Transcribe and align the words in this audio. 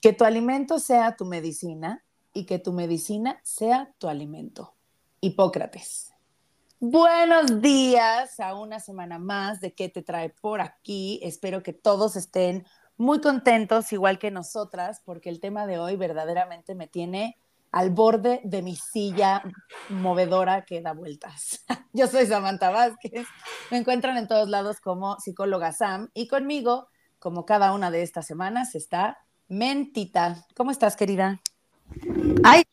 Que 0.00 0.12
tu 0.12 0.24
alimento 0.24 0.78
sea 0.78 1.16
tu 1.16 1.24
medicina 1.24 2.04
y 2.32 2.46
que 2.46 2.58
tu 2.58 2.72
medicina 2.72 3.40
sea 3.42 3.92
tu 3.98 4.08
alimento. 4.08 4.74
Hipócrates. 5.20 6.12
Buenos 6.78 7.62
días 7.62 8.38
a 8.38 8.54
una 8.54 8.80
semana 8.80 9.18
más 9.18 9.60
de 9.60 9.72
qué 9.72 9.88
te 9.88 10.02
trae 10.02 10.28
por 10.28 10.60
aquí. 10.60 11.18
Espero 11.22 11.62
que 11.62 11.72
todos 11.72 12.16
estén 12.16 12.66
muy 12.96 13.20
contentos, 13.20 13.92
igual 13.92 14.18
que 14.18 14.30
nosotras, 14.30 15.00
porque 15.04 15.28
el 15.28 15.40
tema 15.40 15.66
de 15.66 15.78
hoy 15.78 15.96
verdaderamente 15.96 16.74
me 16.74 16.86
tiene 16.86 17.38
al 17.76 17.90
borde 17.90 18.40
de 18.42 18.62
mi 18.62 18.74
silla 18.74 19.42
movedora 19.90 20.64
que 20.64 20.80
da 20.80 20.92
vueltas. 20.92 21.62
Yo 21.92 22.06
soy 22.06 22.24
Samantha 22.24 22.70
Vázquez. 22.70 23.26
Me 23.70 23.76
encuentran 23.76 24.16
en 24.16 24.26
todos 24.26 24.48
lados 24.48 24.80
como 24.80 25.20
psicóloga 25.20 25.72
Sam 25.72 26.08
y 26.14 26.26
conmigo, 26.26 26.88
como 27.18 27.44
cada 27.44 27.74
una 27.74 27.90
de 27.90 28.00
estas 28.02 28.26
semanas, 28.26 28.74
está 28.74 29.18
Mentita. 29.48 30.46
¿Cómo 30.56 30.70
estás, 30.70 30.96
querida? 30.96 31.42
Ay. 32.44 32.64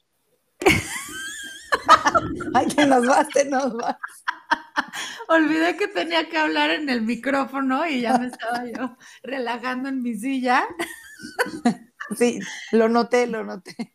Ay, 2.53 2.67
te 2.67 2.85
nos 2.85 3.05
vas, 3.05 3.27
te 3.27 3.43
nos 3.43 3.75
vas. 3.75 3.97
Olvidé 5.27 5.75
que 5.75 5.89
tenía 5.89 6.29
que 6.29 6.37
hablar 6.37 6.69
en 6.71 6.89
el 6.89 7.01
micrófono 7.01 7.85
y 7.85 7.99
ya 7.99 8.17
me 8.17 8.27
estaba 8.27 8.63
yo 8.65 8.95
relajando 9.23 9.89
en 9.89 10.01
mi 10.01 10.15
silla. 10.15 10.63
Sí, 12.17 12.39
lo 12.71 12.87
noté, 12.87 13.27
lo 13.27 13.43
noté. 13.43 13.93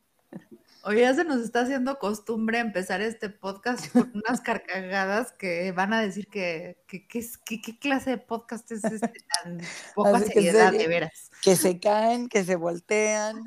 Oye, 0.89 1.03
ya 1.03 1.13
se 1.13 1.23
nos 1.23 1.43
está 1.43 1.61
haciendo 1.61 1.99
costumbre 1.99 2.61
empezar 2.61 3.03
este 3.03 3.29
podcast 3.29 3.93
con 3.93 4.11
unas 4.27 4.41
carcagadas 4.41 5.33
que 5.33 5.71
van 5.73 5.93
a 5.93 6.01
decir 6.01 6.29
que, 6.29 6.83
que, 6.87 7.07
¿qué 7.07 7.79
clase 7.79 8.09
de 8.09 8.17
podcast 8.17 8.73
es 8.73 8.83
este 8.85 9.21
tan 9.45 9.61
poca 9.95 10.19
seriedad, 10.21 10.73
de 10.73 10.89
veras. 10.89 11.31
Que 11.43 11.57
se 11.57 11.79
caen, 11.79 12.31
que 12.31 12.43
se 12.43 12.57
voltean. 12.57 13.45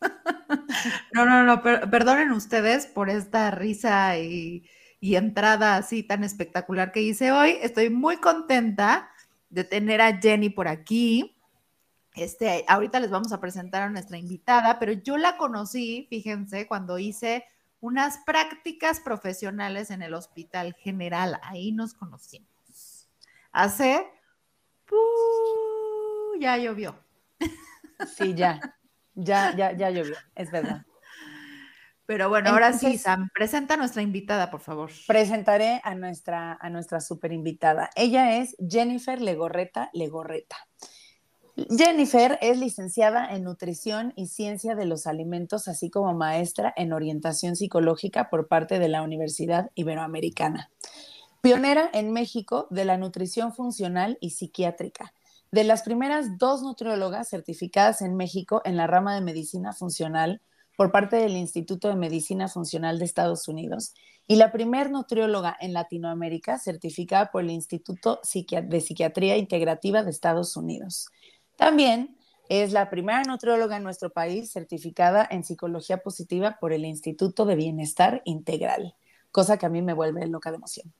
No, 1.12 1.24
no, 1.24 1.42
no, 1.42 1.62
perdonen 1.62 2.30
ustedes 2.30 2.86
por 2.86 3.08
esta 3.08 3.50
risa 3.50 4.18
y, 4.18 4.68
y 5.00 5.16
entrada 5.16 5.76
así 5.76 6.02
tan 6.02 6.22
espectacular 6.22 6.92
que 6.92 7.00
hice 7.00 7.32
hoy. 7.32 7.56
Estoy 7.62 7.90
muy 7.90 8.18
contenta 8.18 9.10
de 9.48 9.64
tener 9.64 10.02
a 10.02 10.18
Jenny 10.20 10.50
por 10.50 10.68
aquí. 10.68 11.35
Este, 12.16 12.64
ahorita 12.66 12.98
les 12.98 13.10
vamos 13.10 13.32
a 13.32 13.40
presentar 13.40 13.82
a 13.82 13.90
nuestra 13.90 14.16
invitada, 14.16 14.78
pero 14.78 14.92
yo 14.92 15.18
la 15.18 15.36
conocí, 15.36 16.06
fíjense, 16.08 16.66
cuando 16.66 16.98
hice 16.98 17.44
unas 17.80 18.18
prácticas 18.24 19.00
profesionales 19.00 19.90
en 19.90 20.00
el 20.00 20.14
Hospital 20.14 20.74
General. 20.74 21.38
Ahí 21.42 21.72
nos 21.72 21.92
conocimos. 21.92 23.08
Hace, 23.52 24.06
ya 26.40 26.56
llovió. 26.56 26.98
Sí, 28.16 28.34
ya, 28.34 28.60
ya, 29.14 29.54
ya, 29.54 29.72
ya 29.72 29.90
llovió, 29.90 30.16
es 30.34 30.50
verdad. 30.50 30.86
Pero 32.06 32.28
bueno, 32.28 32.50
ahora 32.50 32.72
sí, 32.72 32.98
Sam, 32.98 33.28
presenta 33.34 33.74
a 33.74 33.76
nuestra 33.76 34.00
invitada, 34.00 34.50
por 34.50 34.60
favor. 34.60 34.90
Presentaré 35.06 35.80
a 35.82 35.94
nuestra, 35.94 36.56
a 36.60 36.70
nuestra 36.70 37.00
super 37.00 37.32
invitada. 37.32 37.90
Ella 37.94 38.38
es 38.38 38.56
Jennifer 38.66 39.20
Legorreta 39.20 39.90
Legorreta. 39.92 40.56
Jennifer 41.56 42.38
es 42.42 42.58
licenciada 42.58 43.34
en 43.34 43.44
Nutrición 43.44 44.12
y 44.14 44.26
Ciencia 44.26 44.74
de 44.74 44.84
los 44.84 45.06
Alimentos, 45.06 45.68
así 45.68 45.88
como 45.88 46.12
maestra 46.12 46.70
en 46.76 46.92
Orientación 46.92 47.56
Psicológica 47.56 48.28
por 48.28 48.46
parte 48.46 48.78
de 48.78 48.88
la 48.88 49.02
Universidad 49.02 49.70
Iberoamericana. 49.74 50.70
Pionera 51.40 51.88
en 51.94 52.12
México 52.12 52.66
de 52.68 52.84
la 52.84 52.98
nutrición 52.98 53.54
funcional 53.54 54.18
y 54.20 54.30
psiquiátrica. 54.30 55.14
De 55.50 55.64
las 55.64 55.82
primeras 55.82 56.36
dos 56.36 56.60
nutriólogas 56.60 57.30
certificadas 57.30 58.02
en 58.02 58.16
México 58.16 58.60
en 58.66 58.76
la 58.76 58.86
rama 58.86 59.14
de 59.14 59.22
medicina 59.22 59.72
funcional 59.72 60.42
por 60.76 60.92
parte 60.92 61.16
del 61.16 61.38
Instituto 61.38 61.88
de 61.88 61.96
Medicina 61.96 62.48
Funcional 62.48 62.98
de 62.98 63.06
Estados 63.06 63.48
Unidos 63.48 63.94
y 64.26 64.36
la 64.36 64.52
primer 64.52 64.90
nutrióloga 64.90 65.56
en 65.58 65.72
Latinoamérica 65.72 66.58
certificada 66.58 67.30
por 67.30 67.44
el 67.44 67.50
Instituto 67.50 68.20
de 68.22 68.80
Psiquiatría 68.82 69.38
Integrativa 69.38 70.02
de 70.02 70.10
Estados 70.10 70.54
Unidos. 70.54 71.08
También 71.56 72.16
es 72.48 72.72
la 72.72 72.90
primera 72.90 73.22
nutrióloga 73.22 73.76
en 73.76 73.82
nuestro 73.82 74.10
país 74.10 74.52
certificada 74.52 75.26
en 75.30 75.42
psicología 75.42 75.98
positiva 75.98 76.58
por 76.60 76.72
el 76.72 76.84
Instituto 76.84 77.44
de 77.44 77.56
Bienestar 77.56 78.22
Integral, 78.24 78.94
cosa 79.32 79.56
que 79.56 79.66
a 79.66 79.70
mí 79.70 79.82
me 79.82 79.94
vuelve 79.94 80.26
loca 80.26 80.50
de 80.50 80.56
emoción. 80.56 80.92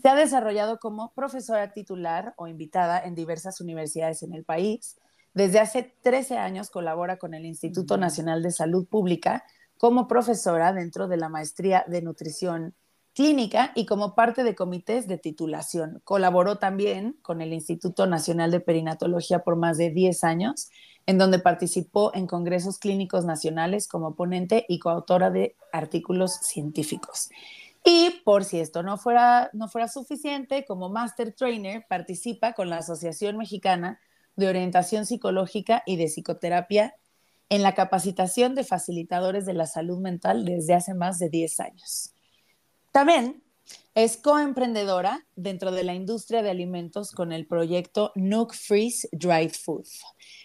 Se 0.00 0.08
ha 0.08 0.14
desarrollado 0.14 0.78
como 0.78 1.12
profesora 1.14 1.72
titular 1.72 2.34
o 2.36 2.46
invitada 2.46 3.00
en 3.00 3.14
diversas 3.14 3.60
universidades 3.60 4.22
en 4.22 4.34
el 4.34 4.44
país. 4.44 4.96
Desde 5.32 5.58
hace 5.58 5.94
13 6.02 6.36
años 6.36 6.70
colabora 6.70 7.18
con 7.18 7.34
el 7.34 7.44
Instituto 7.44 7.96
Nacional 7.96 8.42
de 8.42 8.50
Salud 8.50 8.86
Pública 8.86 9.44
como 9.78 10.06
profesora 10.06 10.72
dentro 10.72 11.08
de 11.08 11.16
la 11.16 11.28
maestría 11.28 11.84
de 11.88 12.02
nutrición 12.02 12.74
clínica 13.14 13.72
y 13.74 13.86
como 13.86 14.14
parte 14.14 14.44
de 14.44 14.54
comités 14.54 15.06
de 15.06 15.18
titulación. 15.18 16.00
Colaboró 16.04 16.56
también 16.58 17.16
con 17.22 17.40
el 17.40 17.52
Instituto 17.52 18.06
Nacional 18.06 18.50
de 18.50 18.60
Perinatología 18.60 19.40
por 19.40 19.56
más 19.56 19.78
de 19.78 19.90
10 19.90 20.24
años, 20.24 20.70
en 21.06 21.18
donde 21.18 21.38
participó 21.38 22.12
en 22.14 22.26
congresos 22.26 22.78
clínicos 22.78 23.24
nacionales 23.24 23.88
como 23.88 24.14
ponente 24.14 24.66
y 24.68 24.78
coautora 24.78 25.30
de 25.30 25.56
artículos 25.72 26.34
científicos. 26.34 27.30
Y 27.84 28.22
por 28.24 28.44
si 28.44 28.60
esto 28.60 28.82
no 28.82 28.96
fuera, 28.96 29.50
no 29.52 29.68
fuera 29.68 29.88
suficiente, 29.88 30.64
como 30.64 30.88
Master 30.88 31.32
Trainer 31.32 31.84
participa 31.88 32.54
con 32.54 32.70
la 32.70 32.78
Asociación 32.78 33.36
Mexicana 33.36 34.00
de 34.36 34.48
Orientación 34.48 35.06
Psicológica 35.06 35.82
y 35.86 35.96
de 35.96 36.08
Psicoterapia 36.08 36.94
en 37.50 37.62
la 37.62 37.74
capacitación 37.74 38.54
de 38.54 38.64
facilitadores 38.64 39.44
de 39.44 39.52
la 39.52 39.66
salud 39.66 39.98
mental 39.98 40.46
desde 40.46 40.74
hace 40.74 40.94
más 40.94 41.18
de 41.18 41.28
10 41.28 41.60
años. 41.60 42.13
También 42.94 43.42
es 43.96 44.16
coemprendedora 44.16 45.26
dentro 45.34 45.72
de 45.72 45.82
la 45.82 45.94
industria 45.94 46.44
de 46.44 46.50
alimentos 46.50 47.10
con 47.10 47.32
el 47.32 47.44
proyecto 47.44 48.12
Nook 48.14 48.54
Freeze 48.54 49.08
Dried 49.10 49.50
Food. 49.50 49.84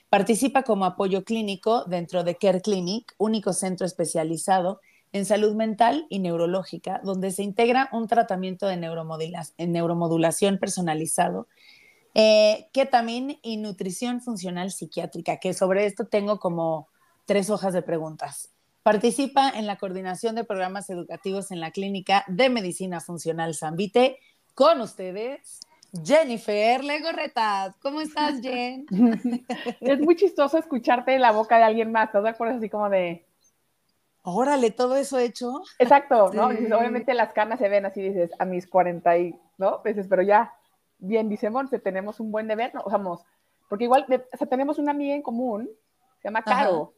Participa 0.09 0.63
como 0.63 0.85
apoyo 0.85 1.23
clínico 1.23 1.83
dentro 1.85 2.23
de 2.23 2.37
Care 2.37 2.61
Clinic, 2.61 3.13
único 3.19 3.53
centro 3.53 3.85
especializado 3.85 4.81
en 5.11 5.25
salud 5.25 5.53
mental 5.53 6.07
y 6.09 6.17
neurológica, 6.17 6.99
donde 7.03 7.29
se 7.29 7.43
integra 7.43 7.87
un 7.91 8.07
tratamiento 8.07 8.65
de 8.65 8.77
neuromodulación 9.67 10.57
personalizado, 10.57 11.47
eh, 12.15 12.67
ketamine 12.73 13.39
y 13.43 13.57
nutrición 13.57 14.21
funcional 14.21 14.71
psiquiátrica, 14.71 15.37
que 15.37 15.53
sobre 15.53 15.85
esto 15.85 16.07
tengo 16.07 16.39
como 16.39 16.89
tres 17.25 17.51
hojas 17.51 17.75
de 17.75 17.83
preguntas. 17.83 18.49
Participa 18.89 19.51
en 19.51 19.67
la 19.67 19.77
coordinación 19.77 20.33
de 20.33 20.43
programas 20.43 20.89
educativos 20.89 21.51
en 21.51 21.59
la 21.59 21.69
Clínica 21.69 22.23
de 22.25 22.49
Medicina 22.49 22.99
Funcional 22.99 23.53
Zambite. 23.53 24.17
Con 24.55 24.81
ustedes, 24.81 25.59
Jennifer 26.03 26.83
Legorreta. 26.83 27.75
¿Cómo 27.83 28.01
estás, 28.01 28.41
Jen? 28.41 28.87
es 29.79 29.99
muy 29.99 30.15
chistoso 30.15 30.57
escucharte 30.57 31.13
en 31.13 31.21
la 31.21 31.31
boca 31.31 31.59
de 31.59 31.65
alguien 31.65 31.91
más. 31.91 32.11
¿Te 32.11 32.19
das 32.19 32.41
así 32.41 32.67
como 32.67 32.89
de... 32.89 33.27
Órale, 34.23 34.71
todo 34.71 34.95
eso 34.95 35.19
hecho. 35.19 35.61
Exacto, 35.77 36.33
¿no? 36.33 36.47
obviamente 36.47 37.13
las 37.13 37.31
canas 37.31 37.59
se 37.59 37.69
ven 37.69 37.85
así, 37.85 38.01
dices, 38.01 38.31
a 38.39 38.45
mis 38.45 38.65
40 38.65 39.17
y, 39.19 39.39
¿no? 39.59 39.83
Dices, 39.85 40.07
pero 40.09 40.23
ya, 40.23 40.51
bien, 40.97 41.29
dice 41.29 41.51
Monse, 41.51 41.77
tenemos 41.77 42.19
un 42.19 42.31
buen 42.31 42.47
deber, 42.47 42.73
¿no? 42.73 42.81
O 42.81 42.89
sea, 42.89 42.99
porque 43.69 43.83
igual, 43.83 44.07
o 44.09 44.37
sea, 44.37 44.47
tenemos 44.47 44.79
una 44.79 44.93
amiga 44.93 45.13
en 45.13 45.21
común, 45.21 45.69
se 46.23 46.27
llama 46.27 46.41
Caro, 46.41 46.95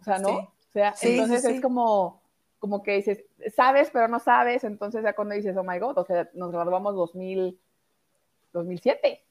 o 0.00 0.02
sea, 0.02 0.18
¿no? 0.18 0.57
O 0.68 0.72
sea, 0.72 0.94
entonces 1.02 1.44
es 1.44 1.60
como, 1.60 2.22
como 2.58 2.82
que 2.82 2.96
dices, 2.96 3.24
sabes, 3.54 3.90
pero 3.92 4.08
no 4.08 4.18
sabes, 4.18 4.64
entonces 4.64 5.02
ya 5.02 5.14
cuando 5.14 5.34
dices, 5.34 5.56
oh 5.56 5.64
my 5.64 5.78
God, 5.78 5.98
o 5.98 6.04
sea, 6.04 6.28
nos 6.34 6.52
graduamos 6.52 6.94
2000, 6.94 7.58
2007, 8.52 9.26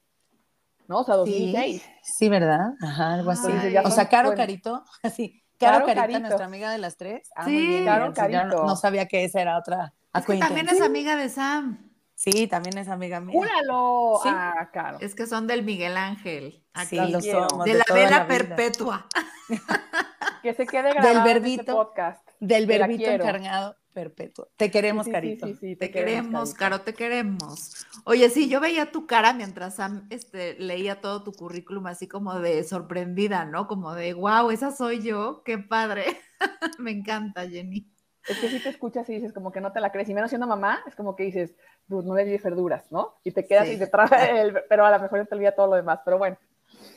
¿no? 0.88 1.00
O 1.00 1.04
sea, 1.04 1.14
2006. 1.16 1.88
Sí, 2.02 2.28
¿verdad? 2.28 2.74
Ajá, 2.82 3.14
algo 3.14 3.30
así. 3.30 3.52
o 3.84 3.90
sea, 3.90 4.08
Caro 4.08 4.34
Carito, 4.34 4.84
así. 5.02 5.42
Caro, 5.58 5.86
Carita, 5.86 6.20
nuestra 6.20 6.46
amiga 6.46 6.70
de 6.70 6.78
las 6.78 6.96
tres. 6.96 7.28
Ah, 7.34 7.44
sí, 7.44 7.82
Caro 7.84 8.12
Carito. 8.12 8.64
No, 8.64 8.76
sabía 8.76 9.06
que 9.06 9.24
esa 9.24 9.40
era 9.40 9.58
otra. 9.58 9.92
Es 10.14 10.24
que 10.24 10.38
también 10.38 10.68
es 10.68 10.80
amiga 10.80 11.16
de 11.16 11.28
Sam. 11.28 11.88
Sí, 12.14 12.48
también 12.48 12.78
es 12.78 12.88
amiga 12.88 13.20
mía. 13.20 13.32
¡Júralo! 13.32 14.20
Ah, 14.24 14.68
claro. 14.72 14.98
Es 15.00 15.14
que 15.14 15.26
son 15.26 15.46
del 15.46 15.62
Miguel 15.62 15.96
Ángel. 15.96 16.64
Aquí. 16.74 16.98
Sí, 16.98 17.12
lo 17.12 17.20
somos. 17.20 17.64
De, 17.64 17.74
la 17.74 17.84
vela 17.94 18.26
perpetua. 18.26 19.06
que 20.42 20.54
se 20.54 20.66
quede 20.66 20.92
grabado 20.92 21.14
del 21.14 21.24
verbito, 21.24 21.60
este 21.60 21.72
podcast. 21.72 22.28
Del 22.40 22.66
verbito 22.66 23.10
encarnado 23.10 23.76
perpetuo. 23.98 24.48
Te 24.56 24.70
queremos, 24.70 25.08
Carito. 25.08 25.46
Sí, 25.48 25.54
sí, 25.54 25.76
te, 25.76 25.90
queremos, 25.90 26.54
Caro, 26.54 26.82
te 26.82 26.94
queremos. 26.94 27.84
Oye, 28.04 28.30
sí, 28.30 28.48
yo 28.48 28.60
veía 28.60 28.92
tu 28.92 29.08
cara 29.08 29.32
mientras 29.32 29.74
Sam 29.74 30.06
este, 30.10 30.54
leía 30.54 31.00
todo 31.00 31.24
tu 31.24 31.32
currículum 31.32 31.86
así 31.88 32.06
como 32.06 32.38
de 32.38 32.62
sorprendida, 32.62 33.44
¿no? 33.44 33.66
Como 33.66 33.94
de, 33.94 34.14
wow, 34.14 34.52
esa 34.52 34.70
soy 34.70 35.02
yo, 35.02 35.42
qué 35.44 35.58
padre. 35.58 36.04
Me 36.78 36.92
encanta, 36.92 37.48
Jenny. 37.48 37.90
Es 38.28 38.38
que 38.38 38.48
si 38.48 38.60
te 38.60 38.68
escuchas 38.68 39.08
y 39.08 39.14
dices 39.14 39.32
como 39.32 39.50
que 39.50 39.60
no 39.60 39.72
te 39.72 39.80
la 39.80 39.90
crees, 39.90 40.08
y 40.08 40.14
menos 40.14 40.30
siendo 40.30 40.46
mamá, 40.46 40.80
es 40.86 40.94
como 40.94 41.16
que 41.16 41.24
dices, 41.24 41.56
pues 41.88 42.04
no 42.04 42.14
le 42.14 42.24
di 42.24 42.36
verduras, 42.36 42.92
¿no? 42.92 43.16
Y 43.24 43.32
te 43.32 43.46
quedas 43.46 43.68
y 43.68 43.78
te 43.78 43.88
trae 43.88 44.42
el, 44.42 44.62
pero 44.68 44.84
a 44.84 44.90
lo 44.90 45.00
mejor 45.00 45.26
te 45.26 45.34
olvida 45.34 45.52
todo 45.52 45.66
lo 45.68 45.76
demás, 45.76 46.00
pero 46.04 46.18
bueno. 46.18 46.36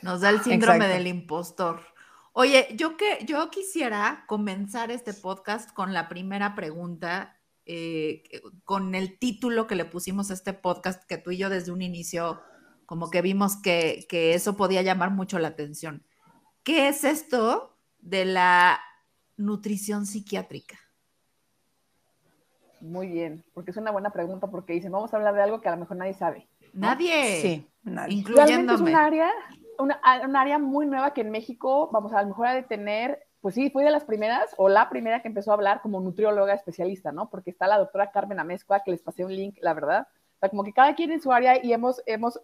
Nos 0.03 0.21
da 0.21 0.29
el 0.29 0.41
síndrome 0.41 0.87
del 0.87 1.07
impostor. 1.07 1.79
Oye, 2.33 2.67
yo 2.75 2.95
que 2.95 3.25
yo 3.25 3.49
quisiera 3.49 4.23
comenzar 4.27 4.89
este 4.89 5.13
podcast 5.13 5.73
con 5.73 5.93
la 5.93 6.07
primera 6.07 6.55
pregunta, 6.55 7.37
eh, 7.65 8.23
con 8.63 8.95
el 8.95 9.19
título 9.19 9.67
que 9.67 9.75
le 9.75 9.83
pusimos 9.83 10.31
a 10.31 10.33
este 10.33 10.53
podcast, 10.53 11.03
que 11.03 11.17
tú 11.17 11.31
y 11.31 11.37
yo 11.37 11.49
desde 11.49 11.71
un 11.71 11.81
inicio 11.81 12.41
como 12.85 13.09
que 13.09 13.21
vimos 13.21 13.57
que, 13.61 14.05
que 14.09 14.33
eso 14.33 14.55
podía 14.55 14.81
llamar 14.81 15.11
mucho 15.11 15.39
la 15.39 15.49
atención. 15.49 16.05
¿Qué 16.63 16.87
es 16.87 17.03
esto 17.03 17.77
de 17.99 18.25
la 18.25 18.79
nutrición 19.35 20.05
psiquiátrica? 20.05 20.79
Muy 22.79 23.07
bien, 23.07 23.43
porque 23.53 23.71
es 23.71 23.77
una 23.77 23.91
buena 23.91 24.11
pregunta 24.11 24.47
porque 24.47 24.73
dicen, 24.73 24.91
vamos 24.91 25.13
a 25.13 25.17
hablar 25.17 25.35
de 25.35 25.41
algo 25.41 25.61
que 25.61 25.69
a 25.69 25.73
lo 25.73 25.81
mejor 25.81 25.97
nadie 25.97 26.13
sabe. 26.13 26.47
Nadie. 26.73 27.41
Sí, 27.41 27.67
nadie. 27.83 28.15
Incluyéndome. 28.15 28.89
es 28.89 28.95
un 28.95 29.01
área, 29.01 29.31
una, 29.79 29.99
un 30.25 30.35
área 30.35 30.57
muy 30.59 30.85
nueva 30.85 31.13
que 31.13 31.21
en 31.21 31.31
México, 31.31 31.89
vamos, 31.91 32.13
a 32.13 32.21
lo 32.21 32.29
mejor 32.29 32.47
a 32.47 32.55
de 32.55 32.63
tener, 32.63 33.25
pues 33.41 33.55
sí, 33.55 33.69
fui 33.69 33.83
de 33.83 33.91
las 33.91 34.05
primeras 34.05 34.53
o 34.57 34.69
la 34.69 34.89
primera 34.89 35.21
que 35.21 35.27
empezó 35.27 35.51
a 35.51 35.55
hablar 35.55 35.81
como 35.81 35.99
nutrióloga 35.99 36.53
especialista, 36.53 37.11
¿no? 37.11 37.29
Porque 37.29 37.49
está 37.49 37.67
la 37.67 37.77
doctora 37.77 38.11
Carmen 38.11 38.39
Amezcua, 38.39 38.81
que 38.83 38.91
les 38.91 39.01
pasé 39.01 39.25
un 39.25 39.35
link, 39.35 39.57
la 39.61 39.73
verdad. 39.73 40.07
O 40.35 40.39
sea, 40.39 40.49
como 40.49 40.63
que 40.63 40.73
cada 40.73 40.95
quien 40.95 41.11
en 41.11 41.21
su 41.21 41.31
área 41.31 41.63
y 41.63 41.73
hemos, 41.73 42.01
hemos, 42.05 42.39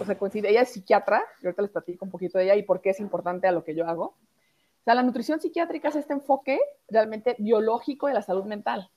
o 0.00 0.04
sea, 0.04 0.18
coincide, 0.18 0.50
ella 0.50 0.62
es 0.62 0.70
psiquiatra, 0.70 1.22
y 1.42 1.46
ahorita 1.46 1.62
les 1.62 1.70
platico 1.70 2.04
un 2.04 2.10
poquito 2.10 2.38
de 2.38 2.44
ella 2.44 2.56
y 2.56 2.62
por 2.62 2.80
qué 2.80 2.90
es 2.90 3.00
importante 3.00 3.46
a 3.46 3.52
lo 3.52 3.64
que 3.64 3.74
yo 3.74 3.86
hago. 3.86 4.04
O 4.04 4.84
sea, 4.84 4.94
la 4.94 5.02
nutrición 5.02 5.40
psiquiátrica 5.40 5.88
es 5.88 5.96
este 5.96 6.14
enfoque 6.14 6.60
realmente 6.88 7.36
biológico 7.38 8.06
de 8.06 8.14
la 8.14 8.22
salud 8.22 8.44
mental. 8.44 8.90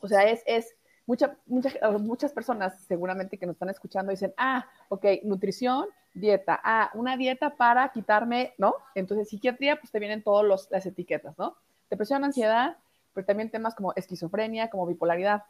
O 0.00 0.08
sea, 0.08 0.24
es, 0.24 0.42
es 0.46 0.76
mucha, 1.08 1.36
muchas, 1.46 2.32
personas 2.32 2.84
seguramente 2.86 3.38
que 3.38 3.46
nos 3.46 3.54
están 3.54 3.70
escuchando 3.70 4.10
dicen, 4.10 4.34
ah, 4.36 4.66
ok, 4.90 5.06
nutrición, 5.24 5.86
dieta, 6.12 6.60
ah, 6.62 6.90
una 6.92 7.16
dieta 7.16 7.56
para 7.56 7.88
quitarme, 7.88 8.52
¿no? 8.58 8.74
Entonces, 8.94 9.30
psiquiatría, 9.30 9.80
pues 9.80 9.90
te 9.90 9.98
vienen 9.98 10.22
todas 10.22 10.68
las 10.70 10.84
etiquetas, 10.84 11.36
¿no? 11.38 11.56
Depresión, 11.88 12.24
ansiedad, 12.24 12.76
pero 13.14 13.26
también 13.26 13.50
temas 13.50 13.74
como 13.74 13.94
esquizofrenia, 13.96 14.68
como 14.68 14.86
bipolaridad. 14.86 15.44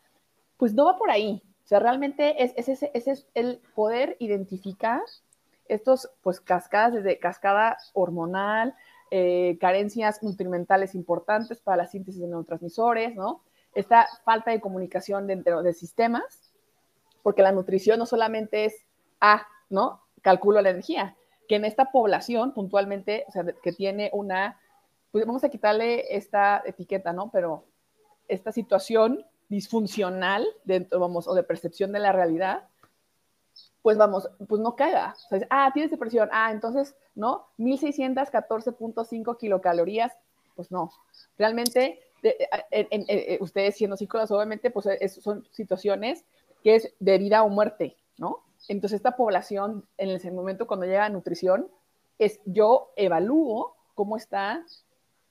Pues 0.57 0.75
no 0.75 0.85
va 0.85 0.97
por 0.97 1.11
ahí. 1.11 1.43
O 1.65 1.67
sea, 1.67 1.81
realmente 1.81 2.45
es, 2.45 2.53
es, 2.57 2.69
es, 2.69 3.09
es 3.09 3.27
el 3.35 3.61
poder 3.75 4.17
identificar 4.21 5.03
estos, 5.67 6.09
pues, 6.23 6.41
cascadas, 6.41 6.95
desde 6.95 7.19
cascada 7.19 7.79
hormonal, 7.95 8.77
eh, 9.11 9.59
carencias 9.61 10.23
nutrimentales 10.23 10.95
importantes 10.95 11.59
para 11.59 11.79
la 11.79 11.87
síntesis 11.87 12.21
de 12.21 12.29
neurotransmisores, 12.29 13.17
¿no? 13.17 13.43
Esta 13.79 14.09
falta 14.25 14.51
de 14.51 14.61
comunicación 14.61 15.29
dentro 15.29 15.63
de 15.63 15.73
sistemas, 15.73 16.51
porque 17.23 17.43
la 17.43 17.53
nutrición 17.53 17.99
no 17.99 18.07
solamente 18.07 18.65
es, 18.65 18.75
ah, 19.21 19.47
¿no? 19.71 20.03
Calculo 20.21 20.61
la 20.61 20.71
energía, 20.71 21.17
que 21.49 21.57
en 21.57 21.65
esta 21.65 21.93
población 21.93 22.55
puntualmente, 22.55 23.25
o 23.29 23.31
sea, 23.31 23.45
que 23.63 23.73
tiene 23.73 24.11
una, 24.13 24.59
pues 25.13 25.25
vamos 25.25 25.45
a 25.45 25.49
quitarle 25.49 26.17
esta 26.17 26.61
etiqueta, 26.67 27.13
¿no? 27.13 27.31
Pero 27.31 27.67
esta 28.27 28.51
situación 28.51 29.25
disfuncional 29.49 30.45
dentro, 30.65 30.99
vamos, 30.99 31.29
o 31.29 31.35
de 31.35 31.45
percepción 31.45 31.93
de 31.93 32.01
la 32.01 32.11
realidad, 32.11 32.67
pues 33.81 33.97
vamos, 33.97 34.29
pues 34.49 34.61
no 34.61 34.75
caiga. 34.75 35.15
O 35.27 35.29
sea, 35.29 35.47
ah, 35.51 35.71
tienes 35.73 35.93
depresión, 35.93 36.29
ah, 36.33 36.51
entonces, 36.51 36.97
¿no? 37.15 37.47
1614.5 37.59 39.39
kilocalorías, 39.39 40.13
pues 40.57 40.73
no. 40.73 40.91
Realmente 41.39 42.08
eh, 42.23 43.39
ustedes 43.41 43.77
siendo 43.77 43.97
psicólogos, 43.97 44.31
obviamente, 44.31 44.71
pues 44.71 44.89
son 45.21 45.47
situaciones 45.51 46.25
que 46.63 46.77
es 46.77 46.95
de 46.99 47.19
vida 47.19 47.43
o 47.43 47.49
muerte, 47.49 47.97
¿no? 48.17 48.45
Entonces, 48.67 48.97
esta 48.97 49.17
población, 49.17 49.87
en 49.97 50.11
ese 50.11 50.31
momento 50.31 50.67
cuando 50.67 50.87
llega 50.87 51.05
a 51.05 51.09
nutrición, 51.09 51.69
es 52.19 52.41
yo 52.45 52.93
evalúo 52.97 53.77
cómo 53.95 54.17
está 54.17 54.65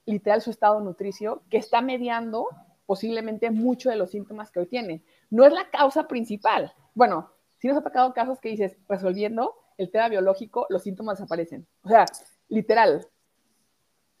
literal 0.06 0.40
su 0.40 0.50
estado 0.50 0.80
nutricio, 0.80 1.42
que 1.50 1.58
está 1.58 1.82
mediando 1.82 2.48
posiblemente 2.86 3.50
mucho 3.50 3.90
de 3.90 3.96
los 3.96 4.10
síntomas 4.10 4.50
que 4.50 4.60
hoy 4.60 4.66
tiene. 4.66 5.02
No 5.28 5.44
es 5.44 5.52
la 5.52 5.68
causa 5.70 6.08
principal. 6.08 6.72
Bueno, 6.94 7.30
si 7.58 7.68
nos 7.68 7.76
ha 7.76 7.82
tocado 7.82 8.14
casos 8.14 8.40
que 8.40 8.48
dices, 8.48 8.78
resolviendo 8.88 9.54
el 9.76 9.90
tema 9.90 10.08
biológico, 10.08 10.66
los 10.70 10.82
síntomas 10.82 11.18
desaparecen. 11.18 11.66
O 11.82 11.88
sea, 11.88 12.06
literal. 12.48 13.06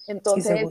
Entonces, 0.06 0.68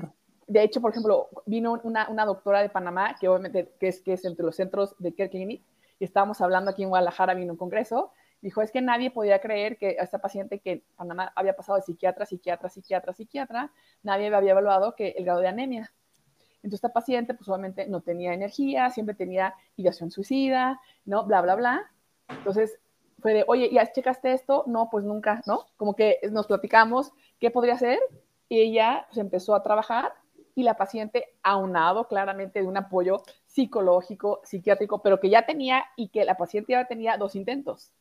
de 0.47 0.63
hecho, 0.63 0.81
por 0.81 0.91
ejemplo, 0.91 1.29
vino 1.45 1.79
una, 1.83 2.25
doctora 2.25 2.61
de 2.61 2.69
Panamá, 2.69 3.15
que 3.19 3.27
obviamente 3.27 3.69
es, 3.79 4.25
entre 4.25 4.45
los 4.45 4.55
centros 4.55 4.95
de 4.97 5.13
Care 5.13 5.29
Clinic, 5.29 5.61
y 5.99 6.05
estábamos 6.05 6.39
hablando 6.41 6.71
aquí 6.71 6.83
en 6.83 6.89
Guadalajara, 6.89 7.33
vino 7.33 7.53
un 7.53 7.57
congreso, 7.57 8.11
dijo, 8.41 8.61
es 8.61 8.71
que 8.71 8.81
nadie 8.81 9.11
podía 9.11 9.39
creer 9.39 9.77
que 9.77 9.97
a 9.99 10.03
esta 10.03 10.19
paciente 10.19 10.59
que 10.59 10.83
Panamá 10.95 11.33
había 11.35 11.55
pasado 11.55 11.77
de 11.77 11.83
psiquiatra, 11.83 12.25
psiquiatra, 12.25 12.69
psiquiatra, 12.69 13.13
psiquiatra, 13.13 13.71
nadie 14.03 14.33
había 14.33 14.51
evaluado 14.51 14.95
que 14.95 15.09
el 15.17 15.25
grado 15.25 15.41
de 15.41 15.49
anemia. 15.49 15.91
Entonces, 16.57 16.77
esta 16.77 16.93
paciente, 16.93 17.33
pues 17.33 17.47
obviamente 17.49 17.87
no 17.87 18.01
tenía 18.01 18.33
energía, 18.33 18.89
siempre 18.89 19.15
tenía 19.15 19.53
ideación 19.75 20.11
suicida, 20.11 20.79
¿no? 21.05 21.25
Bla, 21.25 21.41
bla, 21.41 21.55
bla. 21.55 21.91
Entonces, 22.29 22.79
fue 23.19 23.33
de, 23.33 23.45
oye, 23.47 23.69
¿ya 23.71 23.91
checaste 23.91 24.33
esto? 24.33 24.63
No, 24.67 24.89
pues 24.89 25.03
nunca, 25.03 25.41
¿no? 25.45 25.65
Como 25.75 25.95
que 25.95 26.19
nos 26.31 26.47
platicamos 26.47 27.11
qué 27.39 27.51
podría 27.51 27.73
hacer 27.73 27.99
y 28.49 28.59
ella 28.61 29.05
pues, 29.07 29.17
empezó 29.17 29.55
a 29.55 29.63
trabajar 29.63 30.13
y 30.57 30.63
la 30.63 30.73
paciente 30.73 31.35
aunado 31.43 32.07
claramente 32.07 32.59
de 32.59 32.67
un 32.67 32.77
apoyo 32.77 33.21
psicológico, 33.45 34.41
psiquiátrico, 34.43 35.03
pero 35.03 35.19
que 35.19 35.29
ya 35.29 35.45
tenía 35.45 35.85
y 35.95 36.09
que 36.09 36.25
la 36.25 36.35
paciente 36.35 36.73
ya 36.73 36.87
tenía 36.87 37.15
dos 37.15 37.35
intentos. 37.35 37.93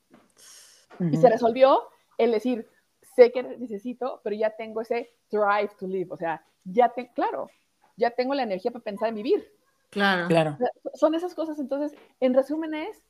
Y 0.98 1.18
se 1.18 1.28
resolvió 1.28 1.82
el 2.16 2.32
decir, 2.32 2.66
sé 3.14 3.30
que 3.30 3.42
necesito, 3.42 4.22
pero 4.24 4.34
ya 4.34 4.56
tengo 4.56 4.80
ese 4.80 5.10
drive 5.30 5.68
to 5.78 5.86
live, 5.86 6.08
o 6.08 6.16
sea, 6.16 6.46
ya 6.64 6.88
tengo, 6.88 7.12
claro, 7.12 7.50
ya 7.94 8.10
tengo 8.12 8.32
la 8.32 8.44
energía 8.44 8.70
para 8.70 8.84
pensar 8.84 9.10
en 9.10 9.16
vivir. 9.16 9.52
Claro, 9.90 10.26
claro. 10.26 10.56
son 10.94 11.14
esas 11.14 11.34
cosas, 11.34 11.58
entonces, 11.58 11.94
en 12.20 12.32
resumen 12.32 12.72
es, 12.72 13.02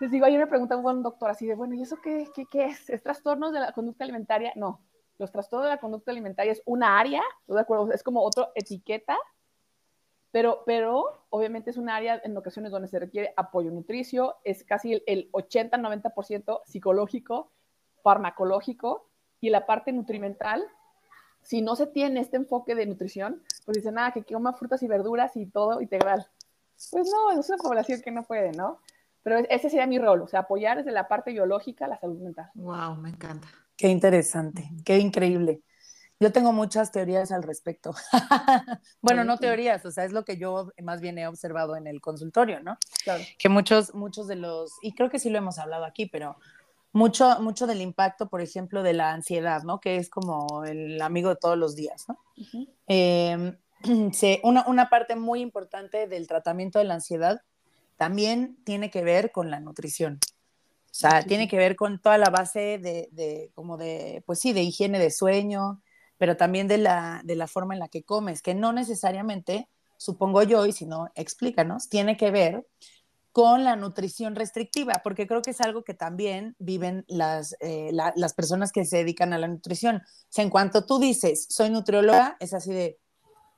les 0.00 0.10
digo, 0.10 0.26
ayer 0.26 0.40
me 0.40 0.48
preguntan 0.48 0.84
a 0.84 0.90
un 0.90 1.04
doctor 1.04 1.30
así 1.30 1.46
de, 1.46 1.54
bueno, 1.54 1.76
¿y 1.76 1.82
eso 1.82 1.98
qué, 2.02 2.26
qué, 2.34 2.44
qué 2.50 2.64
es? 2.64 2.90
¿Es 2.90 3.04
trastornos 3.04 3.52
de 3.52 3.60
la 3.60 3.70
conducta 3.70 4.02
alimentaria? 4.02 4.52
No, 4.56 4.80
los 5.18 5.30
trastornos 5.30 5.66
de 5.66 5.74
la 5.74 5.80
conducta 5.80 6.10
alimentaria 6.10 6.52
es 6.52 6.62
una 6.66 6.98
área, 6.98 7.22
de 7.46 7.60
acuerdo? 7.60 7.92
Es 7.92 8.02
como 8.02 8.22
otra 8.22 8.50
etiqueta, 8.54 9.16
pero, 10.34 10.64
pero 10.66 11.26
obviamente 11.30 11.70
es 11.70 11.76
un 11.76 11.88
área 11.88 12.20
en 12.24 12.36
ocasiones 12.36 12.72
donde 12.72 12.88
se 12.88 12.98
requiere 12.98 13.32
apoyo 13.36 13.70
nutricio, 13.70 14.34
es 14.42 14.64
casi 14.64 15.00
el, 15.06 15.30
80-90% 15.30 16.62
psicológico, 16.64 17.52
farmacológico, 18.02 19.08
y 19.40 19.50
la 19.50 19.64
parte 19.64 19.92
nutrimental, 19.92 20.64
si 21.40 21.62
no 21.62 21.76
se 21.76 21.86
tiene 21.86 22.18
este 22.18 22.36
enfoque 22.36 22.74
de 22.74 22.86
nutrición, 22.86 23.42
pues 23.64 23.76
dicen, 23.76 23.96
ah, 23.98 24.10
que 24.12 24.24
coma 24.24 24.54
frutas 24.54 24.82
y 24.82 24.88
verduras 24.88 25.36
y 25.36 25.46
todo 25.46 25.80
integral. 25.80 26.26
Pues 26.90 27.08
no, 27.12 27.38
es 27.38 27.48
una 27.48 27.58
población 27.58 28.00
que 28.02 28.10
no 28.10 28.24
puede, 28.24 28.50
¿no? 28.52 28.80
Pero 29.22 29.38
ese 29.48 29.70
sería 29.70 29.86
mi 29.86 29.98
rol, 29.98 30.22
o 30.22 30.26
sea, 30.26 30.40
apoyar 30.40 30.78
desde 30.78 30.90
la 30.90 31.06
parte 31.06 31.30
biológica 31.30 31.86
la 31.86 31.98
salud 31.98 32.18
mental. 32.18 32.50
Wow, 32.54 32.96
me 32.96 33.10
encanta. 33.10 33.46
Qué 33.76 33.88
interesante, 33.88 34.70
qué 34.84 34.98
increíble. 34.98 35.60
Yo 36.20 36.32
tengo 36.32 36.52
muchas 36.52 36.92
teorías 36.92 37.32
al 37.32 37.42
respecto. 37.42 37.92
bueno, 39.02 39.24
no 39.24 39.36
teorías, 39.36 39.84
o 39.84 39.90
sea, 39.90 40.04
es 40.04 40.12
lo 40.12 40.24
que 40.24 40.36
yo 40.36 40.70
más 40.82 41.00
bien 41.00 41.18
he 41.18 41.26
observado 41.26 41.76
en 41.76 41.86
el 41.86 42.00
consultorio, 42.00 42.60
¿no? 42.60 42.78
Claro. 43.02 43.24
Que 43.38 43.48
muchos, 43.48 43.94
muchos 43.94 44.28
de 44.28 44.36
los, 44.36 44.72
y 44.80 44.94
creo 44.94 45.10
que 45.10 45.18
sí 45.18 45.28
lo 45.28 45.38
hemos 45.38 45.58
hablado 45.58 45.84
aquí, 45.84 46.06
pero 46.06 46.36
mucho, 46.92 47.40
mucho 47.40 47.66
del 47.66 47.80
impacto, 47.80 48.28
por 48.28 48.40
ejemplo, 48.40 48.84
de 48.84 48.92
la 48.92 49.12
ansiedad, 49.12 49.64
¿no? 49.64 49.80
Que 49.80 49.96
es 49.96 50.08
como 50.08 50.64
el 50.64 51.02
amigo 51.02 51.30
de 51.30 51.36
todos 51.36 51.58
los 51.58 51.74
días, 51.74 52.06
¿no? 52.08 52.18
Em, 52.86 53.58
una, 54.44 54.64
una 54.68 54.88
parte 54.88 55.16
muy 55.16 55.40
importante 55.40 56.06
del 56.06 56.28
tratamiento 56.28 56.78
de 56.78 56.84
la 56.84 56.94
ansiedad 56.94 57.42
también 57.96 58.56
tiene 58.64 58.90
que 58.90 59.02
ver 59.02 59.32
con 59.32 59.50
la 59.50 59.60
nutrición. 59.60 60.20
O 60.94 60.96
sea, 60.96 61.24
tiene 61.24 61.48
que 61.48 61.56
ver 61.56 61.74
con 61.74 61.98
toda 61.98 62.18
la 62.18 62.30
base 62.30 62.78
de, 62.78 63.08
de, 63.10 63.50
como 63.56 63.76
de, 63.76 64.22
pues 64.26 64.38
sí, 64.38 64.52
de 64.52 64.62
higiene 64.62 65.00
de 65.00 65.10
sueño, 65.10 65.82
pero 66.18 66.36
también 66.36 66.68
de 66.68 66.78
la, 66.78 67.20
de 67.24 67.34
la 67.34 67.48
forma 67.48 67.74
en 67.74 67.80
la 67.80 67.88
que 67.88 68.04
comes, 68.04 68.42
que 68.42 68.54
no 68.54 68.72
necesariamente, 68.72 69.68
supongo 69.96 70.44
yo, 70.44 70.64
y 70.66 70.72
si 70.72 70.86
no, 70.86 71.08
explícanos, 71.16 71.88
tiene 71.88 72.16
que 72.16 72.30
ver 72.30 72.64
con 73.32 73.64
la 73.64 73.74
nutrición 73.74 74.36
restrictiva, 74.36 75.00
porque 75.02 75.26
creo 75.26 75.42
que 75.42 75.50
es 75.50 75.60
algo 75.60 75.82
que 75.82 75.94
también 75.94 76.54
viven 76.60 77.04
las, 77.08 77.56
eh, 77.58 77.90
las 77.90 78.34
personas 78.34 78.70
que 78.70 78.84
se 78.84 78.98
dedican 78.98 79.32
a 79.32 79.38
la 79.38 79.48
nutrición. 79.48 79.96
O 79.96 80.26
sea, 80.28 80.44
en 80.44 80.50
cuanto 80.50 80.86
tú 80.86 81.00
dices, 81.00 81.48
soy 81.50 81.70
nutrióloga, 81.70 82.36
es 82.38 82.54
así 82.54 82.72
de, 82.72 83.00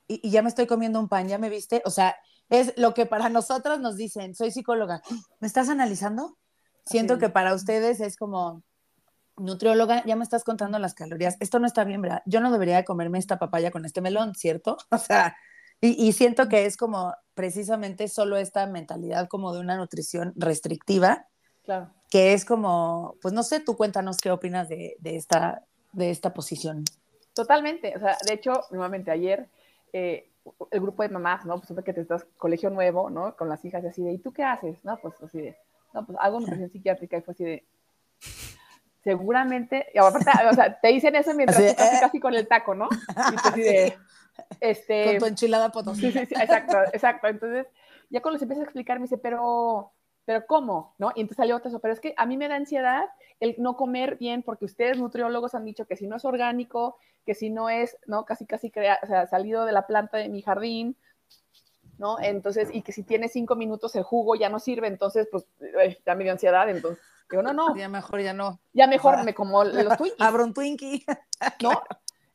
y, 0.07 0.27
y 0.27 0.31
ya 0.31 0.41
me 0.41 0.49
estoy 0.49 0.65
comiendo 0.65 0.99
un 0.99 1.07
pan, 1.07 1.27
ya 1.27 1.37
me 1.37 1.51
viste, 1.51 1.83
o 1.85 1.91
sea, 1.91 2.15
es 2.49 2.73
lo 2.77 2.95
que 2.95 3.05
para 3.05 3.29
nosotros 3.29 3.79
nos 3.79 3.95
dicen, 3.95 4.33
soy 4.33 4.49
psicóloga, 4.49 5.03
¿me 5.39 5.47
estás 5.47 5.69
analizando? 5.69 6.35
Siento 6.89 7.17
que 7.17 7.29
para 7.29 7.53
ustedes 7.53 7.99
es 7.99 8.17
como, 8.17 8.63
nutrióloga, 9.37 10.03
ya 10.05 10.15
me 10.15 10.23
estás 10.23 10.43
contando 10.43 10.79
las 10.79 10.93
calorías. 10.93 11.37
Esto 11.39 11.59
no 11.59 11.67
está 11.67 11.83
bien, 11.83 12.01
¿verdad? 12.01 12.23
Yo 12.25 12.41
no 12.41 12.51
debería 12.51 12.83
comerme 12.83 13.19
esta 13.19 13.39
papaya 13.39 13.71
con 13.71 13.85
este 13.85 14.01
melón, 14.01 14.35
¿cierto? 14.35 14.77
O 14.91 14.97
sea, 14.97 15.37
Y, 15.79 16.11
siento 16.13 16.49
que 16.49 16.65
es 16.65 16.75
como 16.75 17.13
precisamente 17.35 18.07
solo 18.07 18.37
esta 18.37 18.65
mentalidad 18.65 19.27
como 19.27 19.53
de 19.53 19.59
una 19.59 19.77
nutrición 19.77 20.33
restrictiva, 20.35 21.27
claro. 21.65 21.91
que 22.09 22.33
es 22.33 22.45
como, 22.45 23.15
pues 23.21 23.31
no 23.31 23.43
sé, 23.43 23.59
tú 23.59 23.77
cuéntanos 23.77 24.17
qué 24.17 24.31
opinas 24.31 24.67
de, 24.69 24.97
esta, 25.03 25.63
de 25.93 26.09
esta 26.09 26.33
posición. 26.33 26.83
Totalmente, 27.35 27.95
o 27.95 27.99
sea, 27.99 28.17
de 28.25 28.33
hecho, 28.33 28.63
nuevamente 28.71 29.11
ayer, 29.11 29.47
eh, 29.93 30.31
el 30.71 30.81
grupo 30.81 31.03
de 31.03 31.09
mamás, 31.09 31.45
¿no? 31.45 31.61
Pues 31.61 31.79
que 31.85 31.93
te 31.93 32.01
estás 32.01 32.25
colegio 32.37 32.71
nuevo, 32.71 33.11
¿no? 33.11 33.35
Con 33.35 33.47
las 33.47 33.63
hijas 33.63 33.83
y 33.83 33.87
así 33.87 34.01
de, 34.01 34.13
¿y 34.13 34.17
tú 34.17 34.33
qué 34.33 34.43
haces? 34.43 34.83
No, 34.83 34.97
pues 34.97 35.13
así 35.21 35.41
de, 35.41 35.57
no, 35.93 36.05
pues 36.05 36.17
hago 36.21 36.39
nutrición 36.39 36.69
psiquiátrica 36.69 37.17
y 37.17 37.21
fue 37.21 37.31
así 37.33 37.43
de, 37.43 37.65
seguramente, 39.03 39.87
y 39.93 39.99
aparte, 39.99 40.29
o 40.49 40.53
sea, 40.53 40.79
te 40.79 40.89
dicen 40.89 41.15
eso 41.15 41.33
mientras 41.33 41.59
estás 41.59 41.85
casi, 41.85 41.97
eh. 41.97 41.99
casi 42.01 42.19
con 42.19 42.33
el 42.33 42.47
taco, 42.47 42.75
¿no? 42.75 42.89
Y 43.31 43.35
tú 43.35 43.47
así 43.47 43.61
de, 43.61 43.97
este... 44.59 45.05
Con 45.05 45.19
tu 45.19 45.25
enchilada 45.27 45.71
potosí. 45.71 46.01
Sí, 46.01 46.11
sí, 46.11 46.25
sí, 46.25 46.35
exacto, 46.37 46.77
exacto. 46.91 47.27
Entonces, 47.27 47.67
ya 48.09 48.21
cuando 48.21 48.37
se 48.37 48.45
empieza 48.45 48.61
a 48.61 48.65
explicar, 48.65 48.99
me 48.99 49.03
dice, 49.03 49.17
pero, 49.17 49.93
pero 50.25 50.45
¿cómo? 50.45 50.93
¿No? 50.97 51.13
Y 51.15 51.21
entonces 51.21 51.37
salió 51.37 51.55
otro 51.55 51.69
eso, 51.69 51.79
pero 51.79 51.93
es 51.93 52.01
que 52.01 52.13
a 52.17 52.25
mí 52.25 52.35
me 52.35 52.49
da 52.49 52.55
ansiedad 52.55 53.05
el 53.39 53.55
no 53.59 53.77
comer 53.77 54.17
bien, 54.17 54.43
porque 54.43 54.65
ustedes 54.65 54.97
nutriólogos 54.97 55.55
han 55.55 55.63
dicho 55.63 55.85
que 55.85 55.95
si 55.95 56.05
no 56.05 56.17
es 56.17 56.25
orgánico, 56.25 56.97
que 57.25 57.33
si 57.33 57.49
no 57.49 57.69
es, 57.69 57.97
¿no? 58.07 58.25
Casi, 58.25 58.45
casi 58.45 58.71
crea, 58.71 58.99
o 59.03 59.07
sea, 59.07 59.27
salido 59.27 59.65
de 59.65 59.71
la 59.71 59.87
planta 59.87 60.17
de 60.17 60.27
mi 60.27 60.41
jardín, 60.41 60.97
¿no? 61.97 62.17
Entonces, 62.19 62.69
y 62.71 62.81
que 62.81 62.91
si 62.91 63.03
tiene 63.03 63.29
cinco 63.29 63.55
minutos 63.55 63.95
el 63.95 64.03
jugo 64.03 64.35
ya 64.35 64.49
no 64.49 64.59
sirve, 64.59 64.87
entonces, 64.87 65.27
pues, 65.31 65.45
ya 66.05 66.15
me 66.15 66.23
dio 66.23 66.33
ansiedad, 66.33 66.69
entonces, 66.69 67.03
digo, 67.29 67.41
no, 67.41 67.53
no. 67.53 67.75
Ya 67.75 67.89
mejor 67.89 68.21
ya 68.21 68.33
no. 68.33 68.59
Ya 68.73 68.87
mejor 68.87 69.23
me 69.23 69.33
como 69.33 69.63
los 69.63 69.97
Twinkies. 69.97 70.21
Abro 70.21 70.43
un 70.43 70.53
Twinkie. 70.53 71.05
¿No? 71.61 71.81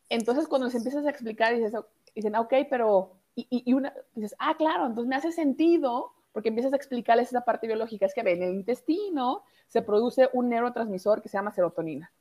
Entonces, 0.09 0.47
cuando 0.47 0.67
les 0.67 0.75
empiezas 0.75 1.07
a 1.07 1.11
explicar, 1.11 1.55
dices, 1.55 1.73
dicen, 2.15 2.37
ok, 2.37 2.55
pero, 2.69 3.13
y, 3.35 3.47
y, 3.51 3.73
una, 3.73 3.95
dices, 4.15 4.37
ah, 4.39 4.55
claro, 4.57 4.87
entonces 4.87 5.09
me 5.09 5.17
hace 5.17 5.33
sentido, 5.33 6.13
porque 6.33 6.49
empiezas 6.49 6.73
a 6.73 6.77
explicarles 6.77 7.29
esa 7.29 7.45
parte 7.45 7.67
biológica, 7.67 8.07
es 8.07 8.15
que 8.15 8.21
en 8.21 8.43
el 8.43 8.55
intestino 8.55 9.45
se 9.69 9.83
produce 9.83 10.29
un 10.33 10.49
neurotransmisor 10.49 11.23
que 11.23 11.29
se 11.29 11.39
llama 11.39 11.53
serotonina. 11.53 12.13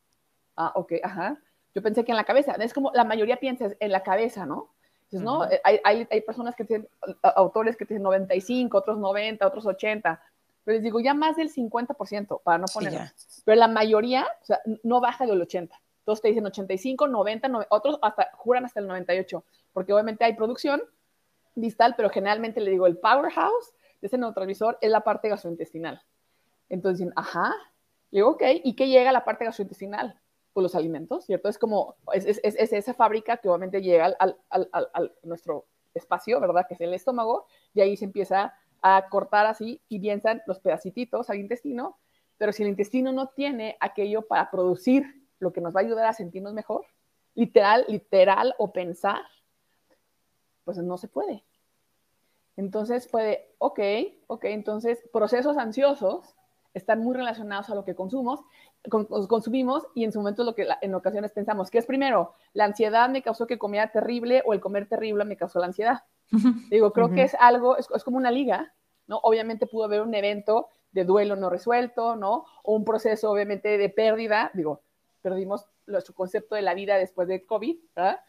Ah, 0.56 0.72
ok, 0.76 0.94
ajá. 1.04 1.38
Yo 1.74 1.82
pensé 1.82 2.04
que 2.04 2.12
en 2.12 2.18
la 2.18 2.24
cabeza, 2.24 2.54
es 2.54 2.74
como 2.74 2.92
la 2.94 3.04
mayoría 3.04 3.38
piensa 3.38 3.70
en 3.80 3.92
la 3.92 4.04
cabeza, 4.04 4.46
¿no? 4.46 4.70
Entonces, 5.12 5.26
¿no? 5.26 5.44
hay, 5.64 5.80
hay, 5.84 6.08
hay, 6.10 6.22
personas 6.22 6.56
que 6.56 6.64
tienen, 6.64 6.88
autores 7.22 7.76
que 7.76 7.86
tienen 7.86 8.04
95, 8.04 8.78
otros 8.78 8.98
90, 8.98 9.46
otros 9.46 9.66
80, 9.66 10.22
pero 10.64 10.76
les 10.76 10.84
digo, 10.84 11.02
ya 11.02 11.14
más 11.14 11.36
del 11.36 11.52
50%, 11.52 12.42
para 12.44 12.58
no 12.60 12.66
poner. 12.74 13.12
pero 13.44 13.60
la 13.60 13.68
mayoría, 13.68 14.26
o 14.42 14.46
sea, 14.46 14.62
no 14.84 15.02
baja 15.02 15.26
del 15.26 15.42
80. 15.42 15.76
Todos 16.06 16.22
te 16.22 16.30
dicen 16.30 16.46
85, 16.46 17.08
90, 17.08 17.68
otros 17.70 18.00
hasta 18.02 18.30
juran 18.36 18.64
hasta 18.66 18.80
el 18.80 18.88
98, 18.88 19.44
porque 19.74 19.92
obviamente 19.92 20.24
hay 20.24 20.34
producción 20.34 20.82
distal, 21.56 21.96
pero 21.98 22.10
generalmente 22.10 22.62
le 22.62 22.72
digo, 22.72 22.88
el 22.88 22.98
powerhouse 22.98 23.74
de 24.00 24.08
ese 24.08 24.18
neurotransmisor 24.18 24.78
es 24.82 24.90
la 24.90 25.02
parte 25.02 25.28
gastrointestinal. 25.28 26.02
Entonces 26.70 27.00
dicen, 27.00 27.14
ajá, 27.18 27.54
le 28.12 28.20
digo, 28.20 28.30
ok, 28.30 28.44
¿y 28.64 28.76
qué 28.76 28.88
llega 28.88 29.10
a 29.10 29.14
la 29.14 29.26
parte 29.26 29.44
gastrointestinal? 29.44 30.20
Pues 30.54 30.64
los 30.64 30.76
alimentos, 30.76 31.26
¿cierto? 31.26 31.48
Es 31.50 31.58
como, 31.58 31.96
es, 32.14 32.26
es, 32.26 32.40
es 32.44 32.74
esa 32.74 32.94
fábrica 32.94 33.38
que 33.38 33.48
obviamente 33.48 33.82
llega 33.82 34.06
al, 34.06 34.38
al, 34.50 34.70
al, 34.72 35.16
nuestro 35.24 35.66
espacio, 35.94 36.40
¿verdad? 36.40 36.66
Que 36.68 36.74
es 36.74 36.82
el 36.82 36.94
estómago, 36.94 37.46
y 37.74 37.82
ahí 37.82 37.96
se 37.96 38.06
empieza 38.06 38.54
a 38.82 39.08
cortar 39.10 39.46
así 39.46 39.82
y 39.88 40.00
piensan 40.00 40.42
los 40.48 40.60
pedacititos 40.60 41.30
al 41.30 41.38
intestino, 41.38 42.00
pero 42.38 42.52
si 42.52 42.64
el 42.64 42.70
intestino 42.70 43.14
no 43.14 43.28
tiene 43.28 43.78
aquello 43.80 44.28
para 44.28 44.50
producir 44.50 45.06
lo 45.40 45.54
que 45.54 45.62
nos 45.62 45.76
va 45.76 45.82
a 45.82 45.84
ayudar 45.84 46.06
a 46.06 46.14
sentirnos 46.14 46.54
mejor, 46.54 46.86
literal, 47.36 47.86
literal 47.88 48.54
o 48.58 48.74
pensar, 48.74 49.22
pues 50.66 50.78
no 50.78 50.98
se 50.98 51.08
puede. 51.08 51.44
Entonces 52.58 53.08
puede, 53.08 53.54
ok, 53.58 53.80
ok, 54.28 54.46
entonces 54.46 55.04
procesos 55.12 55.58
ansiosos 55.58 56.36
están 56.74 57.00
muy 57.00 57.16
relacionados 57.16 57.70
a 57.70 57.76
lo 57.76 57.84
que 57.84 57.96
consumos, 57.96 58.42
consumimos 59.28 59.86
y 59.94 60.04
en 60.04 60.12
su 60.12 60.20
momento 60.20 60.44
lo 60.44 60.56
que 60.56 60.68
en 60.82 60.96
ocasiones 60.96 61.32
pensamos, 61.32 61.70
¿qué 61.70 61.78
es 61.78 61.86
primero? 61.86 62.34
¿La 62.54 62.66
ansiedad 62.66 63.10
me 63.10 63.22
causó 63.22 63.48
que 63.48 63.58
comía 63.58 63.92
terrible 63.92 64.42
o 64.46 64.54
el 64.54 64.60
comer 64.60 64.88
terrible 64.88 65.26
me 65.26 65.38
causó 65.38 65.60
la 65.60 65.68
ansiedad? 65.68 66.04
Digo, 66.70 66.94
creo 66.94 67.12
que 67.12 67.24
es 67.24 67.36
algo, 67.40 67.78
es, 67.78 67.88
como 68.04 68.18
una 68.18 68.32
liga, 68.32 68.74
¿no? 69.08 69.20
Obviamente 69.24 69.68
pudo 69.68 69.86
haber 69.86 70.02
un 70.02 70.16
evento 70.16 70.70
de 70.92 71.04
duelo 71.04 71.36
no 71.36 71.50
resuelto, 71.50 72.16
¿no? 72.16 72.46
O 72.64 72.76
un 72.76 72.86
proceso 72.86 73.30
obviamente 73.32 73.78
de 73.78 73.90
pérdida, 73.90 74.52
digo, 74.54 74.82
perdimos 75.22 75.66
nuestro 75.88 76.14
concepto 76.14 76.56
de 76.56 76.62
la 76.62 76.74
vida 76.74 76.98
después 76.98 77.28
de 77.28 77.46
COVID, 77.46 77.78
¿verdad? 77.96 78.22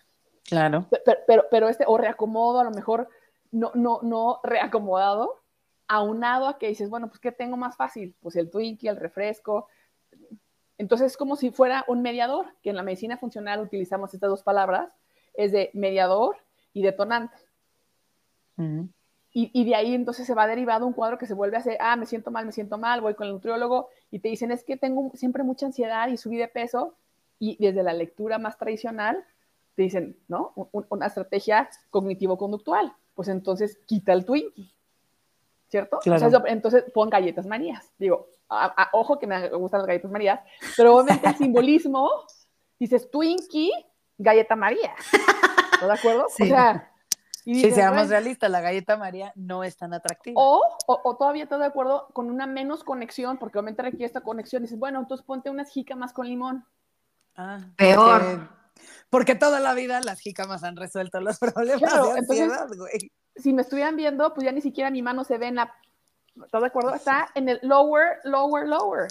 Claro. 0.45 0.87
Pero, 0.91 1.19
pero, 1.27 1.45
pero 1.51 1.69
este, 1.69 1.85
o 1.87 1.97
reacomodo, 1.97 2.61
a 2.61 2.65
lo 2.65 2.73
mejor 2.73 3.09
no, 3.53 3.71
no, 3.75 4.01
no 4.03 4.41
reacomodado, 4.43 5.42
aunado 5.89 6.47
a 6.49 6.59
que 6.59 6.69
dices, 6.69 6.89
bueno, 6.89 7.09
pues 7.09 7.21
¿qué 7.21 7.33
tengo 7.33 7.57
más 7.57 7.77
fácil? 7.77 8.15
Pues 8.21 8.37
el 8.37 8.51
Twinkie, 8.51 8.89
el 8.89 8.97
refresco. 8.97 9.69
Entonces 10.79 11.13
es 11.13 11.17
como 11.17 11.37
si 11.37 11.51
fuera 11.51 11.85
un 11.89 12.03
mediador, 12.03 12.47
que 12.63 12.71
en 12.71 12.77
la 12.77 12.83
medicina 12.83 13.19
funcional 13.19 13.61
utilizamos 13.61 14.15
estas 14.15 14.31
dos 14.31 14.43
palabras, 14.43 14.93
es 15.35 15.53
de 15.53 15.71
mediador 15.75 16.37
y 16.73 16.83
detonante. 16.83 17.37
y, 19.35 19.51
y, 19.53 19.65
de 19.65 19.75
ahí 19.75 19.95
entonces 19.95 20.27
se 20.27 20.35
va 20.35 20.47
derivado 20.47 20.87
un 20.87 20.93
cuadro 20.93 21.19
que 21.19 21.27
se 21.27 21.35
vuelve 21.35 21.57
a 21.57 21.61
hacer, 21.61 21.79
ah, 21.81 21.97
me 21.97 22.07
siento 22.07 22.31
mal, 22.31 22.45
me 22.45 22.53
siento 22.53 22.79
mal, 22.79 23.01
voy 23.01 23.15
con 23.15 23.27
el 23.27 23.33
nutriólogo 23.33 23.89
y 24.11 24.19
te 24.19 24.29
dicen, 24.29 24.53
es 24.53 24.63
que 24.63 24.77
tengo 24.77 25.11
siempre 25.15 25.43
mucha 25.43 25.67
ansiedad 25.67 26.09
y 26.09 26.17
subí 26.17 26.37
de 26.37 26.49
peso. 26.49 26.95
Y 27.39 27.57
desde 27.59 27.83
la 27.83 27.93
lectura 27.93 28.39
más 28.39 28.57
tradicional, 28.57 29.25
te 29.75 29.83
dicen, 29.83 30.17
¿no? 30.29 30.53
una 30.91 31.07
estrategia 31.07 31.69
cognitivo-conductual. 31.91 32.95
Pues 33.15 33.29
entonces 33.29 33.79
quita 33.87 34.13
el 34.13 34.25
Twinkie. 34.25 34.73
¿Cierto? 35.73 36.01
entonces 36.47 36.85
pon 36.93 37.09
galletas 37.09 37.47
marías. 37.47 37.91
Digo, 37.99 38.29
ojo 38.93 39.19
que 39.19 39.27
me 39.27 39.49
gustan 39.49 39.81
las 39.81 39.87
galletas 39.87 40.11
marías, 40.11 40.41
pero 40.77 40.97
obviamente 40.97 41.29
el 41.31 41.37
simbolismo, 41.37 42.11
dices 42.79 43.11
Twinkie, 43.11 43.73
galleta 44.19 44.55
María. 44.55 44.95
¿Estás 45.73 45.89
de 45.89 45.95
acuerdo? 45.95 46.27
Sí. 46.29 46.43
O 46.43 46.47
sea, 46.47 46.93
si 47.31 47.71
seamos 47.73 48.11
realistas, 48.11 48.51
la 48.51 48.61
galleta 48.61 48.99
María 48.99 49.33
no 49.35 49.65
es 49.65 49.79
tan 49.79 49.95
atractiva. 49.95 50.35
O, 50.39 50.63
o, 50.87 51.17
todavía 51.17 51.45
estás 51.45 51.61
de 51.61 51.67
acuerdo 51.67 52.07
con 52.13 52.29
una 52.29 52.47
menos 52.47 52.85
conexión, 52.85 53.39
porque 53.39 53.59
obviamente 53.59 53.81
requiere 53.81 54.05
esta 54.05 54.21
conexión. 54.21 54.63
Dices, 54.63 54.79
bueno, 54.79 55.01
entonces 55.01 55.25
ponte 55.27 55.49
unas 55.49 55.71
jícamas 55.71 56.13
con 56.13 56.29
limón. 56.29 56.67
Ah, 57.35 57.61
Peor. 57.77 58.51
Porque, 59.09 59.35
toda 59.35 59.59
la 59.59 59.73
vida 59.73 60.01
las 60.03 60.21
jícamas 60.21 60.65
han 60.65 60.77
resuelto 60.77 61.21
los 61.21 61.39
problemas 61.39 61.81
de 61.81 62.19
ansiedad, 62.19 62.69
güey 62.77 63.11
si 63.37 63.53
me 63.53 63.63
estuvieran 63.63 63.97
viendo, 63.97 64.33
pues 64.35 64.45
ya 64.45 64.53
ni 64.53 64.61
siquiera 64.61 64.91
mi 64.91 65.03
mano 65.03 65.25
se 65.25 65.39
ve 65.39 65.47
en 65.49 65.57
la... 65.57 65.75
¿Estás 66.45 66.61
de 66.61 66.67
acuerdo? 66.67 66.95
Está 66.95 67.29
en 67.35 67.49
el 67.49 67.59
lower, 67.63 68.19
lower, 68.25 68.67
lower. 68.67 69.09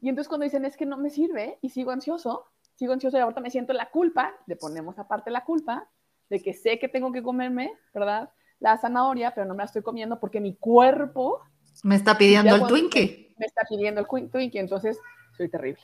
Y 0.00 0.08
entonces 0.08 0.28
cuando 0.28 0.44
dicen 0.44 0.64
es 0.64 0.76
que 0.76 0.86
no 0.86 0.96
me 0.96 1.10
sirve 1.10 1.58
y 1.62 1.70
sigo 1.70 1.90
ansioso, 1.90 2.46
sigo 2.74 2.92
ansioso 2.92 3.18
y 3.18 3.20
ahorita 3.20 3.40
me 3.40 3.50
siento 3.50 3.72
la 3.72 3.90
culpa, 3.90 4.34
le 4.46 4.56
ponemos 4.56 4.98
aparte 4.98 5.30
la 5.30 5.44
culpa 5.44 5.88
de 6.28 6.40
que 6.40 6.54
sé 6.54 6.78
que 6.78 6.88
tengo 6.88 7.12
que 7.12 7.22
comerme, 7.22 7.72
¿verdad? 7.92 8.30
La 8.60 8.78
zanahoria, 8.78 9.34
pero 9.34 9.46
no 9.46 9.54
me 9.54 9.58
la 9.58 9.64
estoy 9.64 9.82
comiendo 9.82 10.20
porque 10.20 10.40
mi 10.40 10.56
cuerpo... 10.56 11.40
Me 11.82 11.96
está 11.96 12.16
pidiendo 12.16 12.54
el 12.54 12.66
Twinkie. 12.66 13.34
Me 13.38 13.46
está 13.46 13.62
pidiendo 13.68 14.00
el 14.00 14.30
Twinkie, 14.30 14.58
entonces 14.58 14.98
soy 15.36 15.48
terrible. 15.48 15.82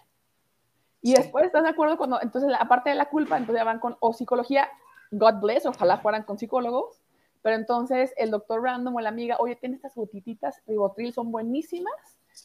Y 1.02 1.14
después, 1.14 1.46
¿estás 1.46 1.62
de 1.62 1.68
acuerdo? 1.68 1.96
Cuando, 1.96 2.20
entonces, 2.20 2.50
aparte 2.58 2.90
de 2.90 2.96
la 2.96 3.08
culpa, 3.08 3.36
entonces 3.36 3.60
ya 3.60 3.64
van 3.64 3.78
con, 3.78 3.96
o 4.00 4.12
psicología, 4.12 4.68
God 5.10 5.40
bless, 5.40 5.66
ojalá 5.66 5.98
fueran 5.98 6.24
con 6.24 6.38
psicólogos, 6.38 7.00
pero 7.46 7.58
entonces 7.58 8.12
el 8.16 8.32
doctor 8.32 8.60
random 8.60 8.96
o 8.96 9.00
la 9.00 9.10
amiga, 9.10 9.36
oye, 9.38 9.54
tiene 9.54 9.76
estas 9.76 9.94
gotitas 9.94 10.60
ribotril, 10.66 11.12
son 11.12 11.30
buenísimas 11.30 11.94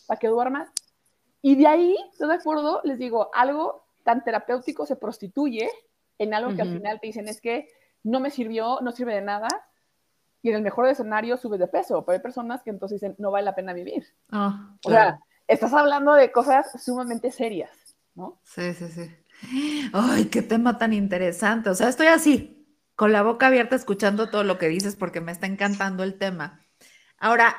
para 0.06 0.20
que 0.20 0.28
duermas. 0.28 0.70
Y 1.42 1.56
de 1.56 1.66
ahí, 1.66 1.98
¿estás 2.12 2.30
de 2.30 2.36
acuerdo? 2.36 2.82
Les 2.84 3.00
digo, 3.00 3.32
algo 3.34 3.84
tan 4.04 4.24
terapéutico 4.24 4.86
se 4.86 4.96
prostituye 4.96 5.72
en 6.20 6.36
algo 6.36 6.54
que 6.56 6.62
al 6.62 6.72
final 6.72 7.00
te 7.00 7.08
dicen 7.08 7.28
es 7.28 7.42
que 7.42 7.68
no 8.04 8.20
me 8.20 8.30
sirvió, 8.30 8.80
no 8.82 8.92
sirve 8.92 9.16
de 9.16 9.22
nada, 9.22 9.48
y 10.44 10.50
en 10.50 10.58
el 10.58 10.62
mejor 10.62 10.88
escenario 10.88 11.36
sube 11.36 11.58
de 11.58 11.66
peso, 11.66 12.06
pero 12.06 12.18
hay 12.18 12.22
personas 12.22 12.62
que 12.62 12.70
entonces 12.70 13.02
dicen, 13.02 13.16
no 13.18 13.32
vale 13.32 13.46
la 13.46 13.56
pena 13.56 13.74
vivir. 13.74 14.06
Ah, 14.30 14.76
o 14.86 14.90
sea, 14.92 15.20
estás 15.48 15.74
hablando 15.74 16.14
de 16.14 16.32
cosas 16.32 16.80
sumamente 16.80 17.32
serias, 17.32 17.72
¿no? 18.14 18.40
Sí, 18.44 18.72
sí, 18.76 18.88
sí. 18.88 19.10
Ay, 19.94 20.26
qué 20.26 20.44
tema 20.44 20.78
tan 20.78 20.94
interesante. 20.94 21.72
O 21.72 21.74
sea, 21.74 21.90
estoy 21.90 22.06
así, 22.06 22.61
con 23.02 23.12
la 23.12 23.24
boca 23.24 23.48
abierta 23.48 23.76
escuchando 23.76 24.30
todo 24.30 24.44
lo 24.44 24.60
que 24.60 24.68
dices 24.68 24.96
porque 24.96 25.22
me 25.22 25.32
está 25.32 25.48
encantando 25.48 26.04
el 26.04 26.20
tema. 26.20 26.64
Ahora, 27.18 27.56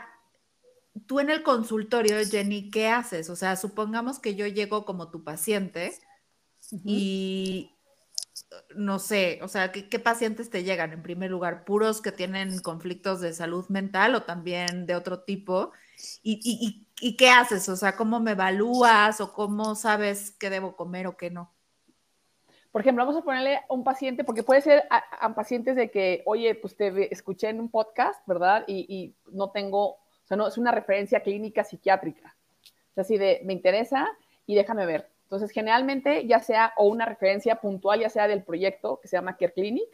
tú 1.09 1.19
en 1.19 1.31
el 1.31 1.43
consultorio, 1.43 2.17
Jenny, 2.25 2.71
¿qué 2.71 2.87
haces? 2.87 3.29
O 3.29 3.35
sea, 3.35 3.57
supongamos 3.57 4.21
que 4.21 4.37
yo 4.37 4.47
llego 4.47 4.85
como 4.85 5.11
tu 5.11 5.25
paciente 5.25 5.99
y 6.85 7.75
no 8.77 9.01
sé, 9.01 9.41
o 9.43 9.49
sea, 9.49 9.73
¿qué, 9.73 9.99
pacientes 9.99 10.49
te 10.49 10.63
llegan? 10.63 10.93
En 10.93 11.03
primer 11.03 11.33
lugar, 11.33 11.65
puros 11.65 12.01
que 12.01 12.13
tienen 12.13 12.61
conflictos 12.61 13.21
de 13.21 13.33
salud 13.33 13.67
mental 13.69 14.15
o 14.15 14.23
también 14.23 14.87
de 14.87 14.95
otro 14.95 15.25
tipo. 15.25 15.73
¿Y, 16.23 16.87
y 17.01 17.17
qué 17.17 17.31
haces? 17.31 17.69
O 17.69 17.75
sea, 17.75 17.97
¿cómo 17.97 18.21
me 18.21 18.31
evalúas 18.31 19.21
o 19.21 19.33
cómo 19.33 19.75
sabes 19.75 20.31
qué 20.39 20.51
debo 20.51 20.77
comer 20.77 21.09
o 21.09 21.17
qué 21.17 21.31
no? 21.31 21.53
Por 22.73 22.81
ejemplo, 22.81 23.05
vamos 23.05 23.21
a 23.21 23.25
ponerle 23.25 23.57
a 23.57 23.65
un 23.69 23.85
paciente, 23.85 24.25
porque 24.25 24.43
puede 24.43 24.63
ser 24.63 24.85
a, 24.89 25.35
pacientes 25.35 25.77
de 25.77 25.91
que, 25.91 26.23
oye, 26.25 26.55
pues 26.55 26.75
te 26.75 27.13
escuché 27.13 27.51
en 27.51 27.61
un 27.61 27.69
podcast, 27.69 28.27
¿verdad? 28.27 28.65
Y, 28.67 29.15
no 29.31 29.51
tengo, 29.51 29.91
o 29.91 29.99
sea, 30.25 30.39
no 30.39 30.49
es 30.49 30.57
una 30.57 30.73
referencia 30.73 31.21
clínica 31.21 31.65
psiquiátrica. 31.65 32.35
Sea, 32.95 33.03
así 33.03 33.19
de, 33.19 33.43
me 33.45 33.53
interesa 33.53 34.09
y 34.47 34.55
déjame 34.55 34.87
ver. 34.87 35.11
Entonces, 35.25 35.51
generalmente, 35.51 36.27
ya 36.27 36.41
sea 36.41 36.73
o 36.79 36.87
una 36.87 37.05
referencia 37.05 37.57
puntual, 37.57 38.01
ya 38.01 38.09
sea 38.09 38.27
del 38.27 38.43
proyecto 38.43 39.01
que 39.01 39.09
se 39.09 39.19
llama 39.19 39.37
Care 39.37 39.53
Clinic, 39.53 39.91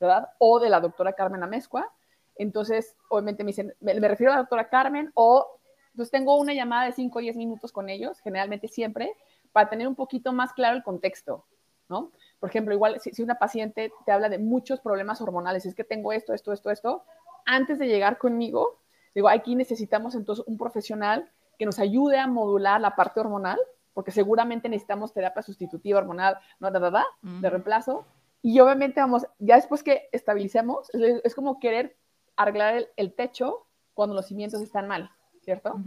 ¿verdad? 0.00 0.30
O 0.38 0.58
de 0.58 0.70
la 0.70 0.80
doctora 0.80 1.12
Carmen 1.12 1.42
Amezcua. 1.42 1.92
Entonces, 2.36 2.96
obviamente 3.10 3.44
me 3.44 3.48
dicen, 3.48 3.74
me, 3.80 3.92
me 4.00 4.08
refiero 4.08 4.32
a 4.32 4.36
la 4.36 4.42
doctora 4.42 4.70
Carmen 4.70 5.12
o, 5.14 5.60
pues 5.94 6.10
tengo 6.10 6.38
una 6.38 6.54
llamada 6.54 6.86
de 6.86 6.92
5 6.92 7.18
o 7.18 7.20
10 7.20 7.36
minutos 7.36 7.72
con 7.72 7.90
ellos, 7.90 8.20
generalmente 8.20 8.68
siempre, 8.68 9.12
para 9.52 9.68
tener 9.68 9.86
un 9.86 9.94
poquito 9.94 10.32
más 10.32 10.54
claro 10.54 10.78
el 10.78 10.82
contexto, 10.82 11.44
¿no? 11.92 12.10
Por 12.40 12.48
ejemplo, 12.48 12.74
igual 12.74 13.00
si, 13.00 13.22
una 13.22 13.36
paciente 13.36 13.92
te 14.04 14.12
habla 14.12 14.28
de 14.28 14.38
muchos 14.38 14.80
problemas 14.80 15.20
hormonales, 15.20 15.66
es 15.66 15.74
que 15.74 15.84
tengo 15.84 16.12
esto, 16.12 16.34
esto, 16.34 16.52
esto, 16.52 16.70
esto, 16.70 17.04
antes 17.44 17.78
de 17.78 17.86
llegar 17.86 18.18
conmigo, 18.18 18.80
digo, 19.14 19.28
aquí 19.28 19.54
necesitamos 19.54 20.14
entonces 20.14 20.44
un 20.48 20.58
profesional 20.58 21.30
que 21.58 21.66
nos 21.66 21.78
ayude 21.78 22.18
a 22.18 22.26
modular 22.26 22.80
la 22.80 22.96
parte 22.96 23.20
hormonal, 23.20 23.58
porque 23.92 24.10
seguramente 24.10 24.68
necesitamos 24.68 25.12
terapia 25.12 25.42
sustitutiva 25.42 25.98
hormonal, 25.98 26.38
no, 26.58 26.70
da, 26.70 26.80
da, 26.80 26.90
da, 26.90 27.04
de 27.20 27.50
reemplazo. 27.50 28.06
Y 28.40 28.58
obviamente, 28.58 29.00
vamos, 29.00 29.26
ya 29.38 29.56
después 29.56 29.82
que 29.82 30.08
estabilicemos, 30.12 30.90
es, 30.94 31.34
como 31.34 31.60
querer 31.60 31.96
arreglar 32.36 32.88
el 32.96 33.14
techo 33.14 33.66
cuando 33.94 34.14
los 34.14 34.26
cimientos 34.26 34.62
están 34.62 34.88
mal. 34.88 35.10
¿Cierto? 35.42 35.80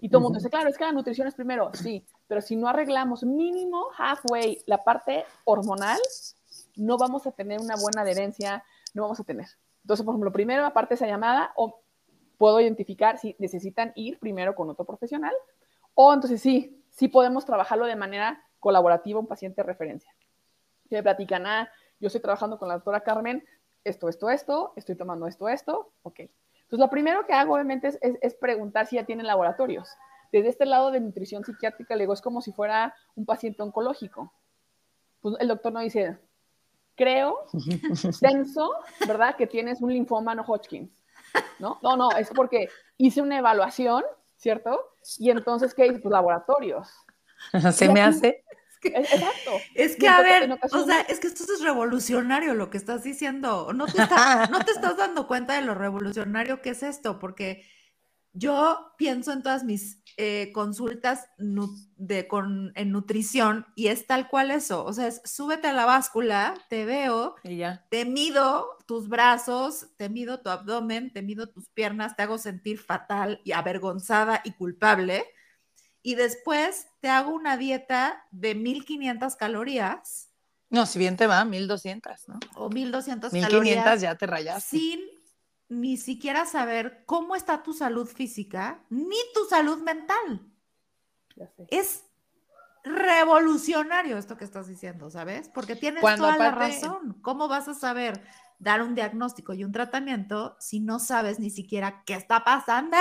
Y 0.00 0.08
todo 0.08 0.18
el 0.18 0.22
mundo 0.24 0.38
dice, 0.38 0.50
claro, 0.50 0.68
es 0.68 0.76
que 0.76 0.84
la 0.84 0.92
nutrición 0.92 1.26
es 1.26 1.34
primero, 1.34 1.70
sí, 1.72 2.04
pero 2.26 2.40
si 2.40 2.56
no 2.56 2.68
arreglamos 2.68 3.24
mínimo 3.24 3.86
halfway 3.96 4.62
la 4.66 4.84
parte 4.84 5.24
hormonal, 5.44 5.98
no 6.76 6.98
vamos 6.98 7.26
a 7.26 7.32
tener 7.32 7.60
una 7.60 7.76
buena 7.76 8.02
adherencia, 8.02 8.62
no 8.94 9.02
vamos 9.02 9.20
a 9.20 9.24
tener. 9.24 9.46
Entonces, 9.82 10.04
por 10.04 10.14
ejemplo, 10.14 10.32
primero, 10.32 10.64
aparte 10.66 10.90
de 10.90 10.94
esa 10.96 11.06
llamada, 11.06 11.52
o 11.56 11.80
puedo 12.36 12.60
identificar 12.60 13.18
si 13.18 13.34
necesitan 13.38 13.92
ir 13.96 14.18
primero 14.18 14.54
con 14.54 14.68
otro 14.68 14.84
profesional, 14.84 15.34
o 15.94 16.12
entonces 16.12 16.40
sí, 16.40 16.84
sí 16.90 17.08
podemos 17.08 17.44
trabajarlo 17.44 17.86
de 17.86 17.96
manera 17.96 18.44
colaborativa 18.60 19.18
un 19.18 19.26
paciente 19.26 19.62
de 19.62 19.66
referencia. 19.66 20.14
Que 20.88 20.96
me 20.96 21.02
platican, 21.02 21.46
ah, 21.46 21.70
yo 21.98 22.08
estoy 22.08 22.20
trabajando 22.20 22.58
con 22.58 22.68
la 22.68 22.74
doctora 22.74 23.00
Carmen, 23.00 23.44
esto, 23.84 24.08
esto, 24.08 24.28
esto, 24.30 24.72
estoy 24.76 24.94
tomando 24.96 25.26
esto, 25.26 25.48
esto, 25.48 25.92
ok. 26.02 26.20
Entonces, 26.68 26.84
lo 26.84 26.90
primero 26.90 27.24
que 27.26 27.32
hago, 27.32 27.54
obviamente, 27.54 27.98
es, 28.20 28.34
preguntar 28.34 28.86
si 28.86 28.96
ya 28.96 29.06
tienen 29.06 29.26
laboratorios. 29.26 29.88
Desde 30.30 30.50
este 30.50 30.66
lado 30.66 30.90
de 30.90 31.00
nutrición 31.00 31.42
psiquiátrica, 31.42 31.96
le 31.96 32.02
digo, 32.02 32.12
es 32.12 32.20
como 32.20 32.42
si 32.42 32.52
fuera 32.52 32.94
un 33.14 33.24
paciente 33.24 33.62
oncológico. 33.62 34.30
Pues 35.22 35.36
el 35.40 35.48
doctor 35.48 35.72
no 35.72 35.80
dice, 35.80 36.18
creo, 36.94 37.46
tenso, 38.20 38.70
¿verdad? 39.06 39.34
Que 39.36 39.46
tienes 39.46 39.80
un 39.80 39.94
linfoma 39.94 40.34
no 40.34 40.42
Hodgkin. 40.42 40.92
¿No? 41.58 41.78
No, 41.82 41.96
no, 41.96 42.10
es 42.10 42.28
porque 42.34 42.68
hice 42.98 43.22
una 43.22 43.38
evaluación, 43.38 44.04
¿cierto? 44.36 44.90
Y 45.16 45.30
entonces, 45.30 45.72
¿qué 45.72 45.84
dice? 45.84 46.00
Pues 46.00 46.12
laboratorios. 46.12 46.86
Se 47.72 47.88
me 47.88 48.02
hace 48.02 48.44
Exacto. 48.82 49.58
Es 49.74 49.96
que, 49.96 50.08
a 50.08 50.22
ver, 50.22 50.58
o 50.72 50.84
sea, 50.84 51.00
es 51.02 51.20
que 51.20 51.26
esto 51.26 51.44
es 51.52 51.62
revolucionario 51.62 52.54
lo 52.54 52.70
que 52.70 52.78
estás 52.78 53.02
diciendo. 53.02 53.72
No 53.72 53.86
te, 53.86 53.98
no 54.50 54.64
te 54.64 54.72
estás 54.72 54.96
dando 54.96 55.26
cuenta 55.26 55.54
de 55.54 55.62
lo 55.62 55.74
revolucionario 55.74 56.62
que 56.62 56.70
es 56.70 56.82
esto, 56.82 57.18
porque 57.18 57.64
yo 58.32 58.92
pienso 58.96 59.32
en 59.32 59.42
todas 59.42 59.64
mis 59.64 60.02
eh, 60.16 60.52
consultas 60.52 61.28
de, 61.96 62.28
con, 62.28 62.72
en 62.76 62.92
nutrición 62.92 63.66
y 63.74 63.88
es 63.88 64.06
tal 64.06 64.28
cual 64.28 64.50
eso. 64.50 64.84
O 64.84 64.92
sea, 64.92 65.08
es 65.08 65.20
súbete 65.24 65.68
a 65.68 65.72
la 65.72 65.86
báscula, 65.86 66.54
te 66.68 66.84
veo, 66.84 67.34
te 67.90 68.04
mido 68.04 68.76
tus 68.86 69.08
brazos, 69.08 69.88
te 69.96 70.08
mido 70.08 70.40
tu 70.40 70.50
abdomen, 70.50 71.12
te 71.12 71.22
mido 71.22 71.48
tus 71.48 71.68
piernas, 71.70 72.16
te 72.16 72.22
hago 72.22 72.38
sentir 72.38 72.78
fatal 72.78 73.40
y 73.44 73.52
avergonzada 73.52 74.40
y 74.44 74.52
culpable 74.52 75.24
y 76.02 76.14
después 76.14 76.88
te 77.00 77.08
hago 77.08 77.32
una 77.32 77.56
dieta 77.56 78.26
de 78.30 78.54
1500 78.54 79.36
calorías. 79.36 80.30
No, 80.70 80.86
si 80.86 80.98
bien 80.98 81.16
te 81.16 81.26
va, 81.26 81.44
1200, 81.44 82.28
¿no? 82.28 82.38
O 82.56 82.68
1200 82.68 83.30
calorías. 83.30 83.52
1500 83.52 84.00
ya 84.00 84.14
te 84.16 84.26
rayas. 84.26 84.64
Sin 84.64 85.00
ni 85.68 85.96
siquiera 85.96 86.46
saber 86.46 87.02
cómo 87.06 87.36
está 87.36 87.62
tu 87.62 87.72
salud 87.72 88.06
física 88.06 88.82
ni 88.88 89.16
tu 89.34 89.44
salud 89.44 89.82
mental. 89.82 90.40
Es 91.68 92.04
revolucionario 92.84 94.16
esto 94.16 94.36
que 94.36 94.44
estás 94.44 94.66
diciendo, 94.66 95.10
¿sabes? 95.10 95.48
Porque 95.48 95.76
tienes 95.76 96.02
toda 96.02 96.36
la 96.36 96.50
razón. 96.50 97.18
¿Cómo 97.22 97.48
vas 97.48 97.68
a 97.68 97.74
saber 97.74 98.22
dar 98.58 98.82
un 98.82 98.94
diagnóstico 98.94 99.52
y 99.52 99.64
un 99.64 99.72
tratamiento 99.72 100.56
si 100.58 100.80
no 100.80 100.98
sabes 100.98 101.38
ni 101.38 101.50
siquiera 101.50 102.02
qué 102.04 102.14
está 102.14 102.44
pasando? 102.44 102.96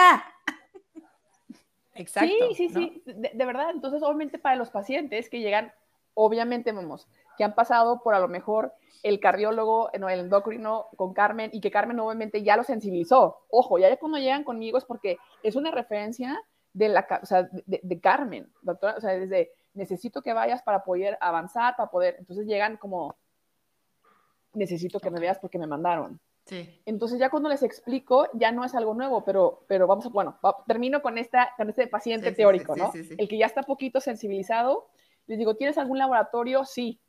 Exacto. 1.97 2.33
Sí, 2.53 2.55
sí, 2.55 2.69
sí, 2.69 3.03
de, 3.05 3.45
verdad. 3.45 3.71
Entonces, 3.71 4.01
obviamente 4.03 4.39
para 4.39 4.55
los 4.55 4.69
pacientes 4.69 5.29
que 5.29 5.39
llegan, 5.39 5.73
obviamente, 6.13 6.71
vamos, 6.71 7.07
que 7.37 7.43
han 7.43 7.55
pasado 7.55 8.01
por 8.01 8.13
a 8.13 8.19
lo 8.19 8.27
mejor 8.27 8.73
el 9.03 9.19
cardiólogo, 9.19 9.89
no, 9.99 10.09
el 10.09 10.21
endocrino 10.21 10.87
con 10.95 11.13
Carmen 11.13 11.49
y 11.53 11.61
que 11.61 11.71
Carmen 11.71 11.99
obviamente 11.99 12.43
ya 12.43 12.57
lo 12.57 12.63
sensibilizó. 12.63 13.39
Ojo, 13.49 13.77
ya 13.77 13.95
cuando 13.97 14.17
llegan 14.17 14.43
conmigo 14.43 14.77
es 14.77 14.85
porque 14.85 15.17
es 15.43 15.55
una 15.55 15.71
referencia 15.71 16.39
de, 16.73 16.89
la, 16.89 17.07
o 17.21 17.25
sea, 17.25 17.49
de, 17.51 17.99
Carmen, 17.99 18.51
doctora, 18.61 18.95
o 18.97 19.01
sea, 19.01 19.11
desde 19.13 19.51
necesito 19.73 20.21
que 20.21 20.33
vayas 20.33 20.61
para 20.63 20.83
poder 20.83 21.17
avanzar, 21.21 21.75
para 21.75 21.89
poder, 21.89 22.15
entonces 22.19 22.45
llegan 22.47 22.77
como, 22.77 23.15
necesito 24.53 24.99
que 24.99 25.11
me 25.11 25.19
veas 25.19 25.39
porque 25.39 25.59
me 25.59 25.67
mandaron. 25.67 26.19
Entonces 26.85 27.19
ya 27.19 27.29
cuando 27.29 27.49
les 27.49 27.63
explico, 27.63 28.27
ya 28.33 28.51
no 28.51 28.63
es 28.63 28.75
algo 28.75 28.93
nuevo, 28.93 29.23
pero, 29.23 29.65
pero 29.67 29.87
vamos 29.87 30.05
a, 30.05 30.09
bueno, 30.09 30.39
termino 30.67 31.01
con, 31.01 31.17
esta, 31.17 31.53
con 31.57 31.69
este 31.69 31.87
paciente 31.87 32.31
teórico, 32.31 32.75
¿no? 32.75 32.91
El 32.93 33.27
que 33.27 33.37
ya 33.37 33.45
está 33.45 33.63
poquito 33.63 33.99
sensibilizado, 33.99 34.87
les 35.27 35.37
digo, 35.37 35.55
¿tienes 35.55 35.77
algún 35.77 35.97
laboratorio? 35.97 36.65
Sí. 36.65 36.99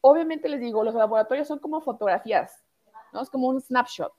Obviamente 0.00 0.48
les 0.48 0.60
digo, 0.60 0.84
los 0.84 0.94
laboratorios 0.94 1.48
son 1.48 1.58
como 1.58 1.80
fotografías, 1.80 2.64
¿no? 3.12 3.22
Es 3.22 3.30
como 3.30 3.48
un 3.48 3.60
snapshot. 3.60 4.12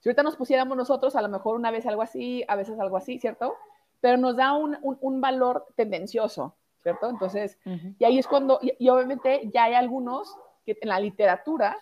Si 0.00 0.08
ahorita 0.08 0.22
nos 0.22 0.36
pusiéramos 0.36 0.76
nosotros, 0.76 1.16
a 1.16 1.22
lo 1.22 1.28
mejor 1.28 1.56
una 1.56 1.70
vez 1.70 1.84
algo 1.86 2.02
así, 2.02 2.44
a 2.48 2.56
veces 2.56 2.78
algo 2.78 2.96
así, 2.96 3.18
¿cierto? 3.18 3.56
Pero 4.00 4.16
nos 4.16 4.36
da 4.36 4.54
un, 4.54 4.78
un, 4.80 5.20
valor 5.20 5.66
tendencioso, 5.74 6.56
¿cierto? 6.76 7.10
Entonces, 7.10 7.58
y 7.98 8.04
ahí 8.04 8.18
es 8.18 8.28
cuando, 8.28 8.60
y 8.62 8.88
obviamente 8.88 9.50
ya 9.52 9.64
hay 9.64 9.74
algunos 9.74 10.36
que 10.64 10.78
en 10.80 10.88
la 10.88 11.00
literatura 11.00 11.76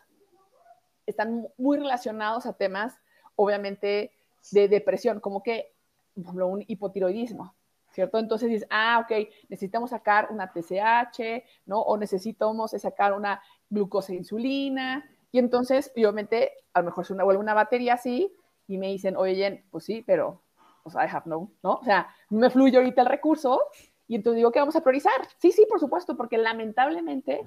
están 1.06 1.48
muy 1.56 1.78
relacionados 1.78 2.46
a 2.46 2.52
temas, 2.52 3.00
obviamente, 3.36 4.12
de 4.50 4.68
depresión, 4.68 5.20
como 5.20 5.42
que, 5.42 5.72
un 6.14 6.64
hipotiroidismo, 6.66 7.54
¿cierto? 7.90 8.18
Entonces 8.18 8.48
dices, 8.48 8.68
ah, 8.70 9.04
ok, 9.04 9.28
necesitamos 9.48 9.90
sacar 9.90 10.28
una 10.30 10.50
TSH, 10.50 11.44
¿no? 11.66 11.80
O 11.80 11.96
necesitamos 11.98 12.70
sacar 12.70 13.12
una 13.12 13.42
glucosa 13.68 14.12
e 14.12 14.16
insulina, 14.16 15.04
y 15.30 15.38
entonces, 15.38 15.92
obviamente, 15.94 16.52
a 16.72 16.80
lo 16.80 16.86
mejor 16.86 17.04
se 17.04 17.12
una, 17.12 17.24
vuelve 17.24 17.40
una 17.40 17.54
batería 17.54 17.94
así, 17.94 18.34
y 18.66 18.78
me 18.78 18.88
dicen, 18.88 19.16
oye, 19.16 19.34
Jen, 19.34 19.64
pues 19.70 19.84
sí, 19.84 20.02
pero, 20.06 20.42
o 20.82 20.90
sea, 20.90 21.04
I 21.04 21.08
have 21.10 21.26
no, 21.26 21.50
¿no? 21.62 21.74
O 21.74 21.84
sea, 21.84 22.08
me 22.30 22.48
fluye 22.48 22.78
ahorita 22.78 23.02
el 23.02 23.08
recurso, 23.08 23.60
y 24.08 24.14
entonces 24.14 24.36
digo, 24.36 24.52
¿qué 24.52 24.60
vamos 24.60 24.76
a 24.76 24.80
priorizar? 24.82 25.28
Sí, 25.38 25.52
sí, 25.52 25.66
por 25.68 25.80
supuesto, 25.80 26.16
porque 26.16 26.38
lamentablemente, 26.38 27.42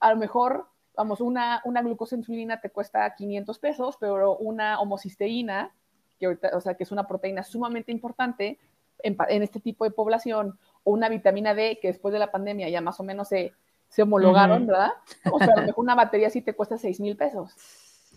a 0.00 0.10
lo 0.10 0.16
mejor 0.16 0.68
vamos, 0.96 1.20
una, 1.20 1.60
una 1.64 1.82
glucosa 1.82 2.16
insulina 2.16 2.60
te 2.60 2.70
cuesta 2.70 3.14
500 3.14 3.58
pesos, 3.58 3.96
pero 3.98 4.36
una 4.36 4.80
homocisteína, 4.80 5.74
que, 6.18 6.28
o 6.28 6.60
sea, 6.60 6.74
que 6.74 6.84
es 6.84 6.92
una 6.92 7.06
proteína 7.06 7.42
sumamente 7.42 7.92
importante 7.92 8.58
en, 9.02 9.42
este 9.42 9.60
tipo 9.60 9.84
de 9.84 9.90
población, 9.90 10.58
o 10.82 10.92
una 10.92 11.08
vitamina 11.08 11.54
D, 11.54 11.78
que 11.80 11.88
después 11.88 12.12
de 12.12 12.18
la 12.18 12.30
pandemia 12.30 12.68
ya 12.68 12.80
más 12.80 12.98
o 13.00 13.02
menos 13.02 13.28
se, 13.28 13.52
se 13.88 14.02
homologaron, 14.02 14.66
¿verdad? 14.66 14.92
O 15.30 15.38
sea, 15.38 15.48
a 15.54 15.60
lo 15.60 15.62
mejor 15.66 15.84
una 15.84 15.94
batería 15.94 16.30
sí 16.30 16.40
te 16.40 16.54
cuesta 16.54 16.78
6 16.78 17.00
mil 17.00 17.16
pesos. 17.16 17.54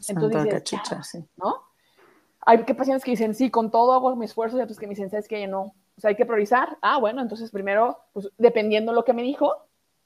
Entonces 0.07 0.43
dices, 0.43 1.25
¿no? 1.37 1.63
Hay 2.41 2.63
que 2.63 2.75
pacientes 2.75 3.03
que 3.03 3.11
dicen, 3.11 3.33
sí, 3.33 3.49
con 3.51 3.71
todo 3.71 3.93
hago 3.93 4.15
mi 4.15 4.25
esfuerzo, 4.25 4.57
y 4.57 4.61
otros 4.61 4.79
que 4.79 4.87
me 4.87 4.91
dicen, 4.91 5.09
¿sabes 5.09 5.27
qué? 5.27 5.45
No. 5.47 5.73
O 5.97 6.01
sea, 6.01 6.09
hay 6.09 6.15
que 6.15 6.25
priorizar. 6.25 6.77
Ah, 6.81 6.99
bueno, 6.99 7.21
entonces 7.21 7.51
primero, 7.51 7.99
pues 8.13 8.29
dependiendo 8.37 8.93
lo 8.93 9.03
que 9.03 9.13
me 9.13 9.23
dijo, 9.23 9.47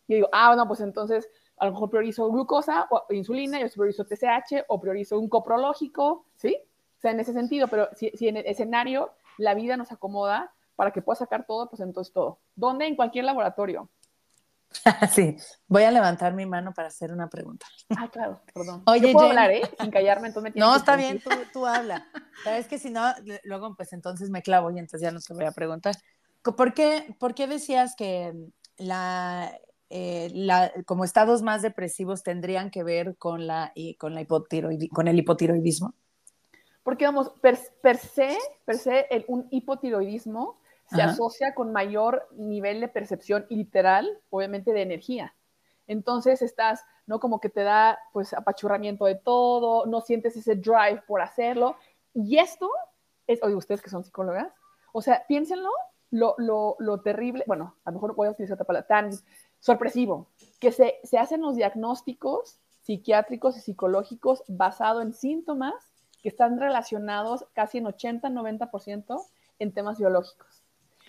yo 0.08 0.16
digo, 0.16 0.30
ah, 0.32 0.48
bueno, 0.48 0.68
pues 0.68 0.80
entonces 0.80 1.30
a 1.62 1.68
lo 1.68 1.74
mejor 1.74 1.92
priorizo 1.92 2.28
glucosa 2.32 2.88
o 2.90 3.06
insulina, 3.14 3.60
yo 3.60 3.70
priorizo 3.70 4.04
TSH 4.04 4.66
o 4.68 4.82
priorizo 4.82 5.20
un 5.20 5.30
coprológico, 5.30 6.26
¿sí? 6.36 6.58
O 6.98 7.00
sea, 7.00 7.12
en 7.12 7.20
ese 7.20 7.34
sentido, 7.34 7.68
pero 7.68 7.88
si, 7.96 8.12
en 8.28 8.38
el 8.38 8.48
escenario 8.48 9.12
la 9.38 9.54
vida 9.54 9.78
nos 9.78 9.92
acomoda 9.92 10.52
para 10.76 10.92
que 10.92 11.04
pueda 11.04 11.18
sacar 11.18 11.46
todo, 11.46 11.70
pues 11.70 11.80
entonces 11.82 12.12
todo. 12.12 12.40
¿Dónde? 12.56 12.88
En 12.88 12.96
cualquier 12.96 13.26
laboratorio. 13.26 13.90
Sí, 15.12 15.36
voy 15.68 15.84
a 15.84 15.92
levantar 15.92 16.34
mi 16.34 16.46
mano 16.48 16.74
para 16.74 16.88
hacer 16.88 17.12
una 17.12 17.28
pregunta. 17.28 17.68
Ah, 17.96 18.10
claro, 18.10 18.42
perdón. 18.54 18.82
Oye, 18.88 19.12
puedo 19.12 19.28
hablar, 19.28 19.52
¿eh? 19.52 19.62
Sin 19.80 19.92
callarme, 19.92 20.30
entonces 20.30 20.56
me 20.56 20.60
No, 20.66 20.76
está 20.76 20.96
bien, 20.96 21.22
tú, 21.22 21.30
tú 21.54 21.68
habla. 21.68 22.08
Sabes 22.44 22.68
que 22.68 22.80
si 22.80 22.90
no, 22.90 23.14
luego 23.44 23.76
pues 23.76 23.94
entonces 23.94 24.32
me 24.32 24.42
clavo 24.42 24.72
y 24.72 24.80
entonces 24.80 25.02
ya 25.02 25.12
no 25.12 25.20
te 25.20 25.34
voy 25.36 25.46
a 25.46 25.52
preguntar. 25.52 25.96
¿Por 26.42 26.74
qué, 26.74 27.16
por 27.20 27.36
qué 27.36 27.46
decías 27.46 27.94
que 27.96 28.34
la, 28.78 29.52
eh, 29.92 30.84
como 30.86 31.04
estados 31.04 31.42
más 31.42 31.62
depresivos 31.62 32.24
tendrían 32.24 32.72
que 32.72 32.84
ver 32.84 33.18
con, 33.18 33.46
la, 33.46 33.74
con, 33.98 34.16
la 34.16 34.26
con 34.26 35.08
el 35.08 35.20
hipotiroidismo? 35.20 35.94
Porque, 36.84 37.06
vamos, 37.06 37.30
per, 37.42 37.58
se, 37.58 38.38
per 38.66 38.78
se 38.78 39.06
el, 39.12 39.26
un 39.28 39.48
hipotiroidismo 39.52 40.58
se 40.88 41.02
asocia 41.02 41.54
con 41.54 41.72
mayor 41.72 42.28
nivel 42.36 42.82
de 42.82 42.90
percepción 42.90 43.46
literal, 43.50 44.20
obviamente, 44.30 44.74
de 44.74 44.82
energía. 44.82 45.34
Entonces 45.88 46.42
estás, 46.42 46.84
¿no? 47.06 47.20
Como 47.20 47.40
que 47.40 47.50
te 47.50 47.64
da, 47.64 48.00
pues, 48.12 48.34
apachurramiento 48.34 49.06
de 49.06 49.16
todo, 49.16 49.86
no 49.86 50.02
sientes 50.02 50.36
ese 50.36 50.56
drive 50.56 51.04
por 51.08 51.22
hacerlo. 51.22 51.76
Y 52.14 52.38
esto 52.40 52.70
es, 53.28 53.42
oye, 53.44 53.56
ustedes 53.56 53.82
que 53.82 53.90
son 53.90 54.04
psicólogas, 54.04 54.52
o 54.92 55.02
sea, 55.02 55.24
piénsenlo, 55.28 55.70
lo, 56.10 56.36
lo, 56.38 56.76
lo 56.80 57.00
terrible, 57.00 57.46
bueno, 57.48 57.76
a 57.86 57.92
lo 57.92 57.96
mejor 57.96 58.16
voy 58.16 58.28
a 58.28 58.32
utilizar 58.32 58.56
otra 58.56 58.66
palabra, 58.66 58.88
tan 58.88 59.12
sorpresivo, 59.62 60.28
que 60.60 60.74
se, 60.74 60.96
se 61.04 61.18
hacen 61.18 61.42
los 61.42 61.56
diagnósticos 61.56 62.60
psiquiátricos 62.82 63.56
y 63.58 63.62
psicológicos 63.62 64.44
basado 64.48 65.02
en 65.02 65.14
síntomas 65.14 65.74
que 66.22 66.30
están 66.30 66.60
relacionados 66.60 67.46
casi 67.54 67.78
en 67.78 67.86
80-90% 67.86 69.26
en 69.60 69.72
temas 69.72 69.98
biológicos. 69.98 70.64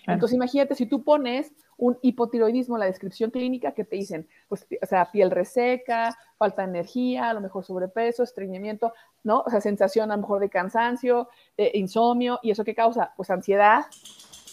Entonces, 0.05 0.35
imagínate 0.35 0.75
si 0.75 0.85
tú 0.85 1.03
pones 1.03 1.53
un 1.77 1.97
hipotiroidismo 2.01 2.75
en 2.75 2.81
la 2.81 2.85
descripción 2.87 3.31
clínica 3.31 3.73
que 3.73 3.85
te 3.85 3.95
dicen, 3.95 4.27
pues, 4.47 4.67
o 4.81 4.85
sea, 4.85 5.09
piel 5.11 5.31
reseca, 5.31 6.17
falta 6.37 6.63
de 6.63 6.69
energía, 6.69 7.29
a 7.29 7.33
lo 7.33 7.41
mejor 7.41 7.63
sobrepeso, 7.63 8.23
estreñimiento, 8.23 8.93
¿no? 9.23 9.43
O 9.45 9.49
sea, 9.49 9.61
sensación 9.61 10.11
a 10.11 10.15
lo 10.15 10.21
mejor 10.21 10.41
de 10.41 10.49
cansancio, 10.49 11.29
eh, 11.57 11.71
insomnio, 11.75 12.39
¿y 12.43 12.51
eso 12.51 12.65
qué 12.65 12.75
causa? 12.75 13.13
Pues 13.15 13.29
ansiedad, 13.29 13.85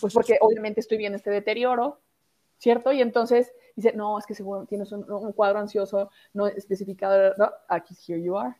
pues 0.00 0.14
porque 0.14 0.38
obviamente 0.40 0.80
estoy 0.80 0.98
viendo 0.98 1.16
este 1.16 1.30
deterioro, 1.30 2.00
¿cierto? 2.58 2.92
Y 2.92 3.02
entonces 3.02 3.52
dice, 3.82 3.96
no, 3.96 4.18
es 4.18 4.26
que 4.26 4.34
seguro 4.34 4.66
tienes 4.66 4.92
un, 4.92 5.10
un 5.10 5.32
cuadro 5.32 5.58
ansioso 5.58 6.10
no 6.32 6.46
especificado, 6.46 7.34
¿no? 7.36 7.50
Aquí, 7.68 7.94
here 8.06 8.22
you 8.22 8.36
are. 8.36 8.54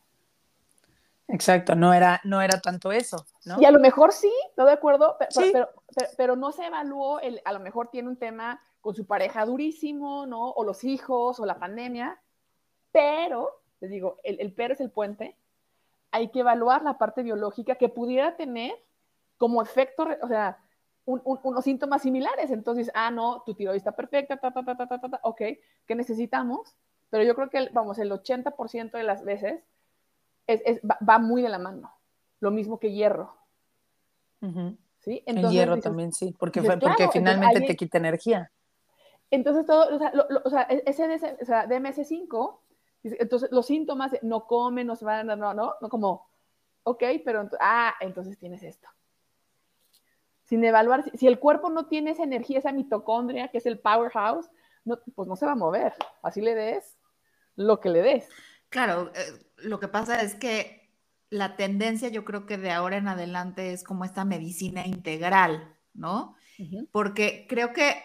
Exacto, 1.27 1.75
no 1.75 1.93
era, 1.93 2.19
no 2.25 2.41
era 2.41 2.59
tanto 2.59 2.91
eso, 2.91 3.25
¿no? 3.45 3.61
Y 3.61 3.65
a 3.65 3.71
lo 3.71 3.79
mejor 3.79 4.11
sí, 4.11 4.31
estoy 4.49 4.65
de 4.65 4.73
acuerdo, 4.73 5.17
pero, 5.33 5.69
pero, 6.17 6.35
no 6.35 6.51
se 6.51 6.65
evaluó, 6.65 7.19
el, 7.21 7.41
a 7.45 7.53
lo 7.53 7.59
mejor 7.59 7.89
tiene 7.89 8.09
un 8.09 8.17
tema 8.17 8.61
con 8.81 8.95
su 8.95 9.05
pareja 9.05 9.45
durísimo, 9.45 10.25
¿no? 10.25 10.49
O 10.51 10.65
los 10.65 10.83
hijos, 10.83 11.39
o 11.39 11.45
la 11.45 11.57
pandemia, 11.57 12.19
pero, 12.91 13.61
les 13.79 13.91
digo, 13.91 14.17
el, 14.23 14.41
el 14.41 14.53
pero 14.53 14.73
es 14.73 14.81
el 14.81 14.91
puente, 14.91 15.37
hay 16.11 16.29
que 16.29 16.41
evaluar 16.41 16.83
la 16.83 16.97
parte 16.97 17.23
biológica 17.23 17.75
que 17.75 17.87
pudiera 17.87 18.35
tener 18.35 18.73
como 19.37 19.61
efecto, 19.61 20.07
o 20.21 20.27
sea, 20.27 20.59
unos 21.05 21.63
síntomas 21.63 22.01
similares. 22.01 22.51
Entonces, 22.51 22.91
ah, 22.93 23.11
no, 23.11 23.43
tu 23.45 23.53
tiroides 23.53 23.81
está 23.81 23.91
perfecta, 23.93 24.37
ta, 24.37 24.51
ta, 24.51 24.63
ta, 24.63 24.75
ta, 24.75 24.87
ta, 24.87 24.99
ta, 24.99 25.19
ok, 25.23 25.41
¿qué 25.85 25.95
necesitamos? 25.95 26.75
Pero 27.09 27.23
yo 27.23 27.35
creo 27.35 27.49
que, 27.49 27.69
vamos, 27.73 27.99
el 27.99 28.11
80% 28.11 28.91
de 28.91 29.03
las 29.03 29.23
veces 29.23 29.63
va, 30.49 31.19
muy 31.19 31.41
de 31.41 31.49
la 31.49 31.59
mano. 31.59 31.93
Lo 32.39 32.51
mismo 32.51 32.79
que 32.79 32.91
hierro. 32.91 33.35
¿Sí? 34.99 35.23
el 35.25 35.49
hierro 35.49 35.79
también, 35.79 36.13
sí, 36.13 36.35
porque, 36.37 36.61
porque 36.61 37.09
finalmente 37.11 37.61
te 37.61 37.75
quita 37.75 37.97
energía. 37.97 38.51
Entonces, 39.29 39.65
todo, 39.65 39.95
o 39.95 39.99
sea, 39.99 40.11
o 40.43 40.49
sea 40.49 40.61
ese, 40.63 41.37
o 41.41 41.45
sea, 41.45 41.67
DMS5, 41.67 42.57
entonces 43.03 43.49
los 43.51 43.65
síntomas, 43.65 44.11
no 44.21 44.45
comen, 44.45 44.87
no 44.87 44.95
se 44.95 45.05
van, 45.05 45.27
no, 45.27 45.35
no, 45.35 45.53
no, 45.53 45.89
como, 45.89 46.27
ok, 46.83 47.03
pero, 47.23 47.49
ah, 47.59 47.93
entonces 47.99 48.37
tienes 48.37 48.63
esto. 48.63 48.87
Sin 50.51 50.65
evaluar, 50.65 51.09
si, 51.17 51.27
el 51.27 51.39
cuerpo 51.39 51.69
no 51.69 51.85
tiene 51.85 52.11
esa 52.11 52.23
energía, 52.23 52.59
esa 52.59 52.73
mitocondria, 52.73 53.47
que 53.47 53.59
es 53.59 53.65
el 53.65 53.79
powerhouse, 53.79 54.49
no, 54.83 54.99
pues 55.15 55.25
no 55.25 55.37
se 55.37 55.45
va 55.45 55.53
a 55.53 55.55
mover. 55.55 55.93
Así 56.23 56.41
le 56.41 56.53
des 56.55 56.97
lo 57.55 57.79
que 57.79 57.87
le 57.87 58.01
des. 58.01 58.27
Claro, 58.67 59.13
eh, 59.15 59.45
lo 59.59 59.79
que 59.79 59.87
pasa 59.87 60.21
es 60.21 60.35
que 60.35 60.91
la 61.29 61.55
tendencia 61.55 62.09
yo 62.09 62.25
creo 62.25 62.45
que 62.45 62.57
de 62.57 62.69
ahora 62.69 62.97
en 62.97 63.07
adelante 63.07 63.71
es 63.71 63.85
como 63.85 64.03
esta 64.03 64.25
medicina 64.25 64.85
integral, 64.85 65.77
¿no? 65.93 66.35
Porque 66.91 67.45
creo 67.47 67.71
que, 67.71 68.03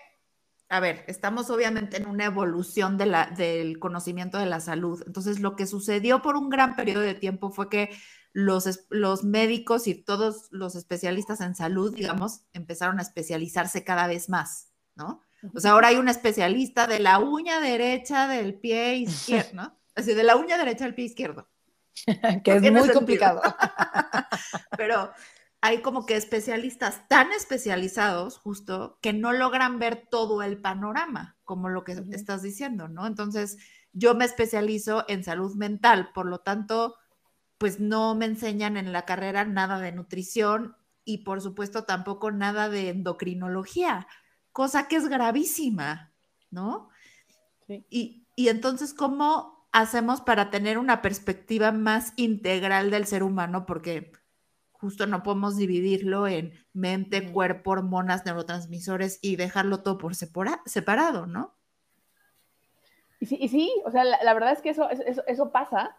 a 0.69 0.81
ver, 0.81 1.05
estamos 1.07 1.49
obviamente 1.51 1.97
en 1.97 2.07
una 2.07 2.25
evolución 2.25 2.99
de 2.99 3.07
la, 3.07 3.27
del 3.27 3.79
conocimiento 3.79 4.39
de 4.39 4.47
la 4.47 4.61
salud. 4.61 5.03
Entonces, 5.07 5.41
lo 5.41 5.55
que 5.55 5.67
sucedió 5.67 6.23
por 6.23 6.37
un 6.37 6.49
gran 6.49 6.75
periodo 6.75 7.03
de 7.03 7.15
tiempo 7.15 7.51
fue 7.51 7.69
que 7.69 7.91
los, 8.33 8.87
los 8.91 9.25
médicos 9.25 9.87
y 9.87 9.95
todos 9.95 10.49
los 10.51 10.75
especialistas 10.75 11.41
en 11.41 11.55
salud, 11.55 11.95
digamos, 11.95 12.43
empezaron 12.53 12.99
a 12.99 13.03
especializarse 13.03 13.85
cada 13.85 14.07
vez 14.09 14.29
más, 14.29 14.73
¿no? 14.95 15.23
O 15.55 15.61
sea, 15.61 15.73
ahora 15.73 15.89
hay 15.89 15.97
un 15.97 16.09
especialista 16.09 16.87
de 16.87 16.99
la 16.99 17.19
uña 17.19 17.61
derecha 17.61 18.27
del 18.27 18.55
pie 18.55 18.97
izquierdo, 18.97 19.51
¿no? 19.55 19.79
Así, 19.95 20.15
de 20.15 20.25
la 20.25 20.37
uña 20.37 20.59
derecha 20.59 20.85
al 20.85 20.95
pie 20.95 21.07
izquierdo. 21.07 21.49
que 22.45 22.57
es 22.57 22.73
muy 22.73 22.91
complicado. 22.91 23.41
Pero 24.77 25.13
hay 25.67 25.83
como 25.83 26.07
que 26.07 26.15
especialistas 26.15 27.09
tan 27.09 27.33
especializados, 27.33 28.39
justo, 28.39 29.01
que 29.03 29.13
no 29.13 29.33
logran 29.33 29.81
ver 29.81 30.07
todo 30.09 30.45
el 30.45 30.61
panorama, 30.61 31.37
como 31.43 31.69
lo 31.69 31.83
que 31.83 32.01
estás 32.13 32.43
diciendo, 32.43 32.87
¿no? 32.87 33.05
Entonces, 33.05 33.59
yo 33.93 34.15
me 34.15 34.25
especializo 34.25 35.05
en 35.09 35.25
salud 35.25 35.57
mental, 35.57 36.11
por 36.15 36.27
lo 36.27 36.39
tanto, 36.39 36.95
pues 37.59 37.81
no 37.81 38.15
me 38.15 38.27
enseñan 38.27 38.77
en 38.77 38.93
la 38.93 39.07
carrera 39.07 39.45
nada 39.45 39.81
de 39.81 39.91
nutrición 39.91 40.77
y 41.05 41.25
por 41.25 41.41
supuesto 41.41 41.83
tampoco 41.83 42.31
nada 42.31 42.69
de 42.69 42.91
endocrinología, 42.91 44.07
cosa 44.53 44.87
que 44.87 44.95
es 44.95 45.09
gravísima, 45.09 46.13
¿no? 46.49 46.91
Sí. 47.67 47.85
Y, 47.91 48.29
y 48.37 48.51
entonces, 48.51 48.95
¿cómo 48.95 49.69
hacemos 49.73 50.21
para 50.21 50.49
tener 50.51 50.79
una 50.79 51.03
perspectiva 51.03 51.73
más 51.73 52.13
integral 52.15 52.93
del 52.93 53.05
ser 53.05 53.25
humano? 53.25 53.67
Porque 53.67 54.13
justo 54.81 55.07
no 55.07 55.23
podemos 55.23 55.57
dividirlo 55.57 56.27
en 56.27 56.53
mente, 56.73 57.33
cuerpo, 57.33 57.73
hormonas, 57.73 58.25
neurotransmisores 58.25 59.19
y 59.23 59.37
dejarlo 59.37 59.83
todo 59.83 59.99
por 59.99 60.15
separado, 60.15 61.27
¿no? 61.27 61.55
Y 63.19 63.27
sí, 63.27 63.39
y 63.41 63.49
sí 63.49 63.73
o 63.85 63.91
sea, 63.91 64.05
la, 64.05 64.35
verdad 64.35 64.53
es 64.53 64.61
que 64.61 64.71
eso, 64.71 64.91
eso, 64.91 65.23
eso 65.27 65.51
pasa, 65.51 65.97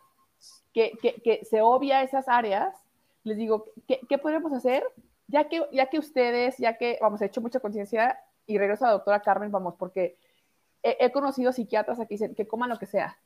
que, 0.74 0.92
que, 1.24 1.44
se 1.44 1.62
obvia 1.62 2.04
esas 2.04 2.28
áreas. 2.28 2.76
Les 3.24 3.38
digo, 3.38 3.66
¿qué, 3.88 4.00
¿qué, 4.08 4.18
podemos 4.18 4.54
hacer? 4.54 4.84
Ya 5.28 5.50
que, 5.50 5.66
ya 5.72 5.88
que 5.88 6.00
ustedes, 6.00 6.58
ya 6.58 6.78
que, 6.78 6.98
vamos, 7.02 7.22
he 7.22 7.26
hecho 7.26 7.42
mucha 7.42 7.60
conciencia 7.60 8.20
y 8.46 8.58
regreso 8.58 8.86
a 8.86 8.90
la 8.90 8.94
doctora 8.94 9.22
Carmen, 9.22 9.52
vamos, 9.52 9.76
porque 9.78 10.18
he, 10.84 11.12
conocido 11.12 11.52
psiquiatras 11.52 12.00
aquí 12.00 12.16
dicen 12.16 12.36
que 12.36 12.48
coman 12.48 12.70
lo 12.70 12.80
que 12.80 12.86
sea. 12.86 13.18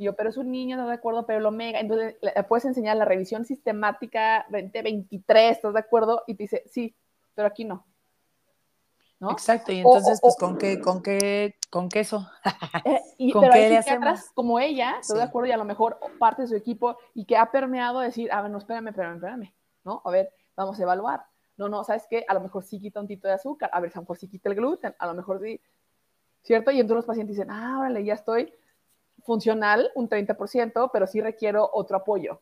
Y 0.00 0.04
yo, 0.04 0.16
pero 0.16 0.30
es 0.30 0.38
un 0.38 0.50
niño, 0.50 0.78
no 0.78 0.88
de 0.88 0.94
acuerdo, 0.94 1.26
pero 1.26 1.40
lo 1.40 1.50
mega. 1.50 1.78
Entonces, 1.78 2.16
le 2.22 2.42
puedes 2.44 2.64
enseñar 2.64 2.96
la 2.96 3.04
revisión 3.04 3.44
sistemática 3.44 4.46
2023, 4.48 5.56
¿estás 5.56 5.74
de 5.74 5.78
acuerdo? 5.78 6.22
Y 6.26 6.36
te 6.36 6.44
dice, 6.44 6.62
sí, 6.70 6.96
pero 7.34 7.46
aquí 7.46 7.66
no. 7.66 7.84
¿No? 9.18 9.30
Exacto, 9.30 9.72
y 9.72 9.80
entonces, 9.80 10.18
pues, 10.22 10.36
¿con 10.38 10.56
qué, 10.56 10.80
con 10.80 11.02
qué, 11.02 11.56
con 11.68 11.90
queso? 11.90 12.26
Eh, 12.86 12.98
y, 13.18 13.30
¿Con 13.30 13.42
pero 13.42 13.52
qué 13.52 13.58
hay 13.58 13.68
le 13.68 13.76
hacemos? 13.76 14.30
como 14.32 14.58
ella, 14.58 14.96
estoy 15.02 15.18
de 15.18 15.24
acuerdo, 15.24 15.48
y 15.48 15.52
a 15.52 15.58
lo 15.58 15.66
mejor 15.66 16.00
parte 16.18 16.42
de 16.42 16.48
su 16.48 16.56
equipo, 16.56 16.96
y 17.12 17.26
que 17.26 17.36
ha 17.36 17.50
permeado 17.50 17.98
a 17.98 18.04
decir, 18.04 18.32
a 18.32 18.40
ver, 18.40 18.50
no, 18.50 18.56
espérame, 18.56 18.88
espérame, 18.88 19.16
espérame, 19.16 19.54
¿no? 19.84 20.00
A 20.02 20.10
ver, 20.10 20.32
vamos 20.56 20.80
a 20.80 20.82
evaluar. 20.82 21.26
No, 21.58 21.68
no, 21.68 21.84
¿sabes 21.84 22.06
qué? 22.08 22.24
A 22.26 22.32
lo 22.32 22.40
mejor 22.40 22.64
sí 22.64 22.80
quita 22.80 23.00
un 23.00 23.06
tito 23.06 23.28
de 23.28 23.34
azúcar, 23.34 23.68
a 23.70 23.80
ver, 23.80 23.90
a 23.92 23.96
lo 23.96 24.00
mejor 24.00 24.16
sí 24.16 24.28
quita 24.28 24.48
el 24.48 24.54
gluten, 24.54 24.94
a 24.98 25.06
lo 25.06 25.12
mejor 25.12 25.42
sí, 25.42 25.60
¿cierto? 26.40 26.70
Y 26.70 26.80
entonces 26.80 26.96
los 26.96 27.04
pacientes 27.04 27.36
dicen, 27.36 27.50
ah, 27.50 27.80
órale, 27.80 28.02
ya 28.02 28.14
estoy 28.14 28.54
funcional 29.30 29.92
un 29.94 30.08
30%, 30.08 30.90
pero 30.92 31.06
sí 31.06 31.20
requiero 31.20 31.70
otro 31.72 31.98
apoyo. 31.98 32.40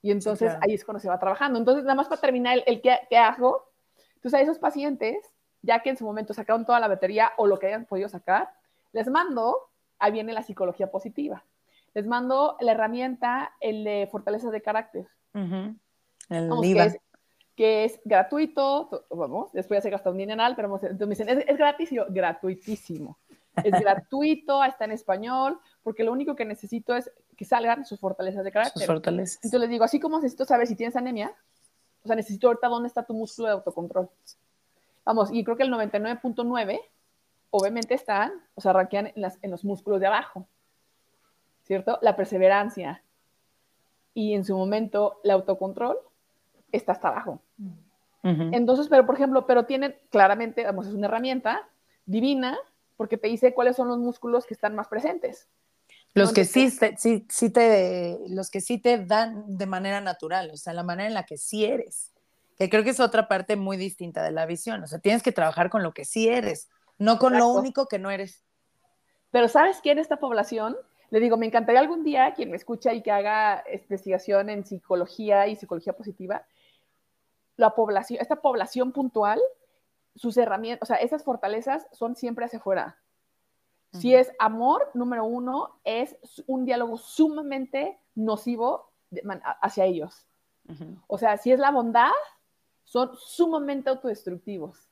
Y 0.00 0.10
entonces 0.10 0.50
ahí 0.62 0.72
es 0.72 0.86
cuando 0.86 1.00
se 1.00 1.08
va 1.10 1.18
trabajando. 1.18 1.58
Entonces, 1.58 1.84
nada 1.84 1.96
más 1.96 2.08
para 2.08 2.18
terminar 2.18 2.56
el, 2.56 2.64
el 2.66 2.80
qué, 2.80 3.18
hago, 3.18 3.68
entonces 4.14 4.40
a 4.40 4.42
esos 4.42 4.58
pacientes, 4.58 5.18
ya 5.60 5.80
que 5.80 5.90
en 5.90 5.98
su 5.98 6.06
momento 6.06 6.32
sacaron 6.32 6.64
toda 6.64 6.80
la 6.80 6.88
batería 6.88 7.32
o 7.36 7.46
lo 7.46 7.58
que 7.58 7.66
hayan 7.66 7.84
podido 7.84 8.08
sacar, 8.08 8.48
les 8.92 9.06
mando, 9.08 9.68
ahí 9.98 10.12
viene 10.12 10.32
la 10.32 10.42
psicología 10.42 10.90
positiva. 10.90 11.44
Les 11.92 12.06
mando 12.06 12.56
la 12.60 12.72
herramienta, 12.72 13.52
el 13.60 13.84
de 13.84 14.08
fortaleza 14.10 14.50
de 14.50 14.62
carácter. 14.62 15.06
El 15.34 15.76
que, 16.62 16.84
es, 16.84 16.98
que, 17.54 17.84
es, 17.84 18.00
gratuito, 18.06 19.04
vamos, 19.10 19.52
después 19.52 19.76
ya 19.76 19.82
se 19.82 19.90
gasta 19.90 20.08
un 20.08 20.16
dineral, 20.16 20.56
pero 20.56 20.74
entonces 20.74 21.06
me 21.06 21.14
dicen, 21.14 21.28
¿es, 21.28 21.44
es 21.46 21.58
gratis? 21.58 21.90
yo, 21.90 22.06
gratuitísimo. 22.08 23.18
Es 23.56 23.72
gratuito, 23.80 24.64
está 24.64 24.84
en 24.84 24.92
español, 24.92 25.60
porque 25.82 26.04
lo 26.04 26.12
único 26.12 26.36
que 26.36 26.44
necesito 26.44 26.94
es 26.94 27.10
que 27.36 27.44
salgan 27.44 27.84
sus 27.84 28.00
fortalezas 28.00 28.44
de 28.44 28.52
carácter. 28.52 28.80
Sus 28.80 28.86
fortalezas. 28.86 29.36
Entonces 29.36 29.60
les 29.60 29.70
digo, 29.70 29.84
así 29.84 30.00
como 30.00 30.18
necesito 30.18 30.44
saber 30.44 30.66
si 30.66 30.76
tienes 30.76 30.96
anemia, 30.96 31.34
o 32.04 32.06
sea, 32.06 32.16
necesito 32.16 32.48
ahorita 32.48 32.68
dónde 32.68 32.88
está 32.88 33.04
tu 33.04 33.14
músculo 33.14 33.48
de 33.48 33.54
autocontrol. 33.54 34.08
Vamos, 35.04 35.30
y 35.32 35.42
creo 35.44 35.56
que 35.56 35.64
el 35.64 35.72
99.9 35.72 36.80
obviamente 37.50 37.94
están, 37.94 38.32
o 38.54 38.60
sea, 38.60 38.70
arranquean 38.70 39.08
en, 39.14 39.24
en 39.42 39.50
los 39.50 39.64
músculos 39.64 40.00
de 40.00 40.06
abajo, 40.06 40.46
¿cierto? 41.64 41.98
La 42.02 42.16
perseverancia. 42.16 43.02
Y 44.14 44.34
en 44.34 44.44
su 44.44 44.56
momento, 44.56 45.20
el 45.24 45.30
autocontrol 45.30 45.98
está 46.70 46.92
hasta 46.92 47.08
abajo. 47.08 47.40
Entonces, 48.24 48.86
pero 48.88 49.04
por 49.04 49.16
ejemplo, 49.16 49.46
pero 49.46 49.64
tienen 49.64 49.96
claramente, 50.10 50.64
vamos, 50.64 50.86
es 50.86 50.94
una 50.94 51.08
herramienta 51.08 51.68
divina 52.06 52.56
porque 52.96 53.16
te 53.16 53.26
dice 53.26 53.52
cuáles 53.52 53.74
son 53.74 53.88
los 53.88 53.98
músculos 53.98 54.46
que 54.46 54.54
están 54.54 54.76
más 54.76 54.86
presentes. 54.86 55.48
Los 56.14 56.32
que 56.32 56.44
sí, 56.44 56.70
sí, 56.70 57.26
sí 57.28 57.50
te, 57.50 58.18
los 58.28 58.50
que 58.50 58.60
sí 58.60 58.78
te 58.78 59.04
dan 59.04 59.56
de 59.56 59.66
manera 59.66 60.00
natural, 60.00 60.50
o 60.52 60.56
sea, 60.56 60.74
la 60.74 60.82
manera 60.82 61.08
en 61.08 61.14
la 61.14 61.24
que 61.24 61.38
sí 61.38 61.64
eres, 61.64 62.12
que 62.58 62.68
creo 62.68 62.84
que 62.84 62.90
es 62.90 63.00
otra 63.00 63.28
parte 63.28 63.56
muy 63.56 63.78
distinta 63.78 64.22
de 64.22 64.30
la 64.30 64.44
visión, 64.44 64.82
o 64.82 64.86
sea, 64.86 64.98
tienes 64.98 65.22
que 65.22 65.32
trabajar 65.32 65.70
con 65.70 65.82
lo 65.82 65.94
que 65.94 66.04
sí 66.04 66.28
eres, 66.28 66.68
no 66.98 67.18
con 67.18 67.36
lo 67.36 67.48
único 67.48 67.86
que 67.86 67.98
no 67.98 68.10
eres. 68.10 68.44
Pero 69.30 69.48
¿sabes 69.48 69.80
quién 69.82 69.98
esta 69.98 70.18
población? 70.18 70.76
Le 71.08 71.20
digo, 71.20 71.38
me 71.38 71.46
encantaría 71.46 71.80
algún 71.80 72.04
día 72.04 72.34
quien 72.34 72.50
me 72.50 72.56
escucha 72.56 72.92
y 72.92 73.02
que 73.02 73.10
haga 73.10 73.64
investigación 73.72 74.50
en 74.50 74.66
psicología 74.66 75.46
y 75.46 75.56
psicología 75.56 75.94
positiva, 75.94 76.46
la 77.56 77.74
población, 77.74 78.20
esta 78.20 78.36
población 78.36 78.92
puntual, 78.92 79.40
sus 80.14 80.36
herramientas, 80.36 80.82
o 80.82 80.86
sea, 80.86 80.96
esas 80.96 81.24
fortalezas 81.24 81.86
son 81.92 82.16
siempre 82.16 82.44
hacia 82.44 82.58
afuera. 82.58 82.98
Si 83.92 84.14
es 84.14 84.32
amor, 84.38 84.90
número 84.94 85.24
uno, 85.24 85.78
es 85.84 86.16
un 86.46 86.64
diálogo 86.64 86.96
sumamente 86.96 87.98
nocivo 88.14 88.90
hacia 89.60 89.84
ellos. 89.84 90.26
O 91.06 91.18
sea, 91.18 91.36
si 91.36 91.52
es 91.52 91.58
la 91.58 91.70
bondad, 91.70 92.10
son 92.84 93.10
sumamente 93.16 93.90
autodestructivos. 93.90 94.88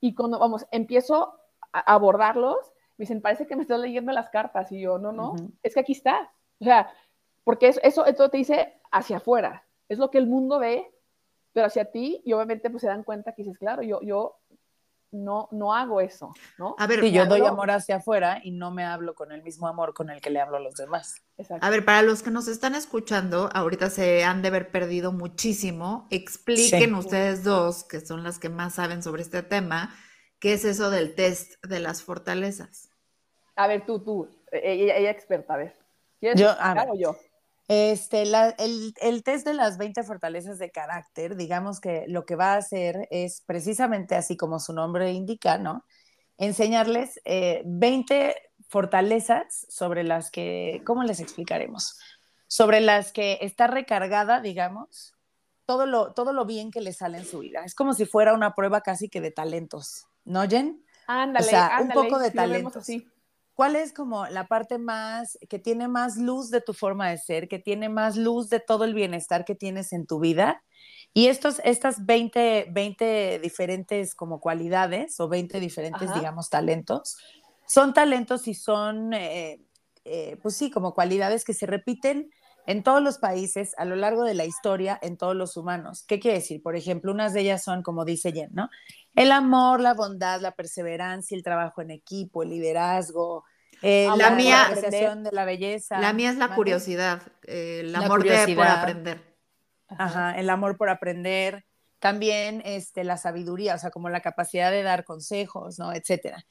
Y 0.00 0.14
cuando, 0.14 0.38
vamos, 0.38 0.66
empiezo 0.70 1.38
a 1.72 1.80
abordarlos, 1.80 2.72
me 2.96 3.04
dicen, 3.04 3.20
parece 3.20 3.46
que 3.46 3.56
me 3.56 3.62
estás 3.62 3.80
leyendo 3.80 4.12
las 4.12 4.30
cartas. 4.30 4.72
Y 4.72 4.80
yo, 4.80 4.98
no, 4.98 5.12
no, 5.12 5.34
es 5.62 5.74
que 5.74 5.80
aquí 5.80 5.92
está. 5.92 6.32
O 6.58 6.64
sea, 6.64 6.90
porque 7.44 7.68
eso, 7.68 7.80
eso, 7.82 8.06
eso 8.06 8.28
te 8.30 8.38
dice 8.38 8.80
hacia 8.90 9.18
afuera. 9.18 9.66
Es 9.88 9.98
lo 9.98 10.10
que 10.10 10.18
el 10.18 10.26
mundo 10.26 10.58
ve, 10.58 10.90
pero 11.52 11.66
hacia 11.66 11.90
ti, 11.90 12.22
y 12.24 12.32
obviamente 12.32 12.70
pues 12.70 12.80
se 12.80 12.86
dan 12.86 13.04
cuenta 13.04 13.34
que 13.34 13.42
dices, 13.42 13.58
claro, 13.58 13.82
yo, 13.82 14.00
yo 14.02 14.39
no, 15.12 15.48
no 15.50 15.74
hago 15.74 16.00
eso, 16.00 16.32
¿no? 16.58 16.76
A 16.78 16.86
ver, 16.86 17.04
yo 17.04 17.26
doy 17.26 17.40
amor 17.40 17.70
hacia 17.70 17.96
afuera 17.96 18.40
y 18.42 18.52
no 18.52 18.70
me 18.70 18.84
hablo 18.84 19.14
con 19.14 19.32
el 19.32 19.42
mismo 19.42 19.66
amor 19.66 19.92
con 19.94 20.10
el 20.10 20.20
que 20.20 20.30
le 20.30 20.40
hablo 20.40 20.56
a 20.56 20.60
los 20.60 20.74
demás. 20.74 21.16
A 21.60 21.70
ver, 21.70 21.84
para 21.84 22.02
los 22.02 22.22
que 22.22 22.30
nos 22.30 22.48
están 22.48 22.74
escuchando, 22.74 23.50
ahorita 23.52 23.90
se 23.90 24.24
han 24.24 24.42
de 24.42 24.48
haber 24.48 24.70
perdido 24.70 25.12
muchísimo. 25.12 26.06
Expliquen 26.10 26.94
ustedes 26.94 27.42
dos, 27.44 27.84
que 27.84 28.00
son 28.00 28.22
las 28.22 28.38
que 28.38 28.48
más 28.48 28.74
saben 28.74 29.02
sobre 29.02 29.22
este 29.22 29.42
tema, 29.42 29.94
qué 30.38 30.52
es 30.52 30.64
eso 30.64 30.90
del 30.90 31.14
test 31.14 31.64
de 31.64 31.80
las 31.80 32.02
fortalezas. 32.02 32.90
A 33.56 33.66
ver, 33.66 33.84
tú, 33.84 34.00
tú, 34.00 34.28
ella, 34.52 34.96
ella 34.96 35.10
experta, 35.10 35.54
a 35.54 35.56
ver. 35.56 35.76
¿Quieres 36.20 36.40
yo, 36.40 36.50
a 36.50 36.94
yo? 36.96 37.16
Este, 37.72 38.22
el, 38.22 39.22
test 39.22 39.46
de 39.46 39.54
las 39.54 39.78
20 39.78 40.02
fortalezas 40.02 40.58
de 40.58 40.72
carácter, 40.72 41.36
digamos 41.36 41.78
que 41.78 42.04
lo 42.08 42.26
que 42.26 42.34
va 42.34 42.54
a 42.54 42.56
hacer 42.56 43.06
es 43.12 43.44
precisamente 43.46 44.16
así 44.16 44.36
como 44.36 44.58
su 44.58 44.72
nombre 44.72 45.12
indica, 45.12 45.56
¿no? 45.56 45.84
Enseñarles 46.36 47.20
20 47.24 48.28
eh, 48.28 48.34
fortalezas 48.66 49.66
sobre 49.68 50.02
las 50.02 50.32
que, 50.32 50.82
¿cómo 50.84 51.04
les 51.04 51.20
explicaremos? 51.20 51.96
Sobre 52.48 52.80
las 52.80 53.12
que 53.12 53.38
está 53.40 53.68
recargada, 53.68 54.40
digamos, 54.40 55.14
todo 55.64 55.86
lo, 55.86 56.12
todo 56.12 56.32
lo 56.32 56.46
bien 56.46 56.72
que 56.72 56.80
le 56.80 56.92
sale 56.92 57.18
en 57.18 57.24
su 57.24 57.38
vida. 57.38 57.64
Es 57.64 57.76
como 57.76 57.94
si 57.94 58.04
fuera 58.04 58.34
una 58.34 58.56
prueba 58.56 58.80
casi 58.80 59.08
que 59.08 59.20
de 59.20 59.30
talentos, 59.30 60.08
¿no, 60.24 60.42
Jen? 60.48 60.84
Ándale, 61.06 61.46
o 61.46 61.48
sea, 61.48 61.78
un 61.80 61.90
poco 61.90 62.18
de 62.18 62.32
talentos. 62.32 62.84
¿Cuál 63.60 63.76
es 63.76 63.92
como 63.92 64.24
la 64.24 64.46
parte 64.46 64.78
más, 64.78 65.36
que 65.50 65.58
tiene 65.58 65.86
más 65.86 66.16
luz 66.16 66.48
de 66.48 66.62
tu 66.62 66.72
forma 66.72 67.10
de 67.10 67.18
ser, 67.18 67.46
que 67.46 67.58
tiene 67.58 67.90
más 67.90 68.16
luz 68.16 68.48
de 68.48 68.58
todo 68.58 68.84
el 68.84 68.94
bienestar 68.94 69.44
que 69.44 69.54
tienes 69.54 69.92
en 69.92 70.06
tu 70.06 70.18
vida? 70.18 70.64
Y 71.12 71.26
estos, 71.26 71.60
estas 71.62 72.06
20, 72.06 72.68
20 72.70 73.38
diferentes 73.38 74.14
como 74.14 74.40
cualidades 74.40 75.20
o 75.20 75.28
20 75.28 75.60
diferentes, 75.60 76.14
digamos, 76.14 76.48
talentos, 76.48 77.18
son 77.66 77.92
talentos 77.92 78.48
y 78.48 78.54
son, 78.54 79.12
eh, 79.12 79.60
eh, 80.06 80.38
pues 80.40 80.56
sí, 80.56 80.70
como 80.70 80.94
cualidades 80.94 81.44
que 81.44 81.52
se 81.52 81.66
repiten 81.66 82.30
en 82.66 82.82
todos 82.82 83.02
los 83.02 83.18
países 83.18 83.74
a 83.76 83.84
lo 83.84 83.94
largo 83.94 84.24
de 84.24 84.32
la 84.32 84.46
historia, 84.46 84.98
en 85.02 85.18
todos 85.18 85.36
los 85.36 85.58
humanos. 85.58 86.04
¿Qué 86.08 86.18
quiere 86.18 86.38
decir? 86.38 86.62
Por 86.62 86.76
ejemplo, 86.76 87.12
unas 87.12 87.34
de 87.34 87.40
ellas 87.42 87.62
son, 87.62 87.82
como 87.82 88.06
dice 88.06 88.32
Jen, 88.32 88.50
¿no? 88.52 88.70
El 89.14 89.32
amor, 89.32 89.80
la 89.80 89.94
bondad, 89.94 90.40
la 90.40 90.52
perseverancia, 90.52 91.36
el 91.36 91.42
trabajo 91.42 91.82
en 91.82 91.90
equipo, 91.90 92.42
el 92.42 92.50
liderazgo, 92.50 93.44
eh, 93.82 94.08
la, 94.16 94.30
mía, 94.30 94.66
apreciación 94.66 95.24
de 95.24 95.32
la 95.32 95.44
belleza. 95.44 95.98
La 95.98 96.12
mía 96.12 96.30
es 96.30 96.36
la 96.36 96.54
curiosidad, 96.54 97.22
el 97.44 97.94
amor 97.94 98.24
por 98.24 98.66
aprender. 98.66 99.36
Ajá, 99.88 100.38
el 100.38 100.50
amor 100.50 100.76
por 100.76 100.90
aprender. 100.90 101.64
También 101.98 102.62
este, 102.64 103.04
la 103.04 103.16
sabiduría, 103.16 103.74
o 103.74 103.78
sea, 103.78 103.90
como 103.90 104.08
la 104.08 104.20
capacidad 104.20 104.70
de 104.70 104.82
dar 104.82 105.04
consejos, 105.04 105.78
¿no? 105.78 105.92
Etcétera. 105.92 106.46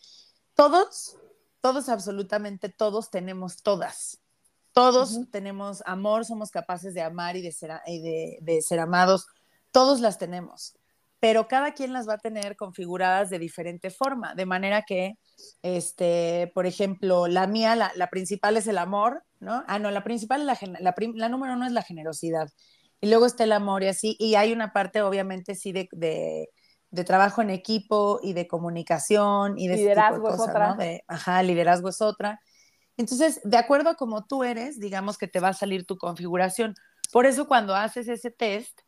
Todos, 0.54 1.17
todos, 1.62 1.89
absolutamente 1.89 2.69
todos 2.69 3.10
tenemos 3.10 3.63
todas. 3.63 4.19
Todos 4.74 5.19
tenemos 5.32 5.82
amor, 5.86 6.26
somos 6.26 6.52
capaces 6.52 6.93
de 6.93 7.02
amar 7.02 7.36
y 7.36 7.41
de 7.41 7.52
ser, 7.52 7.72
y 7.88 8.02
de, 8.02 8.38
de 8.41 8.62
ser 8.62 8.80
amados. 8.80 9.28
Todos 9.72 10.02
las 10.02 10.17
tenemos 10.17 10.79
pero 11.20 11.48
cada 11.48 11.74
quien 11.74 11.94
las 11.94 12.08
va 12.08 12.14
a 12.14 12.20
tener 12.20 12.56
configuradas 12.56 13.30
de 13.30 13.40
diferente 13.40 13.90
forma, 13.90 14.36
de 14.36 14.46
manera 14.46 14.84
que, 14.84 15.16
este, 15.62 16.52
por 16.54 16.66
ejemplo, 16.66 17.28
la 17.28 17.46
mía, 17.46 17.76
la, 17.76 18.10
principal 18.10 18.56
es 18.58 18.68
el 18.68 18.78
amor, 18.78 19.24
¿no? 19.40 19.64
Ah, 19.68 19.80
no, 19.80 19.92
la 19.92 20.04
principal, 20.04 20.46
la, 20.46 20.58
la, 20.80 20.96
la, 20.98 21.30
número 21.30 21.54
uno 21.54 21.66
es 21.66 21.74
la 21.74 21.82
generosidad, 21.82 22.50
y 23.02 23.10
luego 23.10 23.26
está 23.26 23.44
el 23.44 23.52
amor 23.52 23.84
y 23.84 23.88
así, 23.88 24.16
y 24.20 24.36
hay 24.36 24.54
una 24.54 24.72
parte 24.72 25.02
obviamente 25.02 25.56
sí 25.56 25.72
de, 25.72 25.90
de, 25.92 27.04
trabajo 27.04 27.42
en 27.42 27.50
equipo 27.50 28.20
y 28.24 28.34
de 28.34 28.48
comunicación 28.48 29.58
y 29.58 29.68
de 29.68 29.76
liderazgo 29.78 30.30
es 30.30 30.40
otra. 30.40 30.76
¿no? 30.76 30.84
ajá, 31.08 31.44
liderazgo 31.44 31.90
es 31.90 32.02
otra. 32.02 32.40
Entonces, 32.98 33.40
de 33.44 33.56
acuerdo 33.56 33.92
a 33.92 33.96
como 33.96 34.26
tú 34.26 34.44
eres, 34.44 34.80
digamos 34.80 35.18
que 35.18 35.28
te 35.28 35.40
va 35.40 35.50
a 35.50 35.54
salir 35.54 35.86
tu 35.86 35.98
configuración. 35.98 36.76
Por 37.14 37.26
eso 37.26 37.48
cuando 37.48 37.74
haces 37.74 38.10
ese 38.10 38.32
test, 38.32 38.82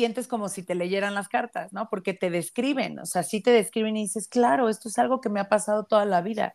sientes 0.00 0.26
como 0.26 0.48
si 0.48 0.62
te 0.62 0.74
leyeran 0.74 1.14
las 1.14 1.28
cartas, 1.28 1.74
¿no? 1.74 1.90
Porque 1.90 2.14
te 2.14 2.30
describen, 2.30 2.98
o 3.00 3.04
sea, 3.04 3.22
sí 3.22 3.42
te 3.42 3.50
describen 3.50 3.98
y 3.98 4.04
dices, 4.04 4.28
claro, 4.28 4.70
esto 4.70 4.88
es 4.88 4.98
algo 4.98 5.20
que 5.20 5.28
me 5.28 5.40
ha 5.40 5.50
pasado 5.50 5.84
toda 5.84 6.06
la 6.06 6.22
vida. 6.22 6.54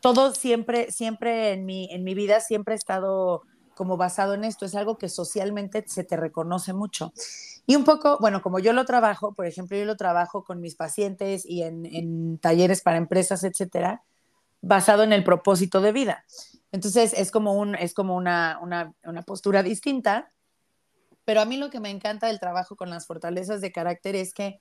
Todo 0.00 0.34
siempre, 0.34 0.90
siempre 0.90 1.52
en 1.52 1.64
mi, 1.64 1.88
en 1.92 2.02
mi 2.02 2.14
vida 2.14 2.40
siempre 2.40 2.74
ha 2.74 2.76
estado 2.76 3.42
como 3.76 3.96
basado 3.96 4.34
en 4.34 4.42
esto, 4.42 4.66
es 4.66 4.74
algo 4.74 4.98
que 4.98 5.08
socialmente 5.08 5.84
se 5.86 6.02
te 6.02 6.16
reconoce 6.16 6.72
mucho. 6.72 7.12
Y 7.68 7.76
un 7.76 7.84
poco, 7.84 8.18
bueno, 8.20 8.42
como 8.42 8.58
yo 8.58 8.72
lo 8.72 8.84
trabajo, 8.84 9.32
por 9.32 9.46
ejemplo, 9.46 9.76
yo 9.78 9.84
lo 9.84 9.96
trabajo 9.96 10.42
con 10.42 10.60
mis 10.60 10.74
pacientes 10.74 11.46
y 11.46 11.62
en, 11.62 11.86
en 11.86 12.38
talleres 12.38 12.82
para 12.82 12.96
empresas, 12.96 13.44
etcétera, 13.44 14.02
basado 14.60 15.04
en 15.04 15.12
el 15.12 15.22
propósito 15.22 15.80
de 15.80 15.92
vida. 15.92 16.24
Entonces, 16.72 17.12
es 17.16 17.30
como, 17.30 17.54
un, 17.54 17.76
es 17.76 17.94
como 17.94 18.16
una, 18.16 18.58
una, 18.60 18.92
una 19.04 19.22
postura 19.22 19.62
distinta, 19.62 20.32
pero 21.24 21.40
a 21.40 21.44
mí 21.44 21.56
lo 21.56 21.70
que 21.70 21.80
me 21.80 21.90
encanta 21.90 22.26
del 22.26 22.40
trabajo 22.40 22.76
con 22.76 22.90
las 22.90 23.06
fortalezas 23.06 23.60
de 23.60 23.72
carácter 23.72 24.16
es 24.16 24.34
que 24.34 24.60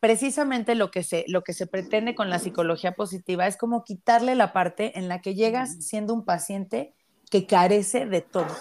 precisamente 0.00 0.74
lo 0.74 0.90
que 0.90 1.04
se, 1.04 1.24
lo 1.28 1.42
que 1.42 1.52
se 1.52 1.66
pretende 1.66 2.14
con 2.14 2.28
la 2.28 2.38
psicología 2.38 2.92
positiva 2.92 3.46
es 3.46 3.56
como 3.56 3.84
quitarle 3.84 4.34
la 4.34 4.52
parte 4.52 4.98
en 4.98 5.08
la 5.08 5.20
que 5.20 5.34
llegas 5.34 5.84
siendo 5.84 6.12
un 6.12 6.24
paciente 6.24 6.94
que 7.30 7.46
carece 7.46 8.06
de 8.06 8.20
todo 8.20 8.54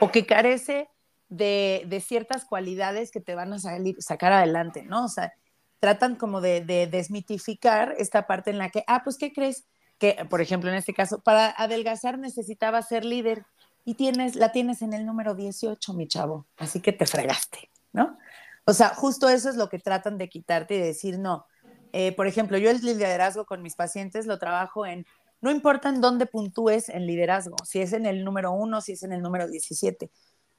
o 0.00 0.10
que 0.10 0.26
carece 0.26 0.88
de, 1.28 1.84
de 1.86 2.00
ciertas 2.00 2.44
cualidades 2.44 3.10
que 3.10 3.20
te 3.20 3.34
van 3.34 3.52
a 3.52 3.58
salir, 3.58 3.96
sacar 4.00 4.32
adelante, 4.32 4.82
¿no? 4.82 5.04
O 5.04 5.08
sea, 5.08 5.32
tratan 5.80 6.16
como 6.16 6.40
de, 6.40 6.60
de, 6.62 6.86
desmitificar 6.86 7.94
esta 7.98 8.26
parte 8.26 8.50
en 8.50 8.58
la 8.58 8.70
que, 8.70 8.84
ah, 8.86 9.02
pues, 9.04 9.16
¿qué 9.18 9.32
crees? 9.32 9.66
Que, 9.98 10.26
por 10.28 10.40
ejemplo, 10.40 10.70
en 10.70 10.76
este 10.76 10.94
caso, 10.94 11.20
para 11.22 11.50
adelgazar 11.50 12.18
necesitaba 12.18 12.82
ser 12.82 13.04
líder 13.04 13.44
y 13.86 13.94
tienes, 13.94 14.34
la 14.34 14.50
tienes 14.50 14.82
en 14.82 14.92
el 14.92 15.06
número 15.06 15.36
18, 15.36 15.94
mi 15.94 16.08
chavo, 16.08 16.48
así 16.56 16.80
que 16.80 16.92
te 16.92 17.06
fregaste, 17.06 17.70
¿no? 17.92 18.18
O 18.64 18.72
sea, 18.72 18.88
justo 18.88 19.28
eso 19.28 19.48
es 19.48 19.54
lo 19.54 19.68
que 19.68 19.78
tratan 19.78 20.18
de 20.18 20.28
quitarte 20.28 20.74
y 20.74 20.80
decir, 20.80 21.20
no. 21.20 21.46
Eh, 21.92 22.10
por 22.16 22.26
ejemplo, 22.26 22.58
yo 22.58 22.68
el 22.68 22.80
liderazgo 22.80 23.46
con 23.46 23.62
mis 23.62 23.76
pacientes 23.76 24.26
lo 24.26 24.40
trabajo 24.40 24.84
en, 24.84 25.06
no 25.40 25.52
importa 25.52 25.88
en 25.88 26.00
dónde 26.00 26.26
puntúes 26.26 26.88
en 26.88 27.06
liderazgo, 27.06 27.54
si 27.64 27.80
es 27.80 27.92
en 27.92 28.06
el 28.06 28.24
número 28.24 28.50
1, 28.50 28.80
si 28.80 28.92
es 28.92 29.04
en 29.04 29.12
el 29.12 29.22
número 29.22 29.46
17, 29.46 30.10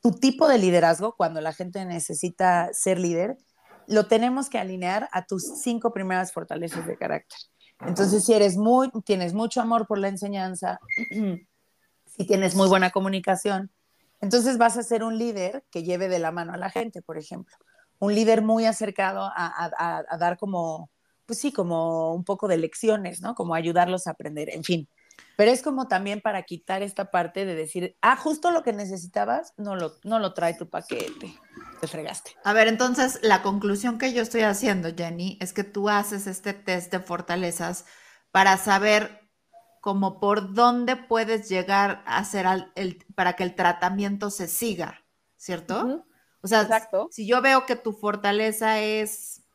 tu 0.01 0.11
tipo 0.11 0.47
de 0.47 0.57
liderazgo, 0.57 1.13
cuando 1.17 1.41
la 1.41 1.51
gente 1.51 1.83
necesita 1.83 2.69
ser 2.71 2.97
líder, 2.97 3.37
lo 3.87 4.07
tenemos 4.07 4.49
que 4.49 4.57
alinear 4.57 5.09
a 5.11 5.25
tus 5.25 5.43
cinco 5.61 5.91
primeras 5.91 6.31
fortalezas 6.31 6.87
de 6.87 6.95
carácter. 6.95 7.39
Entonces, 7.81 8.23
si 8.23 8.33
eres 8.33 8.55
muy, 8.55 8.89
tienes 9.03 9.33
mucho 9.33 9.59
amor 9.59 9.85
por 9.85 9.97
la 9.97 10.07
enseñanza, 10.07 10.79
y 12.17 12.25
tienes 12.25 12.55
muy 12.55 12.67
buena 12.67 12.89
comunicación, 12.89 13.71
entonces 14.19 14.57
vas 14.57 14.77
a 14.77 14.83
ser 14.83 15.03
un 15.03 15.17
líder 15.17 15.63
que 15.71 15.83
lleve 15.83 16.07
de 16.09 16.19
la 16.19 16.31
mano 16.31 16.53
a 16.53 16.57
la 16.57 16.69
gente, 16.69 17.01
por 17.01 17.17
ejemplo. 17.17 17.55
Un 17.99 18.15
líder 18.15 18.41
muy 18.41 18.65
acercado 18.65 19.31
a, 19.35 20.03
dar 20.19 20.37
como, 20.37 20.89
pues 21.25 21.39
sí, 21.39 21.51
como 21.51 22.13
un 22.13 22.23
poco 22.23 22.47
de 22.47 22.57
lecciones, 22.57 23.21
¿no? 23.21 23.35
Como 23.35 23.55
ayudarlos 23.55 24.07
a 24.07 24.11
aprender, 24.11 24.49
en 24.49 24.63
fin. 24.63 24.89
Pero 25.35 25.51
es 25.51 25.63
como 25.63 25.87
también 25.87 26.21
para 26.21 26.43
quitar 26.43 26.83
esta 26.83 27.09
parte 27.09 27.45
de 27.45 27.55
decir, 27.55 27.95
ah, 28.01 28.15
justo 28.15 28.51
lo 28.51 28.63
que 28.63 28.73
necesitabas, 28.73 29.53
no 29.57 29.75
lo, 29.75 29.93
no 30.03 30.19
lo 30.19 30.33
trae 30.33 30.53
tu 30.53 30.69
paquete, 30.69 31.35
te 31.79 31.87
fregaste. 31.87 32.31
A 32.43 32.53
ver, 32.53 32.67
entonces 32.67 33.19
la 33.23 33.41
conclusión 33.41 33.97
que 33.97 34.13
yo 34.13 34.21
estoy 34.21 34.41
haciendo, 34.41 34.89
Jenny, 34.95 35.37
es 35.41 35.53
que 35.53 35.63
tú 35.63 35.89
haces 35.89 36.27
este 36.27 36.53
test 36.53 36.91
de 36.91 36.99
fortalezas 36.99 37.85
para 38.31 38.57
saber 38.57 39.26
como 39.87 40.19
por 40.19 40.53
dónde 40.53 40.97
puedes 40.97 41.47
llegar 41.47 42.03
a 42.05 42.17
hacer 42.17 42.45
el, 42.75 43.05
para 43.15 43.37
que 43.37 43.43
el 43.43 43.55
tratamiento 43.55 44.29
se 44.29 44.49
siga, 44.49 45.05
¿cierto? 45.37 46.03
O 46.41 46.47
sea, 46.49 46.67
si 47.09 47.25
yo 47.25 47.41
veo 47.41 47.65
que 47.65 47.77
tu 47.77 47.93
fortaleza 47.93 48.81
es, 48.81 49.45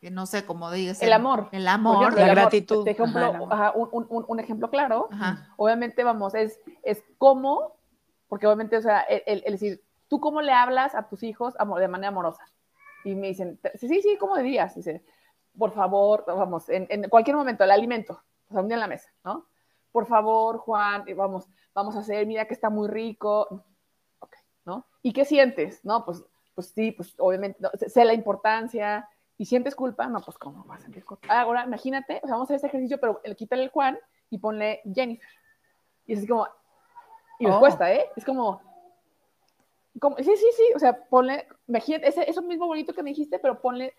que 0.00 0.10
no 0.10 0.26
sé 0.26 0.44
cómo 0.44 0.72
digas. 0.72 1.00
El, 1.02 1.12
amor. 1.12 1.50
El 1.52 1.68
amor. 1.68 2.18
la 2.18 2.26
gratitud. 2.26 2.84
ejemplo, 2.88 3.48
un, 3.76 4.40
ejemplo 4.40 4.70
claro, 4.70 5.08
obviamente, 5.56 6.02
vamos, 6.02 6.34
es, 6.34 6.58
es 6.82 7.04
cómo, 7.16 7.76
porque 8.26 8.48
obviamente, 8.48 8.78
o 8.78 8.82
sea, 8.82 9.02
el, 9.02 9.44
decir, 9.52 9.84
tú 10.08 10.18
cómo 10.18 10.42
le 10.42 10.50
hablas 10.50 10.96
a 10.96 11.08
tus 11.08 11.22
hijos 11.22 11.54
de 11.78 11.86
manera 11.86 12.08
amorosa. 12.08 12.42
Y 13.04 13.14
me 13.14 13.28
dicen, 13.28 13.60
sí, 13.76 13.86
sí, 13.86 14.02
sí, 14.02 14.16
¿cómo 14.18 14.36
dirías? 14.36 14.74
Dice, 14.74 15.04
por 15.56 15.72
favor, 15.72 16.24
vamos, 16.26 16.68
en, 16.70 16.88
en 16.90 17.08
cualquier 17.08 17.36
momento, 17.36 17.62
el 17.62 17.70
alimento, 17.70 18.20
o 18.48 18.52
sea, 18.52 18.62
un 18.62 18.66
día 18.66 18.74
en 18.74 18.80
la 18.80 18.88
mesa, 18.88 19.10
¿no? 19.22 19.46
Por 19.92 20.06
favor, 20.06 20.58
Juan, 20.58 21.04
vamos, 21.16 21.48
vamos 21.74 21.96
a 21.96 22.00
hacer, 22.00 22.26
mira 22.26 22.46
que 22.46 22.54
está 22.54 22.70
muy 22.70 22.88
rico. 22.88 23.64
Ok, 24.18 24.36
¿no? 24.64 24.86
¿Y 25.02 25.12
qué 25.12 25.24
sientes? 25.24 25.84
No, 25.84 26.04
pues, 26.04 26.24
pues 26.54 26.68
sí, 26.68 26.92
pues 26.92 27.14
obviamente, 27.18 27.60
sé 27.88 28.04
la 28.04 28.14
importancia, 28.14 29.08
y 29.38 29.46
sientes 29.46 29.74
culpa, 29.74 30.06
no, 30.06 30.20
pues 30.20 30.38
cómo 30.38 30.64
vas 30.64 30.80
a 30.80 30.84
sentir 30.84 31.04
culpa. 31.04 31.28
Ahora, 31.40 31.64
imagínate, 31.64 32.20
o 32.22 32.26
sea, 32.26 32.36
vamos 32.36 32.50
a 32.50 32.54
hacer 32.54 32.56
este 32.56 32.68
ejercicio, 32.68 32.98
pero 32.98 33.20
quítale 33.36 33.64
el 33.64 33.70
Juan 33.70 33.98
y 34.30 34.38
ponle 34.38 34.80
Jennifer. 34.94 35.28
Y 36.06 36.14
es 36.14 36.20
así 36.20 36.28
como, 36.28 36.48
y 37.38 37.46
me 37.46 37.52
oh. 37.52 37.60
cuesta, 37.60 37.92
¿eh? 37.92 38.06
Es 38.16 38.24
como, 38.24 38.62
como, 40.00 40.16
sí, 40.16 40.24
sí, 40.24 40.46
sí, 40.56 40.72
o 40.74 40.78
sea, 40.78 41.04
ponle, 41.08 41.46
imagínate, 41.66 42.08
ese, 42.08 42.28
eso 42.28 42.40
mismo 42.42 42.66
bonito 42.66 42.94
que 42.94 43.02
me 43.02 43.10
dijiste, 43.10 43.38
pero 43.38 43.60
ponle 43.60 43.94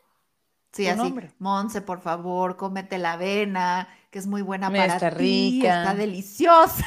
Sí, 0.77 0.87
así, 0.87 0.97
nombre. 0.99 1.31
Monse, 1.39 1.81
por 1.81 2.01
favor, 2.01 2.55
cómete 2.55 2.99
la 2.99 3.13
avena, 3.13 3.87
que 4.11 4.19
es 4.19 4.27
muy 4.27 4.43
buena 4.43 4.69
para 4.69 4.85
está 4.85 5.09
ti, 5.09 5.57
rica. 5.57 5.81
está 5.81 5.95
deliciosa. 5.95 6.85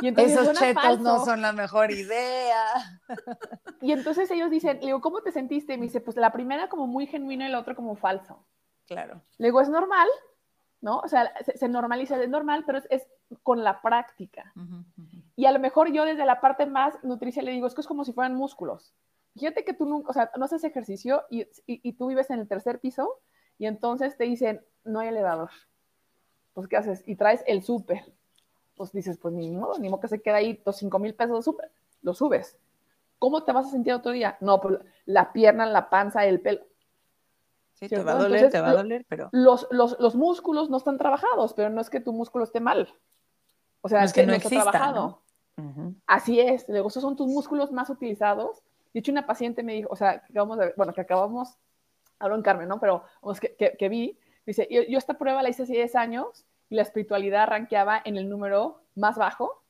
Y 0.00 0.08
Esos 0.20 0.56
chetos 0.56 1.00
no 1.00 1.24
son 1.24 1.42
la 1.42 1.52
mejor 1.52 1.90
idea. 1.90 3.00
Y 3.80 3.90
entonces 3.90 4.30
ellos 4.30 4.48
dicen, 4.48 4.78
le 4.80 4.86
digo, 4.86 5.00
¿cómo 5.00 5.22
te 5.22 5.32
sentiste? 5.32 5.74
Y 5.74 5.76
me 5.76 5.86
dice, 5.86 6.00
pues 6.00 6.16
la 6.16 6.30
primera 6.30 6.68
como 6.68 6.86
muy 6.86 7.08
genuina 7.08 7.48
y 7.48 7.50
la 7.50 7.58
otra 7.58 7.74
como 7.74 7.96
falso. 7.96 8.46
Claro. 8.86 9.20
Le 9.38 9.48
digo, 9.48 9.60
es 9.60 9.68
normal, 9.68 10.06
¿no? 10.80 11.00
O 11.00 11.08
sea, 11.08 11.32
se, 11.56 11.66
normaliza, 11.68 12.22
es 12.22 12.30
normal, 12.30 12.62
pero 12.64 12.78
es, 12.90 13.08
con 13.42 13.64
la 13.64 13.82
práctica. 13.82 14.52
Y 15.34 15.46
a 15.46 15.50
lo 15.50 15.58
mejor 15.58 15.90
yo 15.92 16.04
desde 16.04 16.24
la 16.24 16.40
parte 16.40 16.66
más 16.66 16.94
nutricia 17.02 17.42
le 17.42 17.50
digo, 17.50 17.66
es 17.66 17.74
que 17.74 17.80
es 17.80 17.88
como 17.88 18.04
si 18.04 18.12
fueran 18.12 18.36
músculos. 18.36 18.94
Fíjate 19.34 19.64
que 19.64 19.72
tú 19.72 19.86
nunca, 19.86 20.10
o 20.10 20.12
sea, 20.12 20.30
no 20.36 20.44
haces 20.44 20.62
ejercicio 20.64 21.22
y, 21.30 21.46
y, 21.66 21.92
tú 21.94 22.08
vives 22.08 22.28
en 22.30 22.40
el 22.40 22.48
tercer 22.48 22.80
piso 22.80 23.18
y 23.58 23.66
entonces 23.66 24.16
te 24.16 24.24
dicen, 24.24 24.62
no 24.84 25.00
hay 25.00 25.08
elevador. 25.08 25.50
Pues, 26.52 26.68
¿qué 26.68 26.76
haces? 26.76 27.02
Y 27.06 27.16
traes 27.16 27.42
el 27.46 27.62
súper. 27.62 28.12
Pues 28.76 28.92
dices, 28.92 29.18
pues 29.18 29.32
ni 29.34 29.50
modo, 29.50 29.78
ni 29.78 29.88
modo 29.88 30.00
que 30.00 30.08
se 30.08 30.20
queda 30.20 30.36
ahí 30.36 30.60
los 30.66 30.76
cinco 30.76 30.98
mil 30.98 31.14
pesos 31.14 31.36
de 31.36 31.42
súper. 31.42 31.70
Lo 32.02 32.14
subes. 32.14 32.58
¿Cómo 33.18 33.44
te 33.44 33.52
vas 33.52 33.68
a 33.68 33.70
sentir 33.70 33.94
otro 33.94 34.12
día? 34.12 34.36
No, 34.40 34.60
pues 34.60 34.80
la 35.06 35.32
pierna, 35.32 35.64
la 35.64 35.88
panza, 35.88 36.26
el 36.26 36.40
pelo. 36.40 36.66
Sí, 37.74 37.88
te 37.88 38.02
va 38.02 38.12
a 38.12 38.16
doler, 38.16 38.50
te 38.50 38.60
va 38.60 38.70
a 38.70 38.74
doler, 38.74 39.06
pero... 39.08 39.28
Los, 39.32 39.66
los, 39.70 39.98
los, 39.98 40.14
músculos 40.14 40.70
no 40.70 40.76
están 40.76 40.98
trabajados, 40.98 41.54
pero 41.54 41.70
no 41.70 41.80
es 41.80 41.88
que 41.88 42.00
tu 42.00 42.12
músculo 42.12 42.44
esté 42.44 42.60
mal. 42.60 42.88
O 43.80 43.88
sea, 43.88 44.04
es 44.04 44.12
que, 44.12 44.26
no, 44.26 44.34
está 44.34 44.48
trabajado. 44.48 45.22
Así 46.06 46.40
es. 46.40 46.68
Luego, 46.68 46.88
esos 46.88 47.02
son 47.02 47.16
tus 47.16 47.28
músculos 47.28 47.72
más 47.72 47.90
utilizados 47.90 48.62
de 48.92 49.00
hecho, 49.00 49.12
una 49.12 49.26
paciente 49.26 49.62
me 49.62 49.74
dijo, 49.74 49.88
o 49.90 49.96
sea, 49.96 50.20
que 50.20 50.32
acabamos 50.32 50.58
de, 50.58 50.74
bueno, 50.76 50.92
que 50.92 51.00
acabamos, 51.00 51.56
hablo 52.18 52.36
en 52.36 52.42
Carmen, 52.42 52.68
¿no? 52.68 52.78
Pero 52.78 53.04
que, 53.58 53.76
que, 53.78 53.88
vi, 53.88 54.18
dice, 54.44 54.68
yo, 54.70 54.82
yo, 54.82 54.98
esta 54.98 55.18
prueba 55.18 55.42
la 55.42 55.48
hice 55.48 55.62
hace 55.62 55.72
10 55.72 55.96
años 55.96 56.44
y 56.68 56.74
la 56.74 56.82
espiritualidad 56.82 57.48
ranqueaba 57.48 58.02
en 58.04 58.16
el 58.16 58.28
número 58.28 58.82
más 58.94 59.16
bajo, 59.16 59.62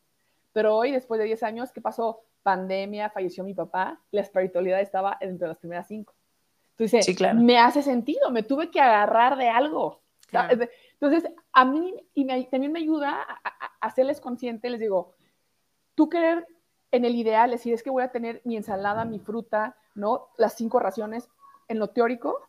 pero 0.52 0.76
hoy, 0.76 0.90
después 0.90 1.18
de 1.18 1.26
10 1.26 1.42
años, 1.44 1.72
¿qué 1.72 1.80
pasó? 1.80 2.24
Pandemia, 2.42 3.10
falleció 3.10 3.44
mi 3.44 3.54
papá, 3.54 4.00
la 4.10 4.20
espiritualidad 4.20 4.80
estaba 4.80 5.16
entre 5.20 5.46
las 5.48 5.58
primeras 5.58 5.86
cinco. 5.86 6.14
Entonces, 6.70 7.04
sí, 7.04 7.14
claro. 7.14 7.38
me 7.38 7.58
hace 7.58 7.82
sentido, 7.82 8.30
me 8.30 8.42
tuve 8.42 8.70
que 8.70 8.80
agarrar 8.80 9.36
de 9.36 9.48
algo. 9.48 10.00
Entonces, 11.00 11.30
a 11.52 11.64
mí 11.64 11.94
y 12.14 12.26
también 12.46 12.72
me 12.72 12.80
ayuda 12.80 13.22
a, 13.22 13.34
a, 13.44 13.72
hacerles 13.80 14.20
consciente, 14.20 14.70
les 14.70 14.80
digo, 14.80 15.12
tú 15.94 16.08
querer 16.08 16.46
en 16.92 17.04
el 17.06 17.16
ideal, 17.16 17.52
es 17.52 17.60
decir, 17.60 17.72
es 17.74 17.82
que 17.82 17.90
voy 17.90 18.02
a 18.02 18.12
tener 18.12 18.42
mi 18.44 18.56
ensalada, 18.56 19.04
mi 19.04 19.18
fruta, 19.18 19.76
¿no? 19.94 20.28
Las 20.36 20.54
cinco 20.54 20.78
raciones 20.78 21.28
en 21.68 21.78
lo 21.78 21.88
teórico 21.88 22.48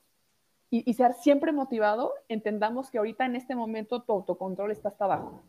y, 0.70 0.92
ser 0.96 1.14
siempre 1.14 1.52
motivado, 1.52 2.14
entendamos 2.30 2.90
que 2.90 2.98
ahorita 2.98 3.26
en 3.26 3.36
este 3.36 3.54
momento 3.54 4.02
tu 4.02 4.12
autocontrol 4.12 4.72
está 4.72 4.90
hasta 4.90 5.06
abajo. 5.06 5.44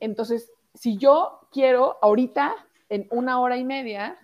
Entonces, 0.00 0.50
si 0.74 0.98
yo 0.98 1.46
quiero 1.52 1.96
ahorita, 2.02 2.52
en 2.88 3.06
una 3.10 3.38
hora 3.38 3.56
y 3.56 3.62
media, 3.62 4.18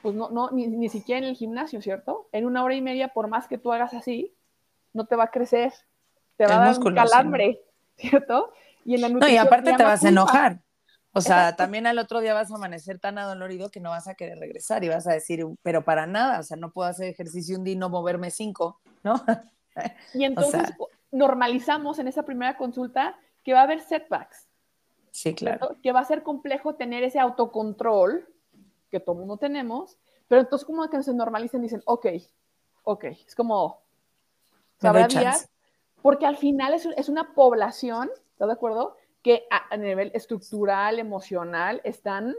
pues 0.00 0.14
no, 0.14 0.30
no 0.30 0.50
ni, 0.52 0.88
siquiera 0.88 1.18
en 1.18 1.24
el 1.24 1.34
gimnasio, 1.34 1.82
¿cierto? 1.82 2.28
En 2.30 2.46
una 2.46 2.62
hora 2.62 2.76
y 2.76 2.82
media, 2.82 3.08
por 3.08 3.26
más 3.26 3.48
que 3.48 3.58
tú 3.58 3.72
hagas 3.72 3.94
así, 3.94 4.32
no 4.92 5.06
te 5.06 5.16
va 5.16 5.24
a 5.24 5.30
crecer, 5.32 5.72
te 6.36 6.46
va 6.46 6.62
a 6.62 6.66
dar 6.66 6.78
un 6.78 6.94
calambre, 6.94 7.62
¿cierto? 7.96 8.52
Y 8.84 8.94
en 8.94 9.00
la 9.00 9.08
nutrición, 9.08 9.36
no, 9.36 9.42
y 9.42 9.44
aparte 9.44 9.72
te 9.72 9.82
vas 9.82 10.04
a 10.04 10.08
enojar. 10.08 10.60
O 11.16 11.22
sea, 11.22 11.56
también 11.56 11.86
al 11.86 11.98
otro 11.98 12.20
día 12.20 12.34
vas 12.34 12.52
a 12.52 12.56
amanecer 12.56 12.98
tan 12.98 13.16
adolorido 13.16 13.70
que 13.70 13.80
no 13.80 13.88
vas 13.88 14.06
a 14.06 14.14
querer 14.14 14.38
regresar 14.38 14.84
y 14.84 14.88
vas 14.90 15.06
a 15.06 15.14
decir, 15.14 15.46
pero 15.62 15.82
para 15.82 16.06
nada, 16.06 16.40
o 16.40 16.42
sea, 16.42 16.58
no 16.58 16.72
puedo 16.72 16.90
hacer 16.90 17.08
ejercicio 17.08 17.56
un 17.56 17.64
día 17.64 17.72
y 17.72 17.76
no 17.76 17.88
moverme 17.88 18.30
cinco, 18.30 18.80
¿no? 19.02 19.14
Y 20.14 20.24
entonces 20.24 20.72
normalizamos 21.10 21.98
en 21.98 22.08
esa 22.08 22.22
primera 22.22 22.56
consulta 22.56 23.18
que 23.44 23.52
va 23.52 23.60
a 23.60 23.62
haber 23.64 23.80
setbacks. 23.80 24.48
Sí, 25.10 25.34
claro. 25.34 25.76
Que 25.82 25.92
va 25.92 26.00
a 26.00 26.04
ser 26.04 26.22
complejo 26.22 26.76
tener 26.76 27.02
ese 27.02 27.18
autocontrol 27.18 28.26
que 28.90 29.00
todo 29.00 29.16
mundo 29.16 29.36
tenemos, 29.36 29.98
pero 30.28 30.42
entonces 30.42 30.64
como 30.64 30.88
que 30.88 31.02
se 31.02 31.14
normalicen 31.14 31.60
dicen, 31.62 31.82
ok, 31.84 32.06
ok, 32.84 33.04
es 33.04 33.34
como, 33.34 33.80
porque 36.02 36.26
al 36.26 36.36
final 36.36 36.74
es, 36.74 36.86
es 36.96 37.08
una 37.08 37.34
población, 37.34 38.10
¿estás 38.32 38.48
de 38.48 38.54
acuerdo? 38.54 38.96
Que 39.26 39.44
a, 39.50 39.76
nivel 39.76 40.12
estructural, 40.14 41.00
emocional, 41.00 41.80
están 41.82 42.36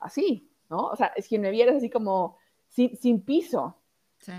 así, 0.00 0.50
¿no? 0.68 0.86
O 0.88 0.96
sea, 0.96 1.12
si 1.16 1.38
me 1.38 1.52
vieras 1.52 1.76
así 1.76 1.88
como 1.88 2.38
sin, 2.66 3.20
piso. 3.20 3.76
Sí. 4.18 4.32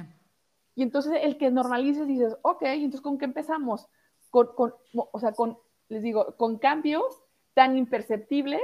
Y 0.75 0.83
entonces 0.83 1.13
el 1.21 1.37
que 1.37 1.49
normalices 1.49 2.05
dices, 2.05 2.35
ok, 2.41 2.63
entonces 2.63 2.99
¿con 2.99 3.17
qué 3.17 3.23
empezamos? 3.23 3.87
Con, 4.29 4.49
o 4.93 5.19
sea, 5.21 5.31
con, 5.31 5.57
les 5.87 6.03
digo, 6.03 6.35
con 6.35 6.57
cambios 6.57 7.23
tan 7.53 7.77
imperceptibles 7.77 8.61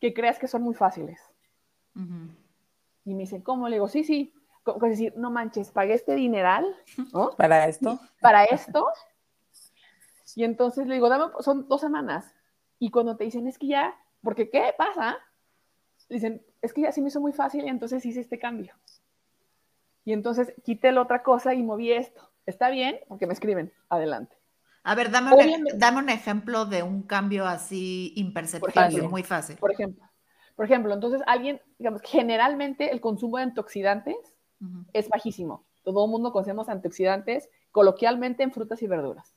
que 0.00 0.14
creas 0.14 0.38
que 0.38 0.48
son 0.48 0.62
muy 0.62 0.74
fáciles. 0.74 1.20
Y 3.04 3.12
me 3.12 3.24
dicen, 3.24 3.42
¿cómo? 3.42 3.68
Le 3.68 3.76
digo, 3.76 3.88
sí, 3.88 4.04
sí. 4.04 4.32
Es 4.66 4.80
decir, 4.80 5.12
no 5.18 5.30
manches, 5.30 5.70
pagué 5.70 5.92
este 5.92 6.14
dineral, 6.14 6.64
¿no? 7.12 7.32
Para 7.36 7.68
esto. 7.68 8.00
Para 8.22 8.44
esto. 8.44 8.86
Y 10.34 10.44
entonces 10.44 10.86
le 10.86 10.94
digo, 10.94 11.10
dame, 11.10 11.26
son 11.40 11.68
dos 11.68 11.82
semanas. 11.82 12.34
Y 12.78 12.90
cuando 12.90 13.16
te 13.16 13.24
dicen, 13.24 13.46
es 13.46 13.58
que 13.58 13.68
ya, 13.68 13.94
porque 14.22 14.50
¿qué 14.50 14.74
pasa? 14.76 15.18
Dicen, 16.08 16.44
es 16.60 16.72
que 16.72 16.82
ya 16.82 16.92
se 16.92 17.00
me 17.00 17.08
hizo 17.08 17.20
muy 17.20 17.32
fácil 17.32 17.64
y 17.64 17.68
entonces 17.68 18.04
hice 18.04 18.20
este 18.20 18.38
cambio. 18.38 18.74
Y 20.04 20.12
entonces 20.12 20.52
quité 20.64 20.92
la 20.92 21.02
otra 21.02 21.22
cosa 21.22 21.54
y 21.54 21.62
moví 21.62 21.92
esto. 21.92 22.30
¿Está 22.46 22.68
bien? 22.68 23.00
Porque 23.08 23.26
me 23.26 23.32
escriben, 23.32 23.72
adelante. 23.88 24.36
A 24.82 24.94
ver, 24.94 25.10
dame, 25.10 25.32
un, 25.34 25.64
dame 25.78 25.98
un 25.98 26.10
ejemplo 26.10 26.66
de 26.66 26.82
un 26.82 27.02
cambio 27.02 27.46
así 27.46 28.12
imperceptible, 28.16 29.08
muy 29.08 29.22
fácil. 29.22 29.56
Por 29.56 29.72
ejemplo, 29.72 30.04
por 30.56 30.66
ejemplo, 30.66 30.92
entonces 30.92 31.22
alguien, 31.26 31.60
digamos, 31.78 32.02
generalmente 32.02 32.92
el 32.92 33.00
consumo 33.00 33.38
de 33.38 33.44
antioxidantes 33.44 34.16
es 34.92 35.08
bajísimo. 35.08 35.64
Todo 35.82 36.04
el 36.04 36.10
mundo 36.10 36.32
conocemos 36.32 36.68
antioxidantes 36.68 37.50
coloquialmente 37.70 38.42
en 38.42 38.52
frutas 38.52 38.82
y 38.82 38.86
verduras. 38.86 39.34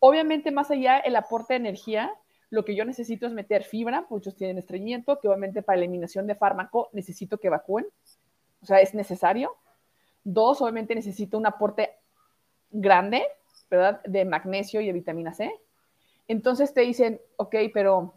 Obviamente, 0.00 0.50
más 0.50 0.70
allá 0.70 0.98
el 0.98 1.16
aporte 1.16 1.54
de 1.54 1.58
energía, 1.58 2.10
lo 2.50 2.64
que 2.64 2.74
yo 2.74 2.84
necesito 2.84 3.26
es 3.26 3.32
meter 3.32 3.62
fibra, 3.62 4.06
muchos 4.10 4.34
tienen 4.34 4.58
estreñimiento, 4.58 5.20
que 5.20 5.28
obviamente 5.28 5.62
para 5.62 5.78
eliminación 5.78 6.26
de 6.26 6.34
fármaco 6.34 6.90
necesito 6.92 7.38
que 7.38 7.46
evacúen, 7.46 7.86
o 8.60 8.66
sea, 8.66 8.80
es 8.80 8.92
necesario. 8.94 9.56
Dos, 10.24 10.60
obviamente 10.60 10.94
necesito 10.94 11.38
un 11.38 11.46
aporte 11.46 11.94
grande, 12.70 13.24
¿verdad? 13.70 14.02
De 14.04 14.24
magnesio 14.24 14.80
y 14.80 14.86
de 14.86 14.92
vitamina 14.92 15.32
C. 15.32 15.50
Entonces 16.28 16.74
te 16.74 16.82
dicen, 16.82 17.20
ok, 17.36 17.54
pero 17.72 18.14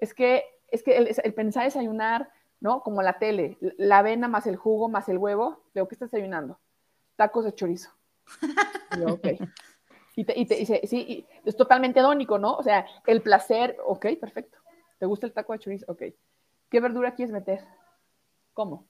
es 0.00 0.14
que, 0.14 0.44
es 0.70 0.82
que 0.82 0.96
el, 0.96 1.34
pensar 1.34 1.64
desayunar, 1.64 2.30
¿no? 2.60 2.82
Como 2.82 3.02
la 3.02 3.18
tele, 3.18 3.58
la 3.60 3.98
avena 3.98 4.28
más 4.28 4.46
el 4.46 4.56
jugo 4.56 4.88
más 4.88 5.08
el 5.08 5.18
huevo, 5.18 5.62
veo 5.74 5.86
que 5.86 5.94
estás 5.94 6.10
desayunando. 6.10 6.58
Tacos 7.16 7.44
de 7.44 7.54
chorizo. 7.54 7.90
ok. 9.06 9.28
Y, 10.16 10.24
te, 10.24 10.38
y 10.38 10.46
te 10.46 10.56
dice, 10.56 10.80
sí, 10.84 11.26
es 11.44 11.56
totalmente 11.56 12.00
dónico, 12.00 12.38
¿no? 12.38 12.54
O 12.54 12.62
sea, 12.62 12.86
el 13.06 13.20
placer, 13.20 13.76
ok, 13.84 14.06
perfecto. 14.20 14.58
¿Te 14.98 15.06
gusta 15.06 15.26
el 15.26 15.32
taco 15.32 15.52
de 15.52 15.58
chorizo? 15.58 15.86
Ok. 15.88 16.02
¿Qué 16.70 16.80
verdura 16.80 17.14
quieres 17.14 17.32
meter? 17.32 17.64
¿Cómo? 18.52 18.86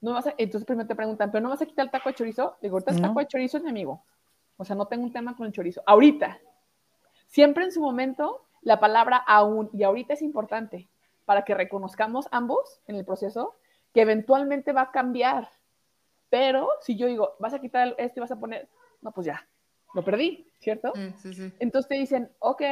No 0.00 0.12
vas 0.12 0.26
a, 0.26 0.34
entonces 0.38 0.66
primero 0.66 0.88
te 0.88 0.94
preguntan, 0.94 1.30
¿pero 1.30 1.42
no 1.42 1.50
vas 1.50 1.60
a 1.60 1.66
quitar 1.66 1.84
el 1.84 1.90
taco 1.90 2.08
de 2.08 2.14
chorizo? 2.14 2.56
Digo, 2.62 2.76
ahorita 2.76 2.92
el 2.92 3.02
taco 3.02 3.20
de 3.20 3.26
chorizo 3.26 3.58
es 3.58 3.62
mi 3.62 3.70
amigo. 3.70 4.04
O 4.56 4.64
sea, 4.64 4.74
no 4.74 4.86
tengo 4.86 5.04
un 5.04 5.12
tema 5.12 5.36
con 5.36 5.46
el 5.46 5.52
chorizo. 5.52 5.82
Ahorita. 5.86 6.38
siempre 7.26 7.64
en 7.64 7.72
su 7.72 7.80
momento, 7.80 8.46
la 8.62 8.80
palabra 8.80 9.16
aún 9.16 9.70
y 9.72 9.82
ahorita 9.82 10.14
es 10.14 10.22
importante 10.22 10.88
para 11.24 11.44
que 11.44 11.54
reconozcamos 11.54 12.26
ambos 12.30 12.80
en 12.86 12.96
el 12.96 13.04
proceso 13.04 13.56
que 13.92 14.00
eventualmente 14.00 14.72
va 14.72 14.82
a 14.82 14.90
cambiar. 14.90 15.50
Pero 16.30 16.70
si 16.80 16.96
yo 16.96 17.06
digo, 17.06 17.36
vas 17.38 17.54
a 17.54 17.60
quitar 17.60 17.94
esto 17.98 18.18
y 18.18 18.22
vas 18.22 18.32
a 18.32 18.40
poner, 18.40 18.68
no, 19.00 19.12
pues 19.12 19.26
ya, 19.26 19.46
lo 19.98 20.04
perdí, 20.04 20.46
¿cierto? 20.60 20.92
Sí, 21.16 21.34
sí, 21.34 21.52
Entonces 21.58 21.88
te 21.88 21.96
dicen, 21.96 22.30
ok, 22.38 22.62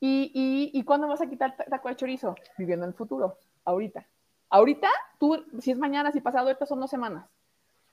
¿y, 0.00 0.30
y, 0.34 0.70
y 0.78 0.84
cuándo 0.84 1.08
vas 1.08 1.22
a 1.22 1.28
quitar 1.28 1.56
taco 1.56 1.88
de 1.88 1.96
chorizo? 1.96 2.34
Viviendo 2.58 2.84
en 2.84 2.90
el 2.90 2.94
futuro, 2.94 3.38
ahorita. 3.64 4.06
Ahorita, 4.50 4.88
tú, 5.18 5.42
si 5.60 5.70
es 5.70 5.78
mañana, 5.78 6.12
si 6.12 6.20
pasado, 6.20 6.50
estas 6.50 6.68
son 6.68 6.80
dos 6.80 6.90
semanas. 6.90 7.26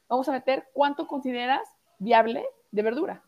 Vamos 0.10 0.28
a 0.28 0.34
meter 0.34 0.68
cuánto 0.74 1.08
consideras 1.08 1.68
viable 2.00 2.46
de 2.72 2.82
verdura. 2.82 3.24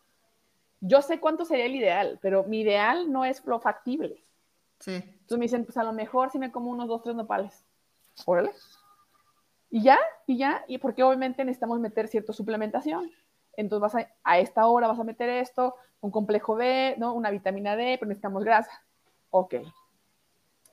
Yo 0.80 1.00
sé 1.00 1.18
cuánto 1.18 1.46
sería 1.46 1.66
el 1.66 1.76
ideal, 1.76 2.18
pero 2.20 2.44
mi 2.44 2.60
ideal 2.60 3.10
no 3.10 3.24
es 3.24 3.44
lo 3.46 3.58
factible. 3.58 4.22
Sí. 4.80 4.96
Entonces 4.96 5.38
me 5.38 5.44
dicen, 5.44 5.64
pues 5.64 5.78
a 5.78 5.84
lo 5.84 5.92
mejor 5.92 6.30
si 6.30 6.38
me 6.38 6.52
como 6.52 6.70
unos 6.70 6.88
dos, 6.88 7.02
tres 7.02 7.16
nopales. 7.16 7.64
Órale. 8.26 8.52
Y 9.70 9.82
ya, 9.82 9.98
y 10.26 10.36
ya, 10.36 10.64
y 10.66 10.76
porque 10.78 11.02
obviamente 11.02 11.44
necesitamos 11.44 11.80
meter 11.80 12.08
cierta 12.08 12.32
suplementación. 12.34 13.10
Entonces 13.60 13.80
vas 13.80 14.04
a, 14.04 14.08
a 14.24 14.38
esta 14.38 14.66
hora 14.66 14.88
vas 14.88 14.98
a 14.98 15.04
meter 15.04 15.28
esto, 15.28 15.74
un 16.00 16.10
complejo 16.10 16.56
B, 16.56 16.94
¿no? 16.98 17.14
Una 17.14 17.30
vitamina 17.30 17.76
D, 17.76 17.96
pero 17.98 18.08
necesitamos 18.08 18.44
grasa. 18.44 18.70
Ok. 19.30 19.54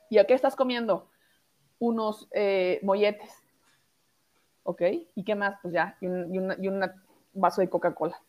¿Y 0.09 0.17
a 0.17 0.25
qué 0.25 0.33
estás 0.33 0.55
comiendo? 0.55 1.09
Unos 1.79 2.27
eh, 2.31 2.79
molletes. 2.83 3.31
¿Ok? 4.63 4.81
¿Y 5.15 5.23
qué 5.23 5.35
más? 5.35 5.57
Pues 5.61 5.73
ya, 5.73 5.95
y 6.01 6.07
un, 6.07 6.81
vaso 7.33 7.61
de 7.61 7.69
Coca-Cola. 7.69 8.19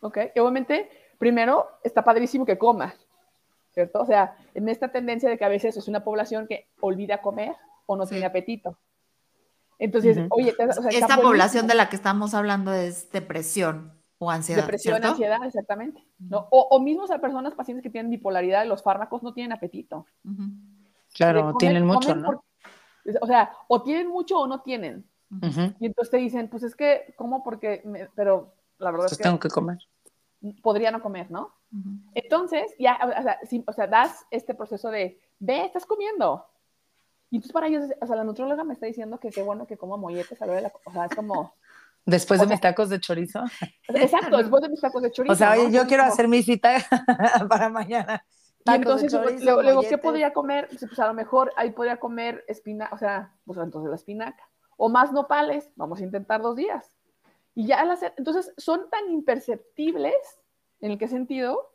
¿Ok? 0.00 0.18
Y 0.34 0.38
obviamente, 0.40 0.90
primero, 1.18 1.68
está 1.82 2.02
padrísimo 2.02 2.44
que 2.44 2.58
coma, 2.58 2.94
¿cierto? 3.70 4.00
O 4.00 4.06
sea, 4.06 4.36
en 4.52 4.68
esta 4.68 4.90
tendencia 4.90 5.30
de 5.30 5.38
que 5.38 5.44
a 5.44 5.48
veces 5.48 5.76
es 5.76 5.88
una 5.88 6.04
población 6.04 6.46
que 6.46 6.66
olvida 6.80 7.22
comer 7.22 7.54
o 7.86 7.96
no 7.96 8.06
tiene 8.06 8.26
apetito. 8.26 8.76
Entonces, 9.78 10.18
oye, 10.30 10.54
esta 10.90 11.16
población 11.16 11.66
de 11.66 11.74
la 11.74 11.88
que 11.88 11.96
estamos 11.96 12.34
hablando 12.34 12.72
es 12.72 13.10
depresión 13.10 13.92
o 14.18 14.30
ansiedad. 14.30 14.62
Depresión, 14.62 15.04
ansiedad, 15.04 15.44
exactamente. 15.44 16.06
¿no? 16.18 16.46
O, 16.50 16.68
o 16.70 16.80
mismos 16.80 17.10
a 17.10 17.20
personas, 17.20 17.54
pacientes 17.54 17.82
que 17.82 17.90
tienen 17.90 18.10
bipolaridad, 18.10 18.66
los 18.66 18.82
fármacos 18.82 19.22
no 19.22 19.32
tienen 19.34 19.52
apetito. 19.52 20.06
Claro, 21.14 21.54
tienen 21.58 21.86
mucho, 21.86 22.14
¿no? 22.14 22.44
o 23.20 23.26
sea, 23.26 23.52
o 23.68 23.82
tienen 23.82 24.08
mucho 24.08 24.38
o 24.38 24.46
no 24.46 24.60
tienen. 24.60 25.04
Y 25.80 25.86
entonces 25.86 26.10
te 26.10 26.18
dicen, 26.18 26.48
pues 26.48 26.62
es 26.62 26.76
que, 26.76 27.14
¿cómo? 27.16 27.42
Porque, 27.42 27.82
pero 28.14 28.54
la 28.78 28.90
verdad 28.90 29.06
es 29.10 29.16
que... 29.16 29.22
tengo 29.22 29.38
que 29.38 29.48
comer. 29.48 29.78
Podría 30.60 30.90
no 30.90 31.00
comer, 31.00 31.30
¿no? 31.30 31.54
Entonces, 32.14 32.74
ya, 32.78 32.98
o 33.02 33.22
sea, 33.22 33.38
o 33.66 33.72
sea, 33.72 33.86
das 33.86 34.26
este 34.30 34.54
proceso 34.54 34.90
de, 34.90 35.18
ve, 35.38 35.64
estás 35.64 35.86
comiendo, 35.86 36.46
y 37.32 37.36
entonces 37.36 37.52
para 37.52 37.66
ellos, 37.66 37.86
o 37.98 38.06
sea, 38.06 38.16
la 38.16 38.24
nutróloga 38.24 38.62
me 38.62 38.74
está 38.74 38.84
diciendo 38.84 39.18
que 39.18 39.30
qué 39.30 39.42
bueno 39.42 39.66
que 39.66 39.78
como 39.78 39.96
molletes 39.96 40.42
a 40.42 40.44
la 40.44 40.52
hora 40.52 40.60
de 40.60 40.68
la, 40.68 40.72
o 40.84 40.92
sea, 40.92 41.06
es 41.06 41.14
como... 41.14 41.54
Después 42.04 42.38
de 42.38 42.46
mis 42.46 42.60
tacos 42.60 42.90
de 42.90 43.00
chorizo. 43.00 43.42
Exacto, 43.88 44.36
después 44.36 44.60
de 44.60 44.68
mis 44.68 44.82
tacos 44.82 45.02
de 45.02 45.10
chorizo. 45.10 45.32
O 45.32 45.34
sea, 45.34 45.52
oye, 45.52 45.70
yo 45.72 45.86
quiero 45.86 46.02
hacer 46.02 46.28
mi 46.28 46.42
cita 46.42 46.76
para 47.48 47.70
mañana. 47.70 48.22
y 48.66 48.70
entonces, 48.70 49.10
luego, 49.42 49.80
¿qué 49.80 49.96
podría 49.96 50.34
comer? 50.34 50.68
Pues 50.68 50.98
a 50.98 51.06
lo 51.06 51.14
mejor 51.14 51.54
ahí 51.56 51.70
podría 51.70 51.98
comer 51.98 52.44
espinaca, 52.48 52.94
o 52.94 52.98
sea, 52.98 53.32
pues 53.46 53.58
entonces 53.58 53.88
la 53.88 53.96
espinaca. 53.96 54.46
O 54.76 54.90
más 54.90 55.10
nopales, 55.10 55.70
vamos 55.76 56.00
a 56.00 56.04
intentar 56.04 56.42
dos 56.42 56.54
días. 56.54 56.94
Y 57.54 57.66
ya 57.66 57.80
al 57.80 57.92
hacer, 57.92 58.12
entonces 58.18 58.52
son 58.58 58.90
tan 58.90 59.08
imperceptibles, 59.08 60.12
¿en 60.80 60.90
el 60.90 60.98
qué 60.98 61.08
sentido? 61.08 61.72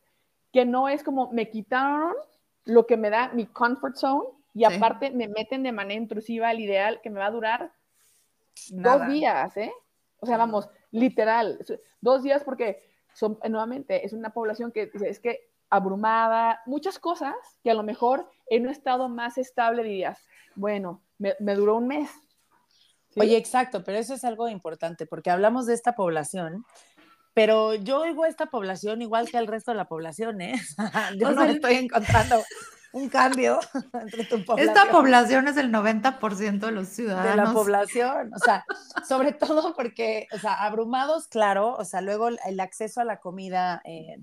Que 0.54 0.66
no 0.66 0.88
es 0.88 1.04
como 1.04 1.32
me 1.32 1.50
quitaron 1.50 2.14
lo 2.66 2.86
que 2.86 2.96
me 2.96 3.10
da 3.10 3.30
mi 3.30 3.48
comfort 3.48 3.96
zone 3.96 4.37
y 4.58 4.64
aparte 4.64 5.12
me 5.12 5.28
meten 5.28 5.62
de 5.62 5.72
manera 5.72 6.02
intrusiva 6.02 6.50
al 6.50 6.60
ideal 6.60 7.00
que 7.02 7.12
me 7.12 7.20
va 7.20 7.28
a 7.28 7.32
durar 7.32 7.72
dos 8.70 9.08
días, 9.08 9.56
¿eh? 9.56 9.72
O 10.20 10.26
sea, 10.26 10.36
vamos, 10.38 10.68
literal, 10.90 11.64
dos 12.02 12.24
días 12.24 12.44
porque 12.44 12.84
son, 13.14 13.38
nuevamente, 13.48 14.04
es 14.04 14.14
una 14.14 14.32
población 14.32 14.72
que 14.72 14.90
es 15.06 15.20
que 15.20 15.52
abrumada, 15.70 16.62
muchas 16.66 16.98
cosas 16.98 17.36
que 17.64 17.70
a 17.70 17.76
lo 17.76 17.84
mejor 17.84 18.28
en 18.48 18.64
un 18.64 18.70
estado 18.70 19.10
más 19.10 19.38
estable 19.38 19.84
dirías, 19.84 20.20
bueno, 20.56 21.04
me, 21.20 21.36
duró 21.54 21.76
un 21.76 21.88
mes. 21.88 22.10
Oye, 23.16 23.38
exacto, 23.38 23.84
pero 23.84 24.00
eso 24.00 24.16
es 24.16 24.24
algo 24.24 24.50
importante 24.50 25.06
porque 25.06 25.30
hablamos 25.30 25.68
de 25.68 25.76
esta 25.76 25.94
población 25.94 26.66
pero 27.34 27.76
yo 27.76 28.00
oigo 28.00 28.24
a 28.24 28.30
esta 28.30 28.48
población 28.48 29.04
igual 29.04 29.30
que 29.30 29.38
al 29.38 29.46
resto 29.46 29.70
de 29.70 29.78
la 29.78 29.88
población, 29.88 30.42
¿eh? 30.42 30.56
yo 31.20 31.30
no 31.34 31.44
estoy 31.44 31.76
encontrando 31.76 32.42
un 32.94 33.10
cambio 33.10 33.60
entre 33.94 34.26
tu 34.26 34.44
población. 34.44 34.76
Esta 34.76 34.92
población 34.92 35.48
es 35.48 35.58
el 35.58 35.72
90% 35.72 36.60
de 36.60 36.72
los 36.72 36.88
ciudadanos. 36.90 37.32
De 37.32 37.36
la 37.36 37.54
población, 37.54 38.32
o 38.34 38.40
sea, 38.40 38.66
sobre 39.08 39.34
todo 39.34 39.74
porque, 39.76 40.28
o 40.34 40.40
sea, 40.40 40.54
abrumados, 40.66 41.28
claro, 41.28 41.76
o 41.76 41.86
sea, 41.86 42.02
luego 42.02 42.30
el 42.30 42.60
acceso 42.60 43.02
a 43.02 43.06
la 43.06 43.20
comida, 43.20 43.82
eh, 43.86 44.18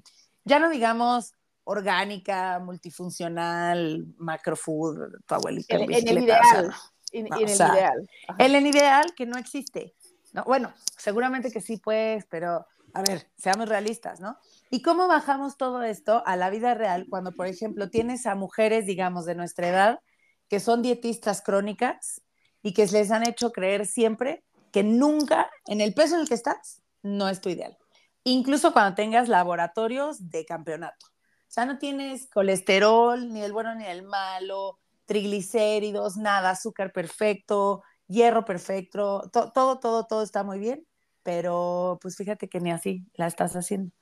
ya 0.44 0.58
no 0.58 0.70
digamos 0.70 1.34
orgánica, 1.64 2.58
multifuncional, 2.58 4.06
macrofood, 4.18 5.14
tu 5.26 5.34
abuelita. 5.34 5.76
En, 5.76 5.82
el 5.82 6.22
ideal. 6.22 6.74
en, 7.12 7.32
el 7.32 7.48
ideal. 7.48 8.10
En 8.38 8.54
el 8.54 8.66
ideal 8.66 9.14
que 9.16 9.26
no 9.26 9.38
existe. 9.38 9.94
No, 10.32 10.44
bueno, 10.44 10.74
seguramente 10.98 11.50
que 11.50 11.60
sí, 11.60 11.78
pues, 11.78 12.26
pero 12.28 12.66
a 12.92 13.02
ver, 13.02 13.28
seamos 13.36 13.68
realistas, 13.68 14.20
¿no? 14.20 14.38
¿Y 14.74 14.82
cómo 14.82 15.06
bajamos 15.06 15.56
todo 15.56 15.84
esto 15.84 16.24
a 16.26 16.34
la 16.34 16.50
vida 16.50 16.74
real 16.74 17.06
cuando, 17.08 17.30
por 17.30 17.46
ejemplo, 17.46 17.90
tienes 17.90 18.26
a 18.26 18.34
mujeres, 18.34 18.86
digamos, 18.86 19.24
de 19.24 19.36
nuestra 19.36 19.68
edad 19.68 20.00
que 20.48 20.58
son 20.58 20.82
dietistas 20.82 21.42
crónicas 21.42 22.22
y 22.60 22.74
que 22.74 22.84
les 22.86 23.12
han 23.12 23.24
hecho 23.24 23.52
creer 23.52 23.86
siempre 23.86 24.42
que 24.72 24.82
nunca, 24.82 25.48
en 25.66 25.80
el 25.80 25.94
peso 25.94 26.16
en 26.16 26.22
el 26.22 26.28
que 26.28 26.34
estás, 26.34 26.82
no 27.04 27.28
es 27.28 27.40
tu 27.40 27.50
ideal. 27.50 27.78
Incluso 28.24 28.72
cuando 28.72 28.96
tengas 28.96 29.28
laboratorios 29.28 30.28
de 30.28 30.44
campeonato. 30.44 31.06
O 31.06 31.52
sea, 31.54 31.66
no 31.66 31.78
tienes 31.78 32.28
colesterol, 32.28 33.32
ni 33.32 33.42
el 33.42 33.52
bueno 33.52 33.76
ni 33.76 33.84
el 33.84 34.02
malo, 34.02 34.80
triglicéridos, 35.04 36.16
nada, 36.16 36.50
azúcar 36.50 36.90
perfecto, 36.90 37.84
hierro 38.08 38.44
perfecto, 38.44 39.30
todo, 39.32 39.78
todo, 39.78 40.06
todo 40.08 40.24
está 40.24 40.42
muy 40.42 40.58
bien, 40.58 40.84
pero 41.22 42.00
pues 42.02 42.16
fíjate 42.16 42.48
que 42.48 42.58
ni 42.58 42.72
así 42.72 43.06
la 43.14 43.28
estás 43.28 43.54
haciendo. 43.54 43.92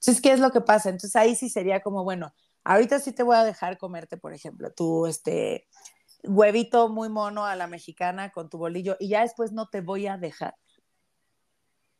Entonces, 0.00 0.20
¿qué 0.22 0.32
es 0.32 0.40
lo 0.40 0.50
que 0.50 0.60
pasa? 0.60 0.90
Entonces 0.90 1.16
ahí 1.16 1.34
sí 1.34 1.48
sería 1.48 1.80
como, 1.80 2.04
bueno, 2.04 2.32
ahorita 2.64 2.98
sí 3.00 3.12
te 3.12 3.22
voy 3.22 3.36
a 3.36 3.44
dejar 3.44 3.78
comerte, 3.78 4.16
por 4.16 4.32
ejemplo, 4.32 4.72
tu 4.72 5.06
este 5.06 5.68
huevito 6.22 6.88
muy 6.88 7.08
mono 7.08 7.46
a 7.46 7.56
la 7.56 7.66
mexicana 7.66 8.30
con 8.30 8.48
tu 8.48 8.58
bolillo 8.58 8.96
y 8.98 9.08
ya 9.08 9.22
después 9.22 9.52
no 9.52 9.68
te 9.68 9.80
voy 9.80 10.06
a 10.06 10.16
dejar. 10.16 10.54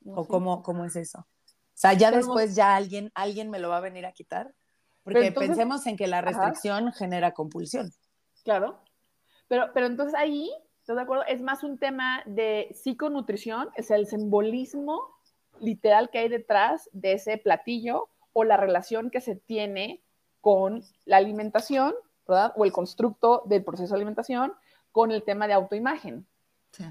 ¿O 0.05 0.26
cómo, 0.26 0.62
cómo 0.62 0.84
es 0.84 0.96
eso? 0.96 1.18
O 1.18 1.80
sea, 1.80 1.92
ya 1.92 2.11
después 2.11 2.55
ya 2.55 2.76
alguien, 2.76 3.11
alguien 3.14 3.51
me 3.51 3.59
lo 3.59 3.68
va 3.68 3.78
a 3.78 3.80
venir 3.80 4.07
a 4.07 4.12
quitar. 4.12 4.55
Porque 5.03 5.32
pensemos 5.32 5.86
en 5.86 5.96
que 5.96 6.07
la 6.07 6.20
restricción 6.20 6.92
genera 6.92 7.32
compulsión. 7.32 7.92
Claro. 8.44 8.82
Pero, 9.49 9.70
pero 9.72 9.86
entonces 9.86 10.14
ahí 10.14 10.51
¿Estás 10.88 10.96
de 10.96 11.03
acuerdo? 11.03 11.24
Es 11.26 11.42
más 11.42 11.64
un 11.64 11.76
tema 11.76 12.22
de 12.24 12.70
psiconutrición, 12.72 13.68
es 13.74 13.90
el 13.90 14.07
simbolismo 14.07 15.18
literal 15.61 16.11
que 16.11 16.18
hay 16.18 16.28
detrás 16.28 16.88
de 16.92 17.12
ese 17.12 17.38
platillo 17.38 18.09
o 18.32 18.44
la 18.44 18.56
relación 18.56 19.11
que 19.11 19.20
se 19.20 19.36
tiene 19.36 20.00
con 20.40 20.82
la 21.04 21.16
alimentación, 21.16 21.94
¿verdad? 22.26 22.52
O 22.56 22.64
el 22.64 22.72
constructo 22.72 23.42
del 23.46 23.64
proceso 23.64 23.94
de 23.94 23.98
alimentación 23.98 24.52
con 24.92 25.11
el 25.12 25.22
tema 25.22 25.46
de 25.46 25.54
autoimagen. 25.54 26.26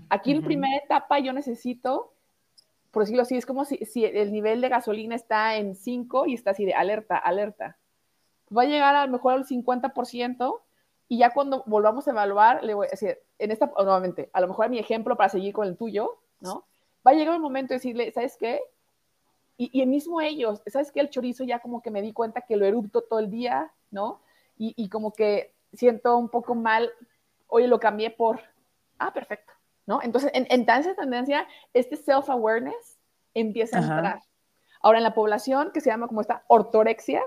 Aquí 0.09 0.31
en 0.31 0.43
primera 0.43 0.75
etapa 0.83 1.19
yo 1.19 1.33
necesito, 1.33 2.13
por 2.91 3.03
decirlo 3.03 3.21
así, 3.21 3.37
es 3.37 3.45
como 3.45 3.63
si, 3.63 3.77
si 3.85 4.05
el 4.05 4.31
nivel 4.31 4.59
de 4.59 4.69
gasolina 4.69 5.15
está 5.15 5.55
en 5.55 5.75
5 5.75 6.25
y 6.25 6.33
está 6.33 6.51
así 6.51 6.65
de 6.65 6.73
alerta, 6.73 7.17
alerta. 7.17 7.77
Va 8.55 8.63
a 8.63 8.65
llegar 8.65 8.95
a 8.95 9.05
lo 9.05 9.11
mejor 9.11 9.33
al 9.33 9.45
50% 9.45 10.61
y 11.07 11.19
ya 11.19 11.33
cuando 11.33 11.63
volvamos 11.67 12.07
a 12.07 12.11
evaluar, 12.11 12.63
le 12.63 12.73
voy 12.73 12.87
a 12.87 12.91
decir, 12.91 13.17
en 13.39 13.51
esta, 13.51 13.71
nuevamente, 13.77 14.29
a 14.33 14.41
lo 14.41 14.47
mejor 14.47 14.69
mi 14.69 14.79
ejemplo 14.79 15.15
para 15.15 15.29
seguir 15.29 15.53
con 15.53 15.67
el 15.67 15.77
tuyo, 15.77 16.19
¿no? 16.41 16.65
Va 17.07 17.11
a 17.11 17.13
llegar 17.13 17.35
un 17.35 17.41
momento 17.41 17.69
de 17.69 17.77
decirle, 17.77 18.11
¿sabes 18.11 18.35
qué? 18.35 18.59
Y, 19.55 19.81
y 19.81 19.85
mismo 19.85 20.19
ellos, 20.19 20.61
¿sabes 20.67 20.91
qué? 20.91 20.99
El 20.99 21.09
chorizo 21.09 21.45
ya 21.45 21.59
como 21.59 21.81
que 21.81 21.89
me 21.89 22.01
di 22.01 22.11
cuenta 22.11 22.41
que 22.41 22.57
lo 22.57 22.65
erupto 22.65 23.01
todo 23.01 23.19
el 23.19 23.31
día, 23.31 23.71
¿no? 23.91 24.19
Y, 24.57 24.73
y 24.75 24.89
como 24.89 25.13
que 25.13 25.53
siento 25.73 26.17
un 26.17 26.27
poco 26.29 26.53
mal, 26.53 26.91
oye, 27.47 27.67
lo 27.67 27.79
cambié 27.79 28.11
por, 28.11 28.41
ah, 28.99 29.13
perfecto, 29.13 29.53
¿no? 29.85 30.01
Entonces, 30.03 30.31
en, 30.33 30.47
en 30.49 30.61
esa 30.69 30.95
tendencia, 30.95 31.47
este 31.73 31.95
self-awareness 31.95 32.97
empieza 33.33 33.77
a 33.77 33.81
entrar. 33.81 34.21
Ahora, 34.81 34.97
en 34.99 35.03
la 35.03 35.13
población 35.13 35.71
que 35.71 35.81
se 35.81 35.89
llama 35.89 36.07
como 36.07 36.21
esta 36.21 36.43
ortorexia, 36.47 37.23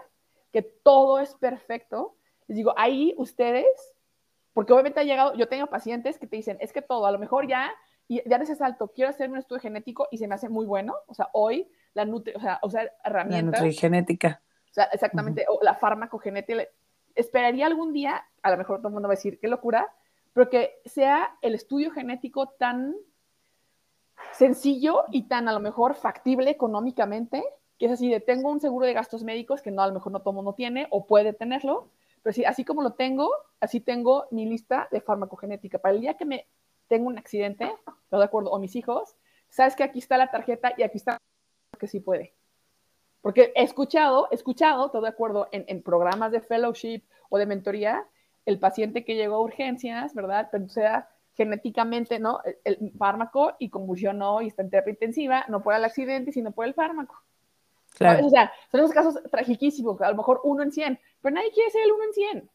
que 0.53 0.63
todo 0.63 1.21
es 1.21 1.35
perfecto, 1.35 2.17
les 2.49 2.57
digo, 2.57 2.75
ahí 2.77 3.15
ustedes, 3.17 3.67
porque 4.53 4.73
obviamente 4.73 5.01
ha 5.01 5.05
llegado, 5.05 5.35
yo 5.35 5.49
tengo 5.49 5.69
pacientes 5.69 6.19
que 6.19 6.27
te 6.27 6.37
dicen, 6.37 6.59
es 6.61 6.73
que 6.73 6.83
todo, 6.83 7.07
a 7.07 7.13
lo 7.13 7.19
mejor 7.19 7.47
ya, 7.49 7.73
y 8.11 8.29
ya 8.29 8.37
en 8.37 8.43
ese 8.43 8.57
salto, 8.57 8.89
quiero 8.89 9.09
hacer 9.09 9.31
un 9.31 9.37
estudio 9.37 9.61
genético 9.61 10.09
y 10.11 10.19
se 10.19 10.27
me 10.27 10.35
hace 10.35 10.49
muy 10.49 10.67
bueno, 10.67 10.97
o 11.07 11.15
sea, 11.15 11.29
hoy 11.33 11.71
la 11.95 12.05
nutri, 12.05 12.35
o 12.35 12.41
sea, 12.41 12.59
usar 12.65 12.93
herramientas. 13.05 13.61
La 13.61 13.67
nutrigenética. 13.67 14.43
O 14.69 14.75
sea, 14.75 14.85
exactamente, 14.87 15.47
o 15.49 15.61
la 15.63 15.77
farmacogenética. 15.77 16.65
Esperaría 17.15 17.67
algún 17.67 17.93
día, 17.93 18.25
a 18.43 18.51
lo 18.51 18.57
mejor 18.57 18.79
todo 18.79 18.89
el 18.89 18.95
mundo 18.95 19.07
va 19.07 19.15
a 19.15 19.17
decir, 19.17 19.39
qué 19.39 19.47
locura, 19.47 19.87
pero 20.33 20.51
que 20.51 20.81
sea 20.87 21.37
el 21.41 21.55
estudio 21.55 21.93
genético 21.93 22.49
tan 22.49 22.97
sencillo 24.33 25.05
y 25.13 25.29
tan 25.29 25.49
a 25.49 25.53
lo 25.53 25.61
mejor 25.61 25.95
factible 25.95 26.51
económicamente, 26.51 27.45
que 27.79 27.87
es 27.87 27.93
así 27.93 28.11
de 28.11 28.19
tengo 28.19 28.51
un 28.51 28.59
seguro 28.59 28.87
de 28.87 28.93
gastos 28.93 29.23
médicos 29.23 29.63
que 29.63 29.71
no 29.71 29.83
a 29.83 29.87
lo 29.87 29.95
mejor 29.95 30.11
no 30.11 30.21
todo 30.21 30.35
mundo 30.35 30.55
tiene 30.55 30.89
o 30.91 31.07
puede 31.07 31.33
tenerlo, 31.33 31.91
pero 32.25 32.35
sí, 32.35 32.45
así 32.45 32.65
como 32.65 32.83
lo 32.83 32.95
tengo, 32.95 33.31
así 33.61 33.79
tengo 33.79 34.27
mi 34.33 34.47
lista 34.47 34.89
de 34.91 35.01
farmacogenética. 35.01 35.79
Para 35.79 35.95
el 35.95 36.01
día 36.01 36.15
que 36.15 36.25
me 36.25 36.49
tengo 36.91 37.07
un 37.07 37.17
accidente, 37.19 37.73
¿no 38.11 38.19
de 38.19 38.25
acuerdo? 38.25 38.51
O 38.51 38.59
mis 38.59 38.77
hijos, 38.77 39.17
sabes 39.49 39.77
que 39.77 39.85
aquí 39.85 39.99
está 39.99 40.19
la 40.19 40.31
tarjeta 40.31 40.73
y 40.77 40.83
aquí 40.83 40.97
está 40.99 41.19
que 41.79 41.87
sí 41.87 42.01
puede. 42.01 42.35
Porque 43.21 43.53
he 43.55 43.63
escuchado, 43.63 44.29
he 44.31 44.35
escuchado, 44.35 44.91
todo 44.91 45.03
de 45.03 45.09
acuerdo, 45.09 45.49
en, 45.53 45.65
en 45.69 45.83
programas 45.83 46.33
de 46.33 46.41
fellowship 46.41 47.03
o 47.29 47.39
de 47.39 47.47
mentoría, 47.47 48.07
el 48.47 48.59
paciente 48.59 49.05
que 49.05 49.15
llegó 49.15 49.37
a 49.37 49.43
urgencias, 49.43 50.15
¿verdad? 50.15 50.49
Pero 50.51 50.69
sea 50.69 51.09
genéticamente, 51.35 52.19
¿no? 52.19 52.41
El, 52.65 52.93
fármaco 52.99 53.55
y 53.59 53.71
convulsionó 53.71 54.43
y 54.43 54.49
está 54.49 54.63
en 54.63 54.71
terapia 54.71 54.91
intensiva, 54.91 55.45
no 55.49 55.63
por 55.63 55.75
el 55.75 55.85
accidente, 55.85 56.33
sino 56.33 56.53
por 56.53 56.67
el 56.67 56.75
fármaco. 56.75 57.23
Claro. 57.97 58.27
O 58.27 58.31
sea, 58.31 58.53
son 58.71 58.81
esos 58.81 58.93
casos 58.93 59.23
tragiquísimos, 59.31 60.01
a 60.01 60.11
lo 60.11 60.17
mejor 60.17 60.41
uno 60.45 60.63
en 60.63 60.71
100, 60.71 60.99
pero 61.21 61.35
nadie 61.35 61.51
quiere 61.53 61.71
ser 61.71 61.83
el 61.83 61.93
uno 61.93 62.05
en 62.05 62.13
100. 62.13 62.51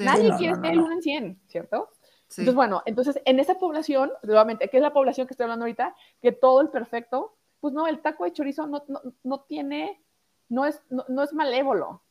nadie 0.00 0.30
quiere 0.38 0.54
ser 0.54 0.66
el 0.66 0.78
uno 0.78 0.92
en 0.92 1.02
100, 1.02 1.40
¿cierto? 1.46 1.90
Entonces, 2.30 2.54
bueno, 2.54 2.82
entonces 2.86 3.20
en 3.24 3.38
esa 3.38 3.54
población, 3.54 4.10
nuevamente, 4.22 4.68
¿qué 4.68 4.78
es 4.78 4.82
la 4.82 4.92
población 4.92 5.26
que 5.26 5.34
estoy 5.34 5.44
hablando 5.44 5.64
ahorita? 5.64 5.94
Que 6.20 6.32
todo 6.32 6.60
el 6.60 6.70
perfecto, 6.70 7.36
pues 7.60 7.72
no, 7.72 7.86
el 7.86 8.00
taco 8.00 8.24
de 8.24 8.32
chorizo 8.32 8.66
no, 8.66 8.84
no, 8.88 9.00
no 9.22 9.40
tiene, 9.42 10.02
no 10.48 10.66
es, 10.66 10.80
no, 10.90 11.22
es 11.22 11.32
malévolo, 11.32 12.02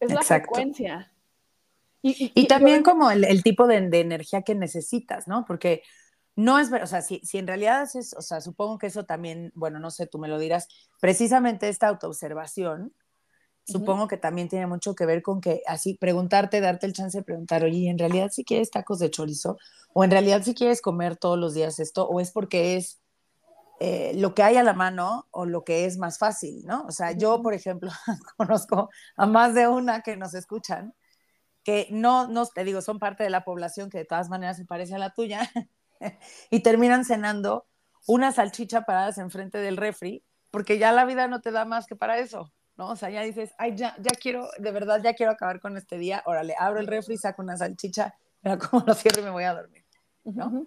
es 0.00 0.12
la 0.12 0.22
frecuencia. 0.22 1.12
Y, 2.02 2.46
también 2.46 2.84
como 2.84 3.10
el, 3.10 3.42
tipo 3.42 3.66
de, 3.66 3.76
energía 3.76 4.42
que 4.42 4.54
necesitas, 4.54 5.26
¿no? 5.26 5.44
Porque 5.44 5.82
no 6.36 6.58
es, 6.58 6.70
o 6.70 6.86
sea, 6.86 7.02
si, 7.02 7.20
si 7.24 7.38
en 7.38 7.48
realidad 7.48 7.82
es, 7.82 8.14
o 8.14 8.22
sea, 8.22 8.40
supongo 8.40 8.78
que 8.78 8.86
eso 8.86 9.04
también, 9.04 9.50
bueno, 9.54 9.80
no 9.80 9.90
sé, 9.90 10.06
tú 10.06 10.18
me 10.18 10.28
lo 10.28 10.38
dirás, 10.38 10.68
precisamente 11.00 11.68
esta 11.68 11.88
autoobservación, 11.88 12.92
supongo 13.66 14.08
que 14.08 14.16
también 14.16 14.48
tiene 14.48 14.66
mucho 14.66 14.94
que 14.94 15.06
ver 15.06 15.22
con 15.22 15.40
que 15.40 15.62
así 15.66 15.94
preguntarte, 15.94 16.60
darte 16.60 16.86
el 16.86 16.92
chance 16.92 17.18
de 17.18 17.24
preguntar, 17.24 17.64
oye, 17.64 17.88
¿en 17.88 17.98
realidad 17.98 18.30
si 18.32 18.44
quieres 18.44 18.70
tacos 18.70 18.98
de 18.98 19.10
chorizo? 19.10 19.58
¿O 19.92 20.04
en 20.04 20.10
realidad 20.10 20.42
si 20.42 20.54
quieres 20.54 20.80
comer 20.80 21.16
todos 21.16 21.38
los 21.38 21.54
días 21.54 21.78
esto? 21.80 22.06
¿O 22.08 22.20
es 22.20 22.30
porque 22.30 22.76
es 22.76 23.00
eh, 23.80 24.12
lo 24.14 24.34
que 24.34 24.42
hay 24.42 24.56
a 24.56 24.62
la 24.62 24.72
mano 24.72 25.26
o 25.30 25.44
lo 25.44 25.64
que 25.64 25.84
es 25.84 25.98
más 25.98 26.18
fácil, 26.18 26.64
¿no? 26.64 26.84
O 26.86 26.92
sea, 26.92 27.12
yo, 27.12 27.42
por 27.42 27.54
ejemplo, 27.54 27.90
conozco 28.36 28.88
a 29.16 29.26
más 29.26 29.54
de 29.54 29.68
una 29.68 30.02
que 30.02 30.16
nos 30.16 30.34
escuchan 30.34 30.94
que 31.66 31.88
no, 31.90 32.28
no, 32.28 32.46
te 32.46 32.62
digo, 32.62 32.80
son 32.80 33.00
parte 33.00 33.24
de 33.24 33.30
la 33.30 33.44
población 33.44 33.90
que 33.90 33.98
de 33.98 34.04
todas 34.04 34.28
maneras 34.28 34.56
se 34.56 34.64
parece 34.64 34.94
a 34.94 34.98
la 34.98 35.12
tuya, 35.12 35.50
y 36.50 36.60
terminan 36.60 37.04
cenando 37.04 37.66
una 38.06 38.30
salchicha 38.30 38.82
paradas 38.82 39.18
enfrente 39.18 39.58
del 39.58 39.76
refri, 39.76 40.24
porque 40.52 40.78
ya 40.78 40.92
la 40.92 41.04
vida 41.04 41.26
no 41.26 41.40
te 41.40 41.50
da 41.50 41.64
más 41.64 41.86
que 41.86 41.96
para 41.96 42.18
eso, 42.18 42.52
¿no? 42.76 42.90
O 42.90 42.96
sea, 42.96 43.10
ya 43.10 43.22
dices, 43.22 43.52
ay, 43.58 43.74
ya, 43.76 43.96
ya 43.98 44.12
quiero, 44.20 44.48
de 44.58 44.70
verdad, 44.70 45.00
ya 45.02 45.14
quiero 45.14 45.32
acabar 45.32 45.60
con 45.60 45.76
este 45.76 45.98
día, 45.98 46.22
órale, 46.26 46.54
abro 46.58 46.80
el 46.80 46.86
refri, 46.86 47.16
saco 47.16 47.42
una 47.42 47.56
salchicha, 47.56 48.14
pero 48.42 48.58
como 48.58 48.84
lo 48.86 48.94
cierro 48.94 49.20
y 49.20 49.24
me 49.24 49.30
voy 49.30 49.44
a 49.44 49.54
dormir, 49.54 49.84
¿no? 50.24 50.66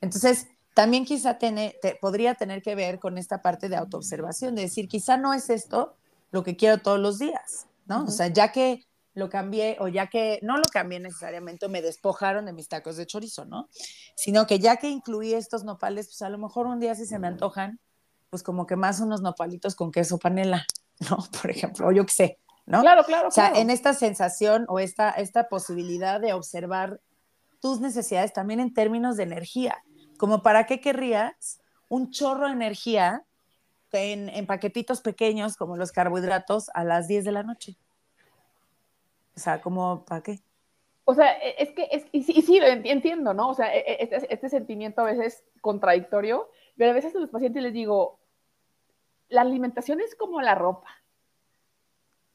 Entonces, 0.00 0.48
también 0.74 1.04
quizá 1.04 1.38
tiene, 1.38 1.76
te, 1.82 1.96
podría 2.00 2.34
tener 2.34 2.62
que 2.62 2.74
ver 2.74 2.98
con 2.98 3.18
esta 3.18 3.42
parte 3.42 3.68
de 3.68 3.76
autoobservación, 3.76 4.54
de 4.54 4.62
decir, 4.62 4.88
quizá 4.88 5.16
no 5.16 5.34
es 5.34 5.50
esto 5.50 5.96
lo 6.30 6.42
que 6.42 6.56
quiero 6.56 6.78
todos 6.78 6.98
los 6.98 7.18
días, 7.18 7.66
¿no? 7.86 8.04
O 8.04 8.10
sea, 8.10 8.28
ya 8.28 8.52
que 8.52 8.86
lo 9.14 9.28
cambié 9.28 9.76
o 9.80 9.88
ya 9.88 10.06
que 10.06 10.38
no 10.42 10.56
lo 10.56 10.62
cambié 10.72 11.00
necesariamente, 11.00 11.68
me 11.68 11.82
despojaron 11.82 12.46
de 12.46 12.52
mis 12.52 12.68
tacos 12.68 12.96
de 12.96 13.06
chorizo, 13.06 13.44
¿no? 13.44 13.68
Sino 14.14 14.46
que 14.46 14.58
ya 14.58 14.76
que 14.76 14.88
incluí 14.88 15.34
estos 15.34 15.64
nopales, 15.64 16.06
pues 16.06 16.22
a 16.22 16.30
lo 16.30 16.38
mejor 16.38 16.66
un 16.66 16.78
día 16.78 16.94
si 16.94 17.06
se 17.06 17.18
me 17.18 17.26
antojan, 17.26 17.80
pues 18.30 18.44
como 18.44 18.66
que 18.66 18.76
más 18.76 19.00
unos 19.00 19.22
nopalitos 19.22 19.74
con 19.74 19.90
queso 19.90 20.18
panela, 20.18 20.64
¿no? 21.10 21.18
Por 21.40 21.50
ejemplo, 21.50 21.88
o 21.88 21.92
yo 21.92 22.04
qué 22.06 22.12
sé, 22.12 22.38
¿no? 22.66 22.80
Claro, 22.80 23.04
claro. 23.04 23.28
O 23.28 23.30
sea, 23.30 23.52
en 23.54 23.70
esta 23.70 23.94
sensación 23.94 24.66
o 24.68 24.78
esta, 24.78 25.10
esta 25.10 25.48
posibilidad 25.48 26.20
de 26.20 26.32
observar 26.32 27.00
tus 27.60 27.80
necesidades 27.80 28.32
también 28.32 28.60
en 28.60 28.72
términos 28.72 29.16
de 29.16 29.24
energía, 29.24 29.82
como 30.18 30.42
para 30.42 30.66
qué 30.66 30.80
querrías 30.80 31.60
un 31.88 32.10
chorro 32.10 32.46
de 32.46 32.52
energía 32.52 33.24
en, 33.92 34.28
en 34.28 34.46
paquetitos 34.46 35.00
pequeños 35.00 35.56
como 35.56 35.76
los 35.76 35.92
carbohidratos 35.92 36.70
a 36.74 36.84
las 36.84 37.08
10 37.08 37.24
de 37.24 37.32
la 37.32 37.42
noche. 37.42 37.76
O 39.36 39.40
sea, 39.40 39.60
¿cómo, 39.60 40.04
para 40.04 40.22
qué? 40.22 40.40
O 41.10 41.14
sea, 41.14 41.32
e, 41.38 41.56
es 41.58 41.72
que, 41.72 41.88
es, 41.90 42.04
y 42.12 42.22
sí, 42.22 42.60
entiendo, 42.62 43.34
¿no? 43.34 43.48
O 43.48 43.54
sea, 43.54 43.74
e, 43.74 43.80
e, 43.80 44.04
este, 44.04 44.32
este, 44.32 44.48
sentimiento 44.48 45.00
a 45.00 45.04
veces 45.04 45.42
contradictorio, 45.60 46.48
pero 46.76 46.92
a 46.92 46.94
veces 46.94 47.16
a 47.16 47.18
los 47.18 47.30
pacientes 47.30 47.62
les 47.62 47.72
digo, 47.72 48.19
la 49.30 49.40
alimentación 49.40 50.00
es 50.00 50.14
como 50.14 50.40
la 50.42 50.54
ropa. 50.54 50.88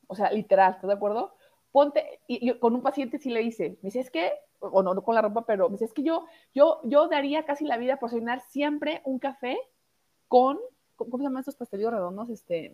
O 0.07 0.15
sea, 0.15 0.31
literal, 0.31 0.73
¿estás 0.73 0.87
de 0.87 0.93
acuerdo? 0.93 1.35
Ponte, 1.71 2.21
y, 2.27 2.53
con 2.59 2.73
un 2.73 2.81
paciente 2.81 3.19
sí 3.19 3.29
le 3.29 3.41
dice, 3.41 3.77
me 3.81 3.87
dice, 3.87 3.99
es 3.99 4.09
que, 4.09 4.31
o 4.59 4.81
no, 4.81 4.93
no 4.93 5.03
con 5.03 5.13
la 5.13 5.21
ropa, 5.21 5.45
pero 5.45 5.67
me 5.67 5.73
dice, 5.73 5.85
es 5.85 5.93
que 5.93 6.03
yo, 6.03 6.25
yo, 6.53 6.79
yo 6.83 7.07
daría 7.07 7.45
casi 7.45 7.65
la 7.65 7.77
vida 7.77 7.97
por 7.97 8.09
cenar 8.09 8.41
siempre 8.49 9.01
un 9.03 9.19
café 9.19 9.57
con, 10.27 10.57
¿cómo 10.95 11.17
se 11.17 11.23
llaman 11.23 11.41
estos 11.41 11.57
pastelillos 11.57 11.91
redondos? 11.91 12.29
Este, 12.29 12.73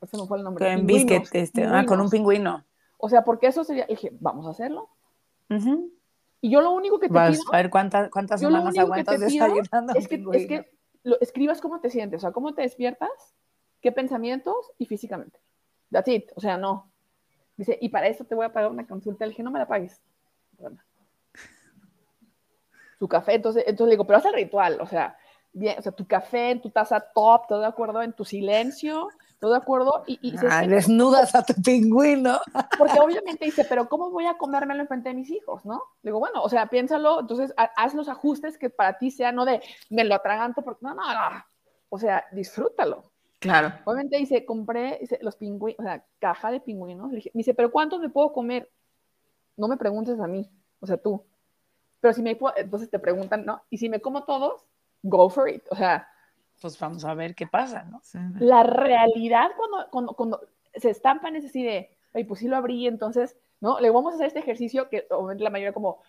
ese 0.00 0.16
no 0.16 0.26
fue 0.26 0.38
el 0.38 0.44
nombre. 0.44 0.74
Con 0.74 0.86
biscuit, 0.86 1.28
este, 1.32 1.64
ah, 1.64 1.84
con 1.86 2.00
un 2.00 2.10
pingüino. 2.10 2.64
O 2.98 3.08
sea, 3.08 3.24
porque 3.24 3.46
eso 3.46 3.62
sería, 3.62 3.86
dije, 3.86 4.10
vamos 4.18 4.46
a 4.46 4.50
hacerlo. 4.50 4.88
Y 6.40 6.50
yo 6.50 6.60
lo 6.60 6.72
único 6.72 6.98
que 6.98 7.08
te 7.08 7.14
Vas, 7.14 7.38
pido. 7.38 7.54
A 7.54 7.56
ver 7.56 7.70
cuántas, 7.70 8.10
cuántas 8.10 8.40
semanas 8.40 8.76
aguantas 8.76 9.20
desayunando. 9.20 9.94
Es 9.94 10.08
que, 10.08 10.24
es 10.32 10.46
que 10.46 10.77
lo, 11.02 11.20
escribas 11.20 11.60
cómo 11.60 11.80
te 11.80 11.90
sientes, 11.90 12.18
o 12.18 12.20
sea, 12.20 12.32
cómo 12.32 12.54
te 12.54 12.62
despiertas, 12.62 13.10
qué 13.80 13.92
pensamientos 13.92 14.72
y 14.78 14.86
físicamente. 14.86 15.40
That's 15.90 16.08
it, 16.08 16.30
o 16.34 16.40
sea, 16.40 16.56
no. 16.56 16.90
Dice, 17.56 17.76
y 17.80 17.88
para 17.88 18.08
eso 18.08 18.24
te 18.24 18.34
voy 18.34 18.46
a 18.46 18.52
pagar 18.52 18.70
una 18.70 18.86
consulta. 18.86 19.24
Le 19.24 19.30
dije, 19.30 19.42
no 19.42 19.50
me 19.50 19.58
la 19.58 19.66
pagues. 19.66 20.00
Su 22.98 23.08
café, 23.08 23.34
entonces, 23.34 23.64
entonces 23.66 23.88
le 23.88 23.94
digo, 23.94 24.06
pero 24.06 24.18
haz 24.18 24.24
el 24.26 24.34
ritual, 24.34 24.80
o 24.80 24.86
sea, 24.86 25.16
bien, 25.52 25.76
o 25.78 25.82
sea, 25.82 25.92
tu 25.92 26.06
café 26.06 26.50
en 26.50 26.60
tu 26.60 26.70
taza 26.70 27.00
top, 27.00 27.46
todo 27.48 27.60
de 27.60 27.66
acuerdo, 27.66 28.02
en 28.02 28.12
tu 28.12 28.24
silencio, 28.24 29.08
¿Todo 29.40 29.52
de 29.52 29.58
acuerdo? 29.58 30.02
Y, 30.06 30.18
y 30.22 30.36
desnudas 30.66 31.34
a 31.34 31.44
tu 31.44 31.54
pingüino. 31.62 32.40
Porque 32.78 32.98
obviamente 33.00 33.44
dice, 33.44 33.64
pero 33.68 33.88
¿cómo 33.88 34.10
voy 34.10 34.26
a 34.26 34.36
comérmelo 34.36 34.80
enfrente 34.80 35.10
de 35.10 35.14
mis 35.14 35.30
hijos, 35.30 35.64
no? 35.64 35.82
Digo, 36.02 36.18
bueno, 36.18 36.42
o 36.42 36.48
sea, 36.48 36.66
piénsalo, 36.66 37.20
entonces 37.20 37.54
haz 37.56 37.94
los 37.94 38.08
ajustes 38.08 38.58
que 38.58 38.68
para 38.68 38.98
ti 38.98 39.10
sean, 39.10 39.36
no 39.36 39.44
de 39.44 39.62
me 39.90 40.04
lo 40.04 40.16
atraganto, 40.16 40.62
porque 40.62 40.80
no, 40.82 40.94
no, 40.94 41.02
no. 41.02 41.44
O 41.88 41.98
sea, 41.98 42.24
disfrútalo. 42.32 43.12
Claro. 43.38 43.72
Obviamente 43.84 44.16
dice, 44.16 44.44
compré 44.44 45.00
los 45.20 45.36
pingüinos, 45.36 45.78
o 45.78 45.82
sea, 45.84 46.04
caja 46.18 46.50
de 46.50 46.60
pingüinos. 46.60 47.12
me 47.12 47.22
dice, 47.34 47.54
pero 47.54 47.70
¿cuántos 47.70 48.00
me 48.00 48.08
puedo 48.08 48.32
comer? 48.32 48.68
No 49.56 49.68
me 49.68 49.76
preguntes 49.76 50.18
a 50.18 50.26
mí, 50.26 50.50
o 50.80 50.86
sea, 50.86 50.96
tú. 50.96 51.24
Pero 52.00 52.14
si 52.14 52.22
me 52.22 52.36
entonces 52.56 52.90
te 52.90 52.98
preguntan, 52.98 53.44
¿no? 53.44 53.62
Y 53.70 53.78
si 53.78 53.88
me 53.88 54.00
como 54.00 54.24
todos, 54.24 54.66
go 55.02 55.30
for 55.30 55.48
it. 55.48 55.62
O 55.70 55.76
sea, 55.76 56.08
pues 56.60 56.78
vamos 56.78 57.04
a 57.04 57.14
ver 57.14 57.34
qué 57.34 57.46
pasa, 57.46 57.84
¿no? 57.84 58.00
La 58.40 58.62
realidad 58.62 59.50
cuando, 59.56 59.90
cuando, 59.90 60.12
cuando 60.14 60.40
se 60.74 60.90
estampan 60.90 61.36
es 61.36 61.44
así 61.44 61.62
de, 61.62 61.90
ay, 62.14 62.24
pues 62.24 62.40
sí 62.40 62.48
lo 62.48 62.56
abrí, 62.56 62.86
entonces, 62.86 63.36
¿no? 63.60 63.80
Le 63.80 63.90
vamos 63.90 64.12
a 64.12 64.14
hacer 64.16 64.28
este 64.28 64.40
ejercicio 64.40 64.88
que 64.88 65.06
obviamente 65.10 65.44
la 65.44 65.50
mayoría 65.50 65.72
como 65.72 66.00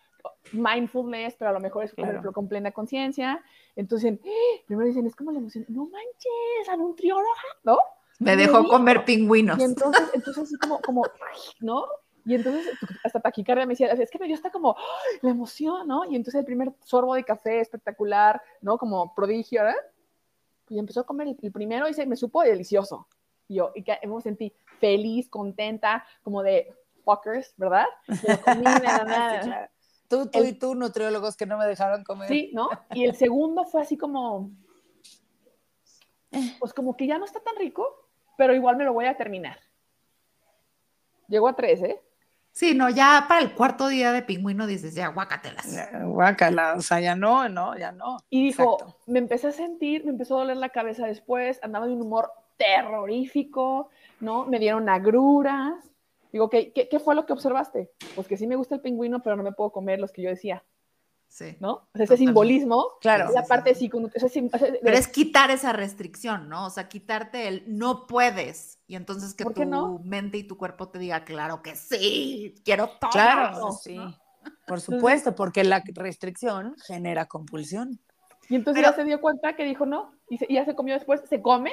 mindfulness, 0.52 1.36
pero 1.38 1.52
a 1.52 1.54
lo 1.54 1.60
mejor 1.60 1.86
es 1.86 1.94
claro. 1.94 2.32
con 2.34 2.48
plena 2.48 2.72
conciencia. 2.72 3.44
Entonces, 3.76 4.20
¡eh! 4.24 4.64
primero 4.66 4.88
dicen, 4.88 5.06
es 5.06 5.16
como 5.16 5.32
la 5.32 5.40
emoción, 5.40 5.66
no 5.70 5.86
manches, 5.86 6.70
a 6.70 6.76
nutrióloga, 6.78 7.30
¿no? 7.64 7.78
Me 8.20 8.36
dejó 8.36 8.68
comer 8.68 9.06
pingüinos. 9.06 9.58
Y 9.60 9.64
entonces, 9.64 10.10
entonces 10.14 10.44
así 10.44 10.58
como, 10.58 10.82
como, 10.82 11.06
¿no? 11.62 11.86
Y 12.26 12.36
entonces 12.36 12.68
hasta 13.04 13.22
taquicardia 13.22 13.66
me 13.66 13.74
decía, 13.74 13.88
es 13.88 14.12
que 14.12 14.20
me 14.20 14.28
dio 14.28 14.36
hasta 14.36 14.52
como 14.52 14.76
la 15.22 15.30
emoción, 15.30 15.88
¿no? 15.88 16.06
Y 16.06 16.16
entonces 16.16 16.40
el 16.40 16.46
primer 16.46 16.74
sorbo 16.84 17.16
de 17.16 17.24
café 17.24 17.62
espectacular, 17.62 18.42
¿no? 18.62 18.78
Como 18.78 19.16
prodigio, 19.16 19.64
¿verdad? 19.64 19.80
Y 20.70 20.80
empezó 20.80 21.02
a 21.02 21.06
comer 21.06 21.36
el, 21.42 21.52
primero 21.52 21.90
y 21.90 21.94
se 21.94 22.06
me 22.06 22.16
supo 22.16 22.44
delicioso. 22.44 23.08
Y 23.48 23.56
yo, 23.56 23.72
y 23.76 23.84
que 23.84 23.98
me 24.06 24.22
sentí 24.22 24.54
feliz, 24.80 25.30
contenta, 25.30 26.06
como 26.22 26.44
de 26.44 26.74
fuckers, 27.04 27.54
¿verdad? 27.58 27.86
nada. 28.66 29.72
Tú, 30.08 30.28
tú 30.30 30.44
y 30.44 30.54
tú, 30.54 30.76
nutriólogos 30.76 31.36
que 31.38 31.46
no 31.46 31.58
me 31.58 31.66
dejaron 31.66 32.04
comer. 32.04 32.28
Sí, 32.28 32.52
¿no? 32.54 32.70
Y 32.94 33.06
el 33.06 33.16
segundo 33.16 33.66
fue 33.66 33.82
así 33.82 33.98
como, 33.98 34.52
pues 36.60 36.74
como 36.74 36.96
que 36.96 37.08
ya 37.08 37.18
no 37.18 37.26
está 37.26 37.40
tan 37.40 37.56
rico, 37.56 38.08
pero 38.38 38.56
igual 38.56 38.76
me 38.78 38.86
lo 38.86 38.94
voy 38.94 39.06
a 39.06 39.18
terminar. 39.18 39.60
Llegó 41.28 41.48
a 41.48 41.56
tres, 41.56 41.82
¿eh? 41.84 42.02
Sí, 42.52 42.74
no, 42.76 42.90
ya 42.90 43.26
para 43.28 43.42
el 43.42 43.54
cuarto 43.54 43.88
día 43.88 44.12
de 44.12 44.22
pingüino 44.22 44.68
dices, 44.68 44.94
ya, 44.94 45.08
guácatelas. 45.08 45.66
Guácala, 46.04 46.76
o 46.78 46.82
sea, 46.82 47.00
ya 47.00 47.16
no, 47.16 47.48
no, 47.48 47.78
ya 47.78 47.92
no. 47.92 48.18
Y 48.30 48.44
dijo, 48.44 48.98
me 49.08 49.20
empecé 49.20 49.48
a 49.48 49.52
sentir, 49.52 50.04
me 50.04 50.12
empezó 50.12 50.36
a 50.36 50.40
doler 50.40 50.58
la 50.58 50.70
cabeza 50.70 51.06
después, 51.06 51.60
andaba 51.64 51.88
de 51.88 51.94
un 51.94 52.02
humor 52.02 52.32
terrorífico, 52.58 53.90
¿no? 54.20 54.46
Me 54.46 54.60
dieron 54.60 54.90
agruras. 54.90 55.92
Digo, 56.32 56.50
¿qué, 56.50 56.74
¿qué, 56.74 57.00
fue 57.00 57.16
lo 57.16 57.26
que 57.26 57.34
observaste? 57.34 57.92
Pues 58.16 58.28
que 58.28 58.38
sí 58.38 58.46
me 58.46 58.56
gusta 58.56 58.76
el 58.76 58.82
pingüino, 58.82 59.22
pero 59.24 59.36
no 59.36 59.44
me 59.44 59.54
puedo 59.54 59.72
comer 59.72 60.00
los 60.00 60.12
que 60.12 60.22
yo 60.22 60.30
decía. 60.30 60.64
Sí. 61.30 61.56
¿No? 61.60 61.88
ese 61.94 62.18
simbolismo, 62.18 62.98
claro. 63.00 63.32
La 63.32 63.44
parte 63.44 63.76
sí, 63.76 63.90
Pero 63.90 64.98
es 64.98 65.08
quitar 65.08 65.52
esa 65.52 65.72
restricción, 65.72 66.50
¿no? 66.50 66.66
O 66.66 66.70
sea, 66.72 66.90
quitarte 66.90 67.48
el 67.48 67.64
no 67.68 68.08
puedes. 68.08 68.80
Y 68.88 68.96
entonces 68.96 69.36
que 69.36 69.46
tu 69.46 70.00
mente 70.04 70.38
y 70.38 70.44
tu 70.44 70.58
cuerpo 70.58 70.90
te 70.90 70.98
diga, 70.98 71.24
claro 71.24 71.62
que 71.62 71.76
sí, 71.76 72.56
quiero 72.66 72.90
todo. 73.00 73.12
Claro, 73.12 73.72
sí. 73.72 73.98
Por 74.68 74.82
supuesto, 74.82 75.36
porque 75.36 75.64
la 75.64 75.84
restricción 75.94 76.76
genera 76.86 77.26
compulsión. 77.28 78.00
Y 78.50 78.56
entonces 78.56 78.84
ya 78.84 78.94
se 78.94 79.04
dio 79.04 79.22
cuenta 79.22 79.56
que 79.56 79.64
dijo 79.64 79.86
no, 79.86 80.12
y, 80.30 80.54
ya 80.54 80.66
se 80.66 80.76
comió 80.76 80.96
después, 80.96 81.22
se 81.30 81.42
come 81.42 81.72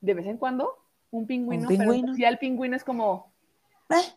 de 0.00 0.14
vez 0.14 0.26
en 0.26 0.36
cuando 0.36 0.74
un 1.10 1.26
pingüino, 1.26 1.68
pero 1.68 1.94
ya 2.16 2.28
el 2.28 2.38
pingüino 2.38 2.76
es 2.76 2.82
como... 2.82 3.32
Eh, 3.90 4.15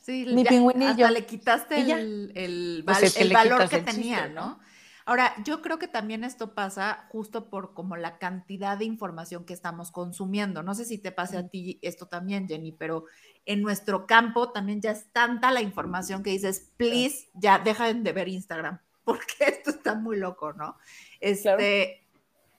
sí, 0.00 0.26
Mi 0.32 0.44
pingüinillo. 0.44 1.06
Hasta 1.06 1.10
le 1.10 1.26
quitaste 1.26 1.92
el, 1.92 2.82
pues 2.84 3.16
el, 3.16 3.32
valor 3.32 3.68
que 3.68 3.78
tenía, 3.78 4.28
¿no? 4.28 4.60
Ahora, 5.06 5.34
yo 5.44 5.60
creo 5.60 5.78
que 5.78 5.88
también 5.88 6.24
esto 6.24 6.54
pasa 6.54 7.06
justo 7.10 7.50
por 7.50 7.74
como 7.74 7.96
la 7.96 8.18
cantidad 8.18 8.78
de 8.78 8.86
información 8.86 9.44
que 9.44 9.52
estamos 9.52 9.90
consumiendo. 9.90 10.62
No 10.62 10.74
sé 10.74 10.86
si 10.86 10.96
te 10.96 11.12
pase 11.12 11.36
a 11.36 11.48
ti 11.48 11.78
esto 11.82 12.06
también, 12.06 12.48
Jenny, 12.48 12.72
pero 12.72 13.04
en 13.44 13.60
nuestro 13.60 14.06
campo 14.06 14.50
también 14.50 14.80
ya 14.80 14.92
es 14.92 15.12
tanta 15.12 15.50
la 15.50 15.60
información 15.60 16.22
que 16.22 16.30
dices, 16.30 16.72
please, 16.78 17.28
ya 17.34 17.58
dejen 17.58 18.02
de 18.02 18.12
ver 18.12 18.28
Instagram, 18.28 18.80
porque 19.04 19.34
esto 19.40 19.70
está 19.70 19.94
muy 19.94 20.16
loco, 20.16 20.54
¿no? 20.54 20.78
Este, 21.20 22.06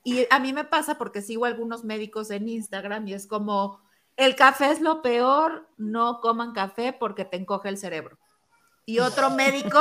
Y 0.03 0.27
a 0.29 0.39
mí 0.39 0.53
me 0.53 0.65
pasa 0.65 0.99
porque 0.99 1.23
sigo 1.23 1.45
algunos 1.45 1.83
médicos 1.83 2.29
en 2.29 2.47
Instagram 2.47 3.07
y 3.07 3.13
es 3.13 3.25
como, 3.25 3.79
el 4.17 4.35
café 4.35 4.71
es 4.71 4.81
lo 4.81 5.01
peor, 5.01 5.67
no 5.77 6.19
coman 6.21 6.53
café 6.53 6.93
porque 6.93 7.25
te 7.25 7.37
encoge 7.37 7.69
el 7.69 7.77
cerebro. 7.77 8.17
Y 8.85 8.99
otro 8.99 9.29
médico, 9.31 9.79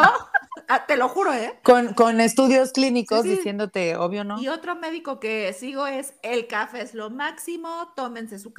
ah, 0.68 0.86
te 0.86 0.96
lo 0.96 1.08
juro, 1.08 1.32
¿eh? 1.32 1.60
Con, 1.62 2.20
estudios 2.20 2.72
clínicos 2.72 3.24
diciéndote, 3.24 3.96
obvio, 3.96 4.24
¿no? 4.24 4.40
Y 4.40 4.48
otro 4.48 4.76
médico 4.76 5.20
que 5.20 5.52
sigo 5.52 5.86
es, 5.86 6.14
el 6.22 6.46
café 6.46 6.82
es 6.82 6.94
lo 6.94 7.10
máximo, 7.10 7.92
tómense 7.94 8.38
su, 8.38 8.52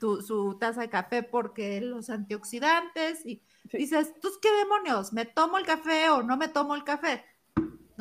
su 0.00 0.56
taza 0.58 0.80
de 0.82 0.88
café 0.88 1.22
porque 1.22 1.80
los 1.80 2.10
antioxidantes, 2.10 3.26
y 3.26 3.42
dices, 3.72 4.12
¿tú 4.20 4.28
qué 4.40 4.52
demonios? 4.52 5.12
¿Me 5.12 5.24
tomo 5.24 5.58
el 5.58 5.66
café 5.66 6.10
o 6.10 6.22
no 6.22 6.36
me 6.36 6.48
tomo 6.48 6.74
el 6.74 6.84
café? 6.84 7.24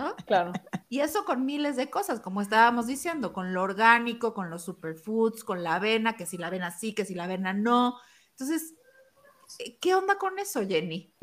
¿No? 0.02 0.16
Claro. 0.26 0.54
Y 0.90 1.00
eso 1.00 1.26
con 1.26 1.46
miles 1.46 1.76
de 1.76 1.90
cosas, 1.90 2.20
como 2.20 2.42
estábamos 2.42 2.88
diciendo, 2.88 3.34
con 3.34 3.54
lo 3.54 3.62
orgánico, 3.62 4.34
con 4.34 4.50
los 4.50 4.64
superfoods, 4.64 5.44
con 5.44 5.64
la 5.64 5.76
avena, 5.76 6.16
que 6.16 6.26
si 6.26 6.38
la 6.38 6.48
avena 6.48 6.72
sí, 6.72 6.94
que 6.94 7.06
si 7.06 7.16
la 7.16 7.26
avena 7.26 7.54
no. 7.54 7.98
Entonces, 8.32 8.74
eh, 9.60 9.78
¿qué 9.80 9.96
onda 9.96 10.18
con 10.18 10.40
eso, 10.40 10.66
Jenny? 10.68 11.14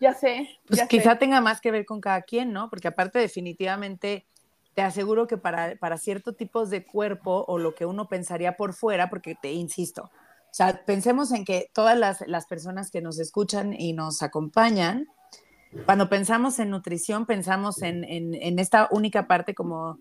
Ya 0.00 0.14
sé. 0.14 0.48
Pues 0.66 0.80
quizá 0.88 1.18
tenga 1.18 1.40
más 1.40 1.60
que 1.60 1.72
ver 1.72 1.84
con 1.84 2.00
cada 2.00 2.22
quien, 2.22 2.52
¿no? 2.52 2.70
Porque 2.70 2.86
aparte 2.86 3.18
definitivamente 3.18 4.26
te 4.74 4.82
aseguro 4.82 5.26
que 5.26 5.36
para, 5.36 5.74
para 5.76 5.98
ciertos 5.98 6.36
tipos 6.36 6.70
de 6.70 6.86
cuerpo 6.86 7.44
o 7.48 7.58
lo 7.58 7.74
que 7.74 7.84
uno 7.84 8.08
pensaría 8.08 8.56
por 8.56 8.74
fuera, 8.74 9.10
porque 9.10 9.34
te 9.34 9.52
insisto, 9.52 10.10
o 10.52 10.54
sea, 10.54 10.84
pensemos 10.84 11.32
en 11.32 11.46
que 11.46 11.70
todas 11.72 11.98
las, 11.98 12.22
las 12.26 12.44
personas 12.44 12.90
que 12.90 13.00
nos 13.00 13.18
escuchan 13.18 13.72
y 13.72 13.94
nos 13.94 14.22
acompañan, 14.22 15.08
cuando 15.86 16.08
pensamos 16.08 16.58
en 16.58 16.70
nutrición, 16.70 17.26
pensamos 17.26 17.82
en, 17.82 18.34
esta 18.58 18.88
única 18.90 19.26
parte 19.26 19.54
como, 19.54 19.98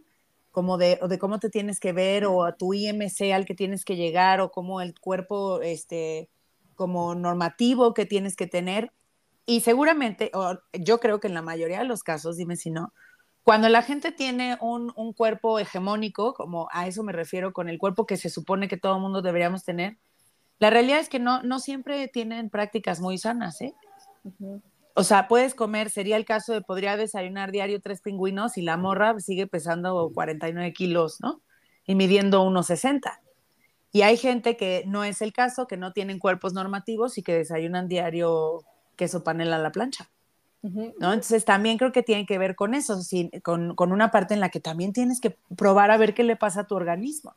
como 0.51 0.77
de, 0.77 0.99
de, 1.07 1.19
cómo 1.19 1.39
te 1.39 1.49
tienes 1.49 1.79
que 1.79 1.93
ver 1.93 2.25
o 2.25 2.43
a 2.43 2.55
tu 2.55 2.73
IMC 2.73 3.31
al 3.33 3.45
que 3.45 3.55
tienes 3.55 3.85
que 3.85 3.95
llegar 3.95 4.41
o 4.41 4.51
cómo 4.51 4.81
el 4.81 4.99
cuerpo, 4.99 5.61
este, 5.61 6.29
como 6.75 7.15
normativo 7.15 7.93
que 7.93 8.05
tienes 8.05 8.35
que 8.35 8.47
tener. 8.47 8.91
Y 9.45 9.61
seguramente, 9.61 10.31
yo 10.73 10.99
creo 10.99 11.19
que 11.19 11.27
en 11.27 11.33
la 11.33 11.41
mayoría 11.41 11.79
de 11.79 11.85
los 11.85 12.03
casos, 12.03 12.37
dime 12.37 12.55
si 12.55 12.69
no, 12.69 12.93
cuando 13.43 13.69
la 13.69 13.81
gente 13.81 14.11
tiene 14.11 14.57
un, 14.61 14.93
un, 14.95 15.13
cuerpo 15.13 15.57
hegemónico, 15.57 16.33
como 16.33 16.67
a 16.71 16.85
eso 16.85 17.01
me 17.01 17.11
refiero, 17.11 17.53
con 17.53 17.69
el 17.69 17.79
cuerpo 17.79 18.05
que 18.05 18.17
se 18.17 18.29
supone 18.29 18.67
que 18.67 18.77
todo 18.77 18.95
el 18.95 19.01
mundo 19.01 19.23
deberíamos 19.23 19.63
tener, 19.63 19.97
la 20.59 20.69
realidad 20.69 20.99
es 20.99 21.09
que 21.09 21.17
no, 21.17 21.41
no 21.41 21.59
siempre 21.59 22.07
tienen 22.07 22.51
prácticas 22.51 22.99
muy 23.01 23.17
sanas, 23.17 23.61
¿eh? 23.61 23.73
O 24.93 25.03
sea, 25.03 25.27
puedes 25.27 25.55
comer, 25.55 25.89
sería 25.89 26.17
el 26.17 26.25
caso 26.25 26.53
de 26.53 26.61
podría 26.61 26.97
desayunar 26.97 27.51
diario 27.51 27.81
tres 27.81 28.01
pingüinos 28.01 28.57
y 28.57 28.61
la 28.61 28.77
morra 28.77 29.19
sigue 29.19 29.47
pesando 29.47 30.11
49 30.13 30.73
kilos, 30.73 31.21
¿no? 31.21 31.41
Y 31.85 31.95
midiendo 31.95 32.43
unos 32.43 32.67
60. 32.67 33.21
Y 33.91 34.03
hay 34.03 34.17
gente 34.17 34.55
que 34.57 34.83
no 34.87 35.03
es 35.03 35.21
el 35.21 35.33
caso, 35.33 35.67
que 35.67 35.77
no 35.77 35.91
tienen 35.91 36.19
cuerpos 36.19 36.53
normativos 36.53 37.17
y 37.17 37.23
que 37.23 37.35
desayunan 37.35 37.87
diario 37.87 38.63
queso 38.95 39.23
panela 39.23 39.57
a 39.57 39.59
la 39.59 39.71
plancha. 39.71 40.09
¿no? 40.61 40.83
Entonces 41.13 41.43
también 41.43 41.79
creo 41.79 41.91
que 41.91 42.03
tiene 42.03 42.25
que 42.25 42.37
ver 42.37 42.55
con 42.55 42.75
eso, 42.75 42.99
con, 43.43 43.75
con, 43.75 43.91
una 43.91 44.11
parte 44.11 44.35
en 44.35 44.39
la 44.39 44.49
que 44.49 44.59
también 44.59 44.93
tienes 44.93 45.19
que 45.19 45.35
probar 45.57 45.89
a 45.89 45.97
ver 45.97 46.13
qué 46.13 46.23
le 46.23 46.35
pasa 46.35 46.61
a 46.61 46.67
tu 46.67 46.75
organismo. 46.75 47.33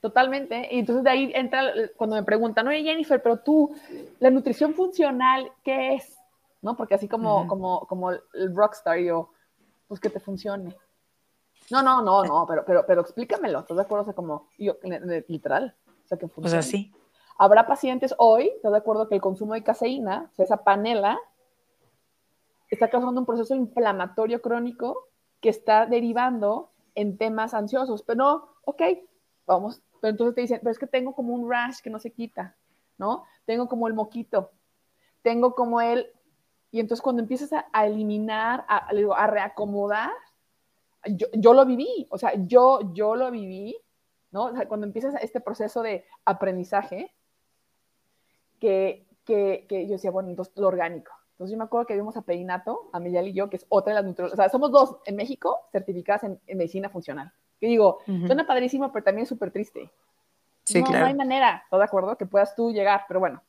Totalmente. 0.00 0.68
Y 0.70 0.80
entonces 0.80 1.02
de 1.02 1.10
ahí 1.10 1.32
entra 1.34 1.72
cuando 1.96 2.16
me 2.16 2.22
preguntan, 2.22 2.68
oye 2.68 2.82
Jennifer, 2.82 3.22
pero 3.22 3.38
tú, 3.38 3.74
la 4.20 4.30
nutrición 4.30 4.74
funcional, 4.74 5.50
¿qué 5.64 5.94
es? 5.94 6.15
¿No? 6.62 6.76
Porque 6.76 6.94
así 6.94 7.08
como, 7.08 7.46
como, 7.46 7.86
como 7.86 8.10
el 8.10 8.54
rockstar, 8.54 8.98
yo, 8.98 9.30
pues 9.88 10.00
que 10.00 10.10
te 10.10 10.20
funcione. 10.20 10.76
No, 11.70 11.82
no, 11.82 12.02
no, 12.02 12.24
no, 12.24 12.46
pero, 12.46 12.64
pero, 12.64 12.84
pero 12.86 13.00
explícamelo, 13.00 13.60
¿estás 13.60 13.76
de 13.76 13.82
acuerdo? 13.82 14.02
O 14.02 14.04
sea, 14.04 14.14
como, 14.14 14.48
yo, 14.58 14.76
literal, 15.28 15.74
o 15.86 16.08
sea, 16.08 16.18
que 16.18 16.28
funcione. 16.28 16.56
Pues 16.56 16.66
así. 16.66 16.92
Habrá 17.38 17.66
pacientes 17.66 18.14
hoy, 18.18 18.48
¿estás 18.54 18.72
de 18.72 18.78
acuerdo? 18.78 19.08
Que 19.08 19.16
el 19.16 19.20
consumo 19.20 19.54
de 19.54 19.62
caseína, 19.62 20.30
o 20.32 20.34
sea, 20.34 20.44
esa 20.44 20.64
panela, 20.64 21.18
está 22.70 22.88
causando 22.88 23.20
un 23.20 23.26
proceso 23.26 23.54
inflamatorio 23.54 24.40
crónico 24.40 25.08
que 25.40 25.50
está 25.50 25.86
derivando 25.86 26.70
en 26.94 27.18
temas 27.18 27.54
ansiosos. 27.54 28.02
Pero 28.02 28.16
no, 28.16 28.48
ok, 28.64 28.82
vamos, 29.46 29.82
pero 30.00 30.12
entonces 30.12 30.34
te 30.34 30.40
dicen, 30.42 30.60
pero 30.62 30.70
es 30.70 30.78
que 30.78 30.86
tengo 30.86 31.14
como 31.14 31.34
un 31.34 31.50
rash 31.50 31.80
que 31.82 31.90
no 31.90 31.98
se 31.98 32.12
quita, 32.12 32.56
¿no? 32.98 33.24
Tengo 33.44 33.68
como 33.68 33.86
el 33.86 33.94
moquito, 33.94 34.50
tengo 35.22 35.54
como 35.54 35.80
el 35.80 36.10
y 36.76 36.80
entonces 36.80 37.00
cuando 37.00 37.22
empiezas 37.22 37.50
a, 37.72 37.86
eliminar, 37.86 38.66
a, 38.68 38.88
a, 39.16 39.26
reacomodar, 39.28 40.10
yo, 41.06 41.26
yo, 41.32 41.54
lo 41.54 41.64
viví, 41.64 42.06
o 42.10 42.18
sea, 42.18 42.34
yo, 42.36 42.92
yo 42.92 43.16
lo 43.16 43.30
viví, 43.30 43.74
¿no? 44.30 44.44
O 44.44 44.52
sea, 44.54 44.68
cuando 44.68 44.86
empiezas 44.86 45.14
este 45.22 45.40
proceso 45.40 45.80
de 45.80 46.04
aprendizaje, 46.26 47.14
que, 48.60 49.06
que, 49.24 49.64
que 49.66 49.86
yo 49.86 49.92
decía, 49.92 50.10
bueno, 50.10 50.28
entonces 50.28 50.54
lo 50.58 50.68
orgánico. 50.68 51.12
Entonces 51.30 51.52
yo 51.52 51.56
me 51.56 51.64
acuerdo 51.64 51.86
que 51.86 51.94
vimos 51.94 52.14
a 52.18 52.20
Peinato, 52.20 52.90
a 52.92 53.00
Miguel 53.00 53.28
y 53.28 53.32
yo, 53.32 53.48
que 53.48 53.56
es 53.56 53.64
otra 53.70 53.94
de 53.94 53.94
las 53.94 54.04
nutriólogas, 54.04 54.38
o 54.38 54.42
sea, 54.42 54.50
somos 54.50 54.70
dos 54.70 54.98
en 55.06 55.16
México 55.16 55.60
certificadas 55.72 56.24
en, 56.24 56.38
medicina 56.58 56.90
funcional. 56.90 57.32
Que 57.58 57.68
digo, 57.68 58.00
suena 58.04 58.46
padrísimo, 58.46 58.92
pero 58.92 59.02
también 59.02 59.22
es 59.22 59.30
súper 59.30 59.50
triste. 59.50 59.90
Sí, 60.64 60.80
no, 60.80 60.88
claro. 60.88 61.00
no 61.00 61.06
hay 61.06 61.14
manera, 61.14 61.64
¿todo 61.70 61.80
de 61.80 61.86
acuerdo? 61.86 62.18
Que 62.18 62.26
puedas 62.26 62.54
tú 62.54 62.70
llegar, 62.70 63.06
pero 63.08 63.18
bueno, 63.18 63.42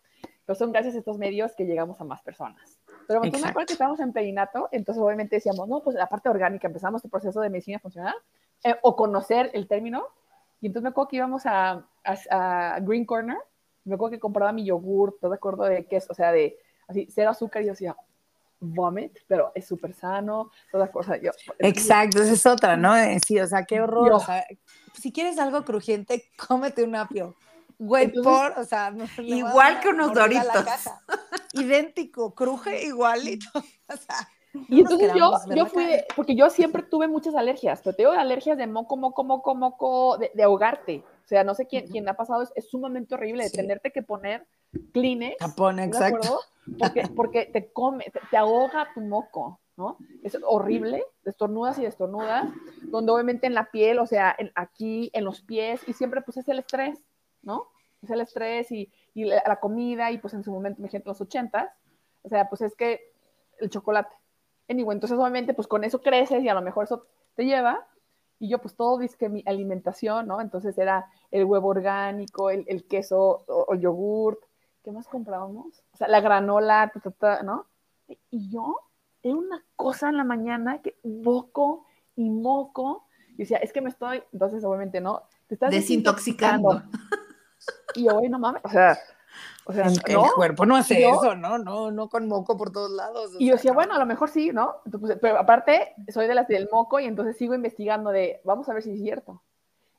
pero 0.45 0.55
son 0.55 0.71
gracias 0.71 0.95
a 0.95 0.99
estos 0.99 1.17
medios 1.17 1.53
que 1.55 1.65
llegamos 1.65 1.99
a 1.99 2.05
más 2.05 2.21
personas. 2.21 2.80
Pero 3.08 3.22
me 3.22 3.28
acuerdo 3.30 3.68
que 3.68 3.74
estábamos 3.74 3.99
en 4.01 4.12
Peinato, 4.12 4.68
entonces 4.72 5.01
obviamente 5.01 5.38
decíamos, 5.38 5.68
no, 5.68 5.82
pues 5.82 5.95
la 5.95 6.08
parte 6.08 6.28
orgánica, 6.28 6.68
empezamos 6.68 6.99
este 6.99 7.10
proceso 7.10 7.39
de 7.39 7.49
medicina 7.49 7.80
funcional, 7.80 8.16
eh, 8.64 8.76
o 8.82 8.95
conocer 8.95 9.49
el 9.53 9.68
término, 9.68 10.08
y 10.60 10.68
entonces 10.68 10.84
me 10.84 10.89
acuerdo 10.89 11.08
que 11.08 11.16
íbamos 11.16 11.45
a, 11.45 11.88
a, 12.03 12.80
Green 12.82 13.05
Corner, 13.05 13.38
me 13.86 13.95
acuerdo 13.95 14.12
que 14.12 14.20
compraba 14.20 14.51
mi 14.51 14.66
yogur, 14.66 15.18
todo 15.22 15.32
de 15.32 15.38
acuerdo 15.38 15.64
de 15.64 15.86
qué 15.86 15.97
es, 15.97 16.10
o 16.10 16.14
sea, 16.14 16.32
de 16.32 16.58
así, 16.88 17.08
cero 17.10 17.30
azúcar, 17.30 17.62
y 17.62 17.68
yo 17.68 17.72
decía, 17.72 17.95
vomit, 18.60 19.20
pero 19.28 19.51
es 19.55 19.66
súper 19.66 19.93
sano, 19.93 20.51
todas 20.72 20.89
cosas. 20.89 21.20
Yo, 21.22 21.32
Exacto, 21.60 22.22
esa 22.22 22.34
es 22.34 22.45
otra, 22.45 22.76
¿no? 22.76 22.93
Sí, 23.26 23.39
o 23.39 23.47
sea, 23.47 23.64
qué 23.64 23.80
horror. 23.82 24.12
o 24.12 24.20
sea, 24.20 24.45
si 24.93 25.12
quieres 25.12 25.38
algo 25.39 25.64
crujiente, 25.64 26.26
cómete 26.47 26.84
un 26.84 26.95
apio. 26.95 27.36
Güey, 27.80 28.11
por, 28.11 28.57
o 28.57 28.63
sea, 28.63 28.93
igual 29.19 29.80
que 29.80 29.89
unos 29.89 30.13
doritos. 30.13 30.65
Idéntico, 31.53 32.34
cruje 32.34 32.86
igualito. 32.86 33.47
O 33.89 33.95
sea, 33.95 34.28
y 34.67 34.82
entonces 34.82 35.13
yo, 35.15 35.32
yo 35.55 35.65
fui, 35.65 35.86
porque 36.15 36.36
yo 36.36 36.49
siempre 36.49 36.84
tuve 36.84 37.07
muchas 37.07 37.36
alergias, 37.36 37.82
pero 37.84 37.95
tengo 37.95 38.11
alergias 38.11 38.57
de 38.57 38.67
moco, 38.67 38.97
moco, 38.97 39.23
moco, 39.23 39.55
moco, 39.55 40.17
de, 40.17 40.43
ahogarte. 40.43 41.03
O 41.23 41.28
sea, 41.28 41.43
no 41.43 41.53
sé 41.53 41.67
quién, 41.67 41.88
quién 41.88 42.07
ha 42.09 42.15
pasado, 42.15 42.43
es, 42.43 42.51
es 42.55 42.69
sumamente 42.69 43.15
horrible 43.15 43.43
de 43.43 43.49
tenerte 43.49 43.91
que 43.91 44.01
poner 44.01 44.47
Kleenex. 44.93 45.38
Tapón, 45.38 45.80
exacto. 45.80 46.39
Porque, 46.80 47.03
porque 47.15 47.45
te 47.45 47.71
come, 47.71 48.05
te, 48.30 48.38
ahoga 48.38 48.89
tu 48.93 49.01
moco, 49.01 49.59
¿no? 49.78 49.97
Es 50.23 50.38
horrible, 50.43 51.03
destornudas 51.23 51.78
y 51.80 51.84
destornudas, 51.84 52.49
donde 52.84 53.11
obviamente 53.11 53.47
en 53.47 53.53
la 53.53 53.71
piel, 53.71 53.99
o 53.99 54.05
sea, 54.05 54.36
aquí, 54.55 55.09
en 55.13 55.23
los 55.23 55.41
pies, 55.41 55.82
y 55.88 55.93
siempre 55.93 56.21
pues 56.21 56.38
es 56.38 56.47
el 56.49 56.59
estrés. 56.59 56.99
¿No? 57.42 57.70
Es 58.02 58.10
el 58.10 58.22
estrés 58.22 58.72
y, 58.72 58.92
la, 59.16 59.60
comida, 59.60 60.12
y 60.12 60.20
pues 60.20 60.34
en 60.34 60.44
su 60.44 60.52
momento, 60.52 60.82
me 60.82 60.90
en 60.92 61.04
los 61.06 61.20
ochentas, 61.22 61.70
o 62.24 62.30
sea, 62.30 62.48
pues 62.50 62.62
es 62.62 62.76
que 62.76 63.14
el 63.60 63.70
chocolate. 63.70 64.14
Anyway, 64.70 64.96
entonces 64.96 65.18
obviamente 65.18 65.54
pues 65.54 65.68
con 65.68 65.84
eso 65.84 66.02
creces 66.02 66.44
y 66.44 66.50
a 66.50 66.54
lo 66.54 66.62
mejor 66.62 66.84
eso 66.84 67.06
te 67.36 67.46
lleva. 67.46 67.88
Y 68.40 68.50
yo, 68.50 68.60
pues 68.60 68.76
todo 68.76 69.00
dice 69.00 69.30
mi 69.30 69.44
alimentación, 69.48 70.28
¿no? 70.28 70.42
Entonces 70.42 70.78
era 70.78 71.10
el 71.32 71.46
huevo 71.46 71.70
orgánico, 71.70 72.52
el, 72.52 72.86
queso 72.88 73.44
o, 73.48 73.74
el 73.74 73.80
yogurt. 73.80 74.40
¿Qué 74.84 74.92
más 74.92 75.08
comprábamos? 75.08 75.84
O 75.94 75.98
sea, 75.98 76.08
la 76.08 76.22
granola, 76.22 76.92
¿no? 77.44 77.66
Y 78.30 78.50
yo, 78.50 78.80
era 79.24 79.36
una 79.36 79.64
cosa 79.76 80.10
en 80.10 80.18
la 80.18 80.24
mañana 80.24 80.82
que 80.82 80.98
moco 81.04 81.86
y 82.16 82.30
moco. 82.30 83.08
Y 83.34 83.38
decía, 83.38 83.58
es 83.58 83.74
que 83.74 83.82
me 83.82 83.90
estoy, 83.90 84.22
entonces 84.32 84.64
obviamente, 84.64 85.02
¿no? 85.02 85.24
Te 85.48 85.56
estás 85.56 85.72
desintoxicando. 85.72 86.84
Y 87.95 88.05
yo, 88.05 88.13
güey, 88.13 88.30
no 88.30 88.39
mames, 88.39 88.61
o 88.63 88.70
sea, 88.70 88.97
o 89.70 89.74
sea, 89.74 89.88
el, 89.88 90.01
cuerpo 90.34 90.65
no 90.65 90.78
hace 90.78 91.05
eso, 91.05 91.36
¿no? 91.36 91.57
No, 91.57 91.91
no 91.91 92.07
con 92.07 92.26
moco 92.26 92.55
por 92.55 92.72
todos 92.72 92.89
lados. 92.89 93.32
Y 93.38 93.47
yo 93.47 93.55
decía, 93.55 93.74
bueno, 93.74 93.95
a 93.95 93.99
lo 93.99 94.05
mejor 94.05 94.30
sí, 94.30 94.51
¿no? 94.53 94.78
Entonces, 94.86 95.18
pero 95.22 95.38
aparte, 95.38 95.93
soy 96.07 96.26
de 96.28 96.36
las 96.36 96.47
del 96.47 96.70
moco 96.72 97.01
y 97.01 97.05
entonces 97.05 97.36
sigo 97.36 97.53
investigando 97.53 98.11
de, 98.11 98.39
vamos 98.45 98.70
a 98.70 98.74
ver 98.74 98.82
si 98.82 98.91
es 98.91 99.01
cierto. 99.01 99.43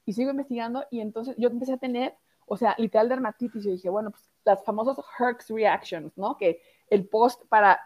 Y 0.06 0.14
sigo 0.14 0.30
investigando 0.30 0.86
y 0.90 1.02
entonces 1.02 1.34
yo 1.36 1.50
empecé 1.50 1.74
a 1.74 1.76
tener, 1.76 2.16
o 2.46 2.56
sea, 2.56 2.74
literal 2.78 3.10
dermatitis. 3.10 3.62
Yo 3.62 3.70
dije, 3.70 3.90
bueno, 3.90 4.10
pues 4.10 4.30
las 4.46 4.64
famosas 4.64 4.96
Herx 5.18 5.50
reactions, 5.50 6.16
¿no? 6.16 6.38
Que 6.38 6.62
el 6.88 7.06
post 7.06 7.42
para, 7.50 7.78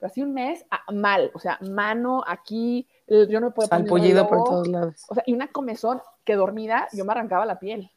así 0.00 0.22
un 0.22 0.34
mes, 0.34 0.66
ah, 0.72 0.92
mal, 0.92 1.30
o 1.34 1.38
sea, 1.38 1.56
mano 1.60 2.24
aquí, 2.26 2.88
yo 3.06 3.38
no 3.38 3.46
me 3.46 3.52
puedo 3.52 3.68
poner. 3.68 4.26
por 4.26 4.42
todos 4.42 4.66
lados. 4.66 5.04
O 5.08 5.14
sea, 5.14 5.22
y 5.24 5.34
una 5.34 5.52
comezón 5.52 6.02
que 6.24 6.34
dormida, 6.34 6.88
yo 6.92 7.04
me 7.04 7.12
arrancaba 7.12 7.46
la 7.46 7.60
piel 7.60 7.92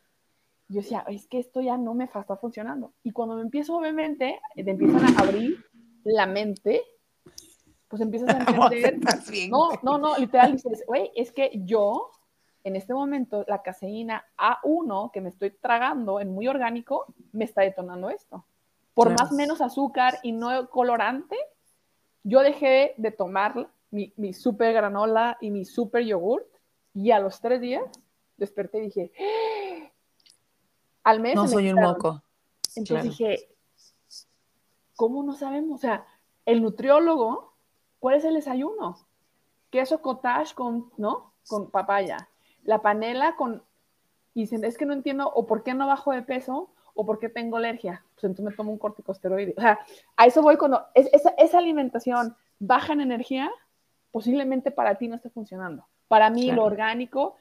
yo 0.70 0.82
decía, 0.82 1.04
es 1.08 1.28
que 1.28 1.40
esto 1.40 1.62
ya 1.62 1.78
no 1.78 1.96
me 1.96 2.04
está 2.04 2.24
funcionando. 2.38 2.94
Y 3.02 3.12
cuando 3.12 3.36
me 3.36 3.42
empiezo, 3.42 3.76
obviamente, 3.76 4.40
te 4.56 4.70
empiezan 4.70 5.04
a 5.04 5.22
abrir 5.22 5.66
la 6.04 6.28
mente, 6.28 6.84
pues 7.88 8.04
empiezas 8.04 8.30
a 8.30 8.38
entender. 8.70 9.00
no, 9.50 9.72
no, 9.82 9.98
no, 9.98 10.16
literal 10.18 10.52
dices, 10.52 10.84
güey, 10.86 11.12
es 11.16 11.32
que 11.32 11.52
yo, 11.66 12.12
en 12.64 12.76
este 12.76 12.94
momento, 12.94 13.44
la 13.48 13.64
caseína 13.64 14.24
A1 14.38 15.12
que 15.12 15.22
me 15.22 15.30
estoy 15.30 15.50
tragando 15.50 16.20
en 16.20 16.32
muy 16.32 16.48
orgánico, 16.48 17.08
me 17.32 17.46
está 17.46 17.64
detonando 17.64 18.12
esto. 18.12 18.46
Por 18.94 19.10
más 19.18 19.32
menos 19.32 19.62
azúcar 19.62 20.20
y 20.22 20.34
no 20.34 20.70
colorante, 20.70 21.36
yo 22.24 22.42
dejé 22.42 22.94
de 22.98 23.10
tomar 23.10 23.72
mi, 23.90 24.14
mi 24.18 24.34
super 24.34 24.72
granola 24.72 25.38
y 25.42 25.50
mi 25.50 25.66
super 25.66 26.04
yogurt 26.04 26.46
y 26.94 27.10
a 27.10 27.20
los 27.20 27.42
tres 27.42 27.60
días 27.60 27.84
desperté 28.38 28.80
y 28.80 28.82
dije, 28.82 29.12
al 31.10 31.20
mes. 31.20 31.36
No 31.36 31.48
soy 31.48 31.70
un 31.72 31.82
moco. 31.82 32.22
Entonces 32.76 33.04
dije, 33.04 33.50
¿cómo 34.96 35.24
no 35.24 35.34
sabemos? 35.34 35.76
O 35.76 35.82
sea, 35.82 36.06
el 36.46 36.62
nutriólogo, 36.62 37.54
¿cuál 38.00 38.16
es 38.16 38.26
el 38.26 38.36
desayuno? 38.36 38.98
Queso 39.70 40.02
cottage 40.02 40.54
con, 40.56 40.92
¿no? 40.98 41.34
Con 41.48 41.70
papaya. 41.70 42.30
La 42.64 42.82
panela 42.82 43.36
con... 43.36 43.64
Y 44.34 44.42
dicen, 44.42 44.64
es 44.64 44.78
que 44.78 44.86
no 44.86 44.94
entiendo 44.94 45.32
o 45.34 45.48
por 45.48 45.64
qué 45.64 45.74
no 45.74 45.88
bajo 45.88 46.12
de 46.12 46.22
peso 46.22 46.70
o 46.94 47.06
por 47.06 47.20
qué 47.20 47.30
tengo 47.30 47.58
alergia. 47.58 48.04
Pues 48.14 48.26
entonces 48.26 48.46
me 48.46 48.56
tomo 48.56 48.72
un 48.72 48.78
corticosteroide. 48.78 49.54
O 49.58 49.62
sea, 49.62 49.80
a 50.18 50.26
eso 50.26 50.42
voy 50.42 50.58
cuando 50.58 50.86
esa, 50.94 51.30
esa, 51.38 51.58
alimentación 51.58 52.36
baja 52.60 52.94
en 52.94 53.02
energía, 53.02 53.50
posiblemente 54.12 54.70
para 54.70 54.96
ti 54.96 55.08
no 55.08 55.16
esté 55.16 55.30
funcionando. 55.30 55.88
Para 56.08 56.30
mí 56.30 56.52
lo 56.52 56.66
orgánico 56.66 57.36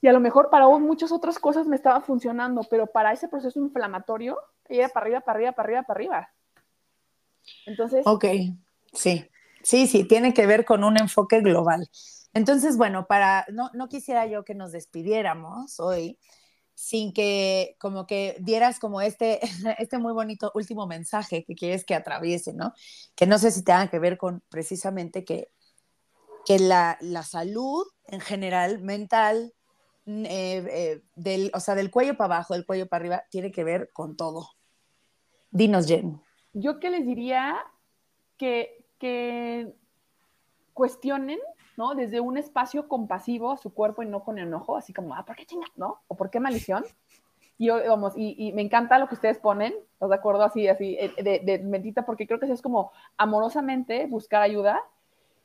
y 0.00 0.08
a 0.08 0.12
lo 0.12 0.20
mejor 0.20 0.50
para 0.50 0.66
muchas 0.78 1.12
otras 1.12 1.38
cosas 1.38 1.66
me 1.66 1.76
estaba 1.76 2.00
funcionando, 2.00 2.62
pero 2.70 2.86
para 2.86 3.12
ese 3.12 3.28
proceso 3.28 3.58
inflamatorio, 3.60 4.38
era 4.68 4.88
para 4.88 5.04
arriba, 5.04 5.20
para 5.20 5.36
arriba, 5.36 5.52
para 5.52 5.66
arriba, 5.66 5.82
para 5.82 5.98
arriba. 5.98 6.28
Entonces. 7.66 8.06
Ok, 8.06 8.24
sí. 8.92 9.28
Sí, 9.62 9.86
sí, 9.86 10.04
tiene 10.04 10.32
que 10.32 10.46
ver 10.46 10.64
con 10.64 10.84
un 10.84 10.98
enfoque 10.98 11.40
global. 11.40 11.88
Entonces, 12.32 12.76
bueno, 12.76 13.06
para, 13.06 13.44
no, 13.52 13.70
no 13.74 13.88
quisiera 13.88 14.26
yo 14.26 14.44
que 14.44 14.54
nos 14.54 14.72
despidiéramos 14.72 15.78
hoy 15.80 16.18
sin 16.74 17.12
que 17.12 17.76
como 17.78 18.06
que 18.06 18.38
dieras 18.40 18.78
como 18.78 19.02
este, 19.02 19.38
este 19.78 19.98
muy 19.98 20.14
bonito 20.14 20.50
último 20.54 20.86
mensaje 20.86 21.44
que 21.44 21.54
quieres 21.54 21.84
que 21.84 21.94
atraviese, 21.94 22.54
¿no? 22.54 22.72
Que 23.14 23.26
no 23.26 23.38
sé 23.38 23.50
si 23.50 23.62
tenga 23.62 23.88
que 23.90 23.98
ver 23.98 24.16
con 24.16 24.42
precisamente 24.48 25.24
que, 25.24 25.48
que 26.46 26.58
la, 26.58 26.96
la 27.02 27.22
salud 27.22 27.86
en 28.06 28.20
general, 28.20 28.80
mental, 28.80 29.52
eh, 30.26 30.64
eh, 30.70 31.02
del, 31.14 31.50
o 31.54 31.60
sea, 31.60 31.74
del 31.74 31.90
cuello 31.90 32.16
para 32.16 32.36
abajo, 32.36 32.54
del 32.54 32.66
cuello 32.66 32.88
para 32.88 33.02
arriba, 33.02 33.24
tiene 33.30 33.50
que 33.50 33.64
ver 33.64 33.90
con 33.92 34.16
todo. 34.16 34.48
Dinos, 35.50 35.86
Jen. 35.86 36.20
Yo 36.52 36.80
que 36.80 36.90
les 36.90 37.06
diría 37.06 37.58
que, 38.36 38.86
que 38.98 39.74
cuestionen, 40.72 41.38
¿no? 41.76 41.94
Desde 41.94 42.20
un 42.20 42.36
espacio 42.36 42.88
compasivo 42.88 43.52
a 43.52 43.56
su 43.56 43.72
cuerpo 43.72 44.02
y 44.02 44.06
no 44.06 44.22
con 44.24 44.38
enojo, 44.38 44.76
así 44.76 44.92
como, 44.92 45.14
ah, 45.14 45.24
¿por 45.24 45.36
qué 45.36 45.46
chingas, 45.46 45.70
no? 45.76 46.00
¿O 46.08 46.16
por 46.16 46.30
qué 46.30 46.40
maldición? 46.40 46.84
Y, 47.58 47.68
vamos, 47.68 48.14
y, 48.16 48.52
me 48.54 48.62
encanta 48.62 48.98
lo 48.98 49.06
que 49.06 49.16
ustedes 49.16 49.38
ponen, 49.38 49.74
¿estás 49.92 50.08
de 50.08 50.14
acuerdo? 50.14 50.42
Así, 50.44 50.66
así, 50.66 50.96
eh, 50.98 51.12
de, 51.22 51.40
de 51.40 51.58
mentita, 51.58 52.06
porque 52.06 52.26
creo 52.26 52.40
que 52.40 52.46
eso 52.46 52.54
es 52.54 52.62
como 52.62 52.90
amorosamente 53.18 54.06
buscar 54.06 54.40
ayuda 54.40 54.80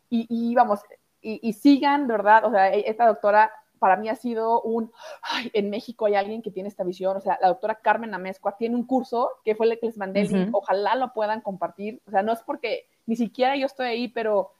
y, 0.10 0.56
vamos, 0.56 0.80
y, 1.22 1.54
sigan, 1.54 2.08
¿verdad? 2.08 2.46
O 2.46 2.52
sea, 2.52 2.74
e, 2.74 2.90
esta 2.90 3.08
doctora 3.08 3.52
para 3.86 3.98
mí 3.98 4.10
ha 4.10 4.16
sido 4.16 4.64
un, 4.64 4.92
ay, 5.22 5.52
en 5.54 5.70
México 5.70 6.08
hay 6.08 6.16
alguien 6.16 6.42
que 6.42 6.50
tiene 6.50 6.70
esta 6.70 6.84
visión, 6.84 7.16
o 7.16 7.22
sea, 7.22 7.38
la 7.40 7.50
doctora 7.50 7.76
Carmen 7.76 8.16
Amezcua 8.16 8.58
tiene 8.58 8.76
un 8.76 8.88
curso 8.88 9.30
que 9.44 9.54
fue 9.54 9.68
el 9.68 9.80
que 9.80 9.86
les 9.86 9.96
mandé, 9.96 10.50
ojalá 10.54 10.96
lo 10.96 11.14
puedan 11.14 11.42
compartir, 11.42 12.02
o 12.08 12.10
sea, 12.10 12.24
no 12.24 12.34
es 12.34 12.42
porque 12.42 12.88
ni 13.06 13.16
siquiera 13.16 13.56
yo 13.56 13.68
estoy 13.68 13.86
ahí, 13.86 14.08
pero 14.08 14.54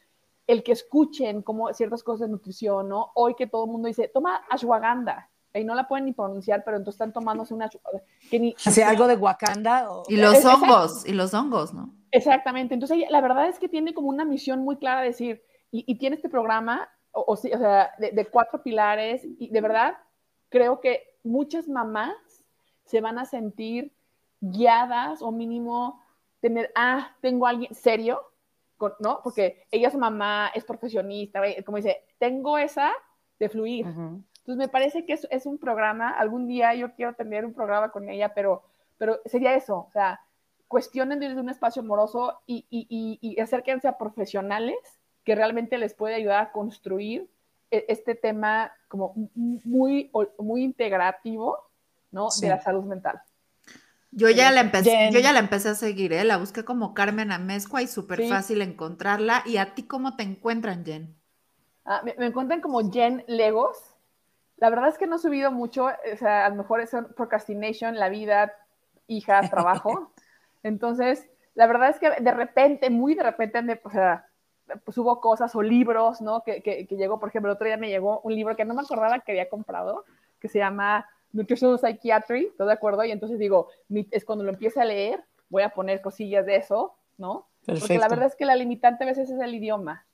el 0.46 0.62
que 0.62 0.74
escuchen 0.74 1.42
como 1.42 1.74
ciertas 1.74 2.04
cosas 2.04 2.28
de 2.28 2.34
nutrición, 2.34 2.88
¿no? 2.88 3.14
Hoy 3.16 3.34
que 3.34 3.48
todo 3.48 3.66
el 3.66 3.72
mundo 3.72 3.88
dice, 3.88 4.10
toma 4.10 4.44
ashwagandha, 4.48 5.32
y 5.56 5.64
no 5.64 5.74
la 5.74 5.88
pueden 5.88 6.06
ni 6.06 6.14
pronunciar, 6.14 6.64
pero 6.64 6.78
entonces 6.78 6.98
están 6.98 7.12
tomándose 7.12 7.52
una 7.56 7.68
que 8.30 8.40
ni 8.40 8.56
algo 8.86 9.08
de 9.08 9.16
Wakanda 9.16 9.90
y 10.08 10.18
los 10.18 10.46
hongos 10.46 11.04
y 11.04 11.14
los 11.14 11.34
hongos, 11.34 11.74
¿no? 11.74 11.96
Exactamente. 12.12 12.76
Entonces 12.76 13.00
la 13.10 13.22
verdad 13.22 13.50
es 13.50 13.58
que 13.58 13.70
tiene 13.70 13.96
como 13.96 14.10
una 14.10 14.24
misión 14.24 14.60
muy 14.60 14.76
clara 14.78 15.02
de 15.02 15.08
decir 15.08 15.44
y, 15.72 15.84
y 15.92 15.96
tiene 15.96 16.16
este 16.16 16.30
programa 16.30 16.88
o, 17.16 17.36
sea, 17.36 17.94
de, 17.98 18.26
cuatro 18.26 18.62
pilares 18.62 19.24
y 19.24 19.50
de 19.50 19.62
verdad 19.62 19.98
creo 20.50 20.82
que 20.82 21.16
muchas 21.24 21.68
mamás 21.68 22.16
se 22.84 23.02
van 23.02 23.18
a 23.18 23.26
sentir 23.26 23.94
guiadas 24.42 25.22
o 25.22 25.32
mínimo 25.32 26.02
tener, 26.40 26.72
ah, 26.76 27.16
tengo 27.22 27.48
a 27.48 27.50
alguien 27.50 27.74
serio, 27.74 28.22
¿no? 29.00 29.22
Porque 29.24 29.66
ella 29.72 29.88
es 29.88 29.96
mamá, 29.96 30.52
es 30.54 30.64
profesionista, 30.64 31.42
como 31.66 31.78
dice, 31.78 32.04
tengo 32.20 32.58
esa 32.58 32.92
de 33.40 33.50
fluir. 33.50 33.88
Entonces 33.88 34.58
me 34.58 34.68
parece 34.68 35.06
que 35.06 35.14
es, 35.14 35.28
es, 35.32 35.46
un 35.46 35.58
programa, 35.58 36.10
algún 36.12 36.48
día 36.48 36.76
yo 36.76 36.94
quiero 36.94 37.14
tener 37.16 37.46
un 37.46 37.54
programa 37.54 37.90
con 37.90 38.10
ella, 38.10 38.34
pero, 38.34 38.64
pero 38.98 39.20
sería 39.26 39.56
eso, 39.56 39.88
o 39.88 39.92
sea, 39.92 40.22
cuestionen 40.68 41.20
desde 41.20 41.40
un 41.40 41.50
espacio 41.50 41.82
amoroso 41.82 42.42
y, 42.46 42.66
y, 42.70 43.18
y 43.22 43.40
acérquense 43.40 43.88
a 43.88 43.98
profesionales 43.98 44.76
que 45.26 45.36
realmente 45.36 45.78
les 45.78 45.94
puede 45.94 46.16
ayudar 46.16 46.42
a 46.42 46.52
construir 46.52 47.28
e-, 47.72 47.86
este 47.90 48.16
tema 48.16 48.72
como 48.88 49.14
muy, 49.34 50.12
muy 50.38 50.64
integrativo, 50.64 51.58
¿no? 52.12 52.30
De 52.40 52.48
la 52.48 52.62
salud 52.62 52.86
mental. 52.86 53.22
Yo 54.12 54.30
ya, 54.30 54.50
la 54.52 54.62
empecé, 54.62 55.10
yo 55.12 55.20
ya 55.20 55.34
la 55.34 55.40
empecé 55.40 55.70
a 55.70 55.76
seguir, 55.76 56.14
¿eh? 56.14 56.24
La 56.24 56.38
busqué 56.38 56.64
como 56.64 56.94
Carmen 56.94 57.34
Amezcua 57.34 57.82
y 57.82 57.88
súper 57.88 58.30
fácil 58.30 58.62
encontrarla. 58.62 59.44
¿Y 59.46 59.58
a 59.58 59.76
ti 59.76 59.84
cómo 59.84 60.16
te 60.16 60.24
encuentran, 60.24 60.86
Jen? 60.86 61.14
Ah, 61.84 62.02
me, 62.02 62.26
encuentran 62.26 62.62
como 62.62 62.90
Jen 62.90 63.26
Legos. 63.28 63.78
La 64.56 64.70
verdad 64.70 64.88
es 64.88 64.98
que 64.98 65.06
no 65.06 65.18
he 65.18 65.20
subido 65.20 65.52
mucho, 65.52 65.88
o 65.88 66.18
sea, 66.18 66.46
a 66.46 66.50
lo 66.50 66.56
mejor 66.56 66.80
es 66.80 66.92
procrastination, 67.18 68.00
la 68.00 68.08
vida, 68.08 68.54
hijas, 69.08 69.50
trabajo. 69.50 70.14
Entonces, 70.64 71.28
la 71.54 71.68
verdad 71.68 71.90
es 71.90 72.00
que 72.00 72.10
de 72.10 72.32
repente, 72.32 72.90
muy 72.90 73.16
de 73.16 73.24
repente, 73.24 73.82
o 73.84 73.90
sea, 73.90 74.28
pues 74.84 74.98
hubo 74.98 75.20
cosas 75.22 75.56
o 75.56 75.62
libros, 75.62 76.22
¿no? 76.22 76.42
Que, 76.44 76.62
que, 76.62 76.88
llegó, 76.96 77.20
por 77.20 77.30
ejemplo, 77.30 77.52
el 77.52 77.56
otro 77.56 77.68
día 77.68 77.78
me 77.78 77.90
llegó 77.90 78.22
un 78.22 78.34
libro 78.34 78.56
que 78.56 78.66
no 78.66 78.74
me 78.74 78.82
acordaba 78.82 79.20
que 79.20 79.32
había 79.32 79.50
comprado, 79.50 80.06
que 80.40 80.48
se 80.48 80.60
llama 80.60 81.08
Nutritional 81.34 81.80
Psychiatry, 81.80 82.52
¿todo 82.58 82.68
de 82.68 82.74
acuerdo? 82.74 83.04
Y 83.04 83.12
entonces 83.12 83.40
digo, 83.40 83.70
es 84.12 84.26
cuando 84.26 84.44
lo 84.44 84.52
empiece 84.52 84.82
a 84.82 84.86
leer, 84.86 85.24
voy 85.50 85.64
a 85.64 85.70
poner 85.70 86.02
cosillas 86.02 86.46
de 86.46 86.56
eso, 86.56 86.96
¿no? 87.18 87.48
Porque 87.66 87.98
la 87.98 88.08
verdad 88.08 88.28
es 88.28 88.36
que 88.36 88.46
la 88.46 88.56
limitante 88.56 89.04
a 89.04 89.08
veces 89.08 89.30
es 89.30 89.40
el 89.40 89.54
idioma, 89.56 90.06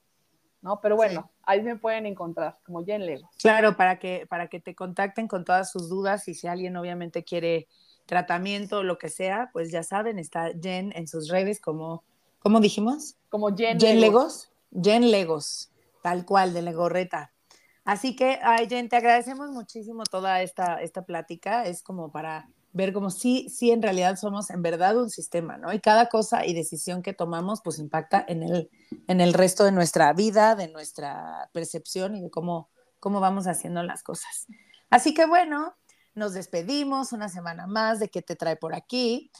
¿no? 0.61 0.79
Pero 0.81 0.95
bueno, 0.95 1.29
ahí 1.43 1.61
me 1.61 1.75
pueden 1.75 2.05
encontrar, 2.05 2.57
como 2.65 2.83
Jen 2.83 3.05
Lego. 3.05 3.29
Claro, 3.39 3.75
para 3.75 3.99
que, 3.99 4.25
para 4.29 4.47
que 4.47 4.59
te 4.59 4.75
contacten 4.75 5.27
con 5.27 5.43
todas 5.43 5.71
sus 5.71 5.89
dudas 5.89 6.27
y 6.27 6.33
si 6.33 6.47
alguien 6.47 6.75
obviamente 6.77 7.23
quiere 7.23 7.67
tratamiento 8.05 8.79
o 8.79 8.83
lo 8.83 8.97
que 8.97 9.09
sea, 9.09 9.49
pues 9.53 9.71
ya 9.71 9.83
saben, 9.83 10.19
está 10.19 10.51
Jen 10.61 10.91
en 10.95 11.07
sus 11.07 11.29
redes 11.29 11.59
como 11.59 12.03
¿Cómo 12.41 12.59
dijimos? 12.59 13.17
Como 13.29 13.55
Jen, 13.55 13.77
Legos. 13.99 14.51
Jen 14.71 15.11
Legos, 15.11 15.71
tal 16.01 16.25
cual, 16.25 16.53
de 16.53 16.63
Legorreta. 16.63 17.33
Así 17.83 18.15
que, 18.15 18.39
ay, 18.41 18.67
Jen, 18.67 18.89
te 18.89 18.95
agradecemos 18.95 19.51
muchísimo 19.51 20.03
toda 20.03 20.41
esta, 20.41 20.81
esta 20.81 21.05
plática. 21.05 21.65
Es 21.65 21.83
como 21.83 22.11
para 22.11 22.49
ver 22.73 22.93
como 22.93 23.11
sí, 23.11 23.47
sí, 23.49 23.71
en 23.71 23.81
realidad 23.81 24.15
somos 24.15 24.49
en 24.49 24.61
verdad 24.61 24.97
un 24.97 25.09
sistema, 25.09 25.57
¿no? 25.57 25.71
Y 25.73 25.79
cada 25.79 26.07
cosa 26.07 26.45
y 26.45 26.53
decisión 26.53 27.03
que 27.03 27.13
tomamos, 27.13 27.61
pues 27.61 27.79
impacta 27.79 28.23
en 28.27 28.43
el, 28.43 28.69
en 29.07 29.21
el 29.21 29.33
resto 29.33 29.63
de 29.63 29.71
nuestra 29.71 30.11
vida, 30.13 30.55
de 30.55 30.69
nuestra 30.69 31.49
percepción 31.53 32.15
y 32.15 32.21
de 32.21 32.31
cómo, 32.31 32.69
cómo 32.99 33.19
vamos 33.19 33.45
haciendo 33.45 33.83
las 33.83 34.03
cosas. 34.03 34.47
Así 34.89 35.13
que 35.13 35.25
bueno, 35.25 35.75
nos 36.15 36.33
despedimos 36.33 37.13
una 37.13 37.29
semana 37.29 37.67
más 37.67 37.99
de 37.99 38.09
que 38.09 38.21
te 38.21 38.35
trae 38.35 38.55
por 38.55 38.73
aquí. 38.73 39.31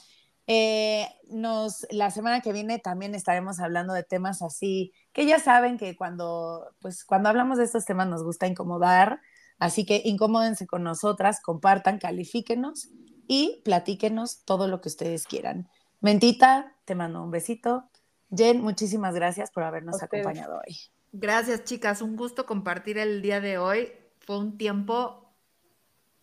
Eh, 0.46 1.06
nos, 1.28 1.86
la 1.90 2.10
semana 2.10 2.40
que 2.40 2.52
viene 2.52 2.78
también 2.78 3.14
estaremos 3.14 3.60
hablando 3.60 3.94
de 3.94 4.02
temas 4.02 4.42
así, 4.42 4.92
que 5.12 5.26
ya 5.26 5.38
saben 5.38 5.78
que 5.78 5.96
cuando, 5.96 6.66
pues, 6.80 7.04
cuando 7.04 7.28
hablamos 7.28 7.58
de 7.58 7.64
estos 7.64 7.84
temas 7.84 8.08
nos 8.08 8.24
gusta 8.24 8.46
incomodar, 8.46 9.20
así 9.58 9.86
que 9.86 10.02
incomódense 10.04 10.66
con 10.66 10.82
nosotras, 10.82 11.40
compartan, 11.40 11.98
califíquenos 11.98 12.88
y 13.28 13.62
platíquenos 13.64 14.44
todo 14.44 14.66
lo 14.66 14.80
que 14.80 14.88
ustedes 14.88 15.26
quieran. 15.26 15.68
Mentita, 16.00 16.76
te 16.84 16.94
mando 16.94 17.22
un 17.22 17.30
besito. 17.30 17.88
Jen, 18.34 18.60
muchísimas 18.60 19.14
gracias 19.14 19.50
por 19.50 19.62
habernos 19.62 20.02
acompañado 20.02 20.60
hoy. 20.66 20.76
Gracias, 21.12 21.64
chicas. 21.64 22.02
Un 22.02 22.16
gusto 22.16 22.46
compartir 22.46 22.98
el 22.98 23.22
día 23.22 23.40
de 23.40 23.58
hoy. 23.58 23.92
Fue 24.18 24.38
un 24.38 24.56
tiempo 24.56 25.34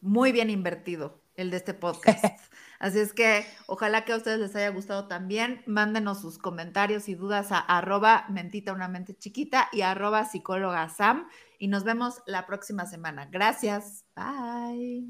muy 0.02 0.32
bien 0.32 0.50
invertido, 0.50 1.22
el 1.36 1.52
de 1.52 1.58
este 1.58 1.74
podcast. 1.74 2.24
Así 2.80 3.00
es 3.00 3.14
que 3.14 3.46
ojalá 3.68 4.06
que 4.06 4.14
a 4.14 4.16
ustedes 4.16 4.40
les 4.40 4.56
haya 4.56 4.70
gustado 4.70 5.08
también. 5.08 5.62
Mándenos 5.66 6.22
sus 6.22 6.38
comentarios 6.38 7.10
y 7.10 7.16
dudas 7.16 7.52
a 7.52 7.60
arroba 7.60 8.26
mentita 8.30 8.72
una 8.74 8.88
mente 8.88 9.18
chiquita 9.18 9.68
y 9.74 9.82
arroba 9.82 10.26
psicóloga 10.26 10.88
Sam. 10.90 11.28
Y 11.60 11.68
nos 11.68 11.84
vemos 11.84 12.22
la 12.26 12.48
próxima 12.48 12.86
semana. 12.86 13.28
Gracias. 13.30 14.06
Bye. 14.16 15.06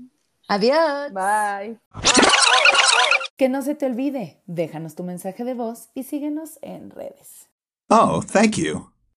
Adiós. 0.47 1.13
Bye. 1.13 1.79
Que 3.37 3.47
no 3.47 3.61
se 3.61 3.75
te 3.75 3.85
olvide, 3.85 4.41
déjanos 4.47 4.95
tu 4.95 5.03
mensaje 5.03 5.45
de 5.45 5.53
voz 5.53 5.91
y 5.93 6.03
síguenos 6.03 6.59
en 6.61 6.89
redes. 6.89 7.49
Oh, 7.87 8.21
thank 8.21 8.55
you. 8.57 8.91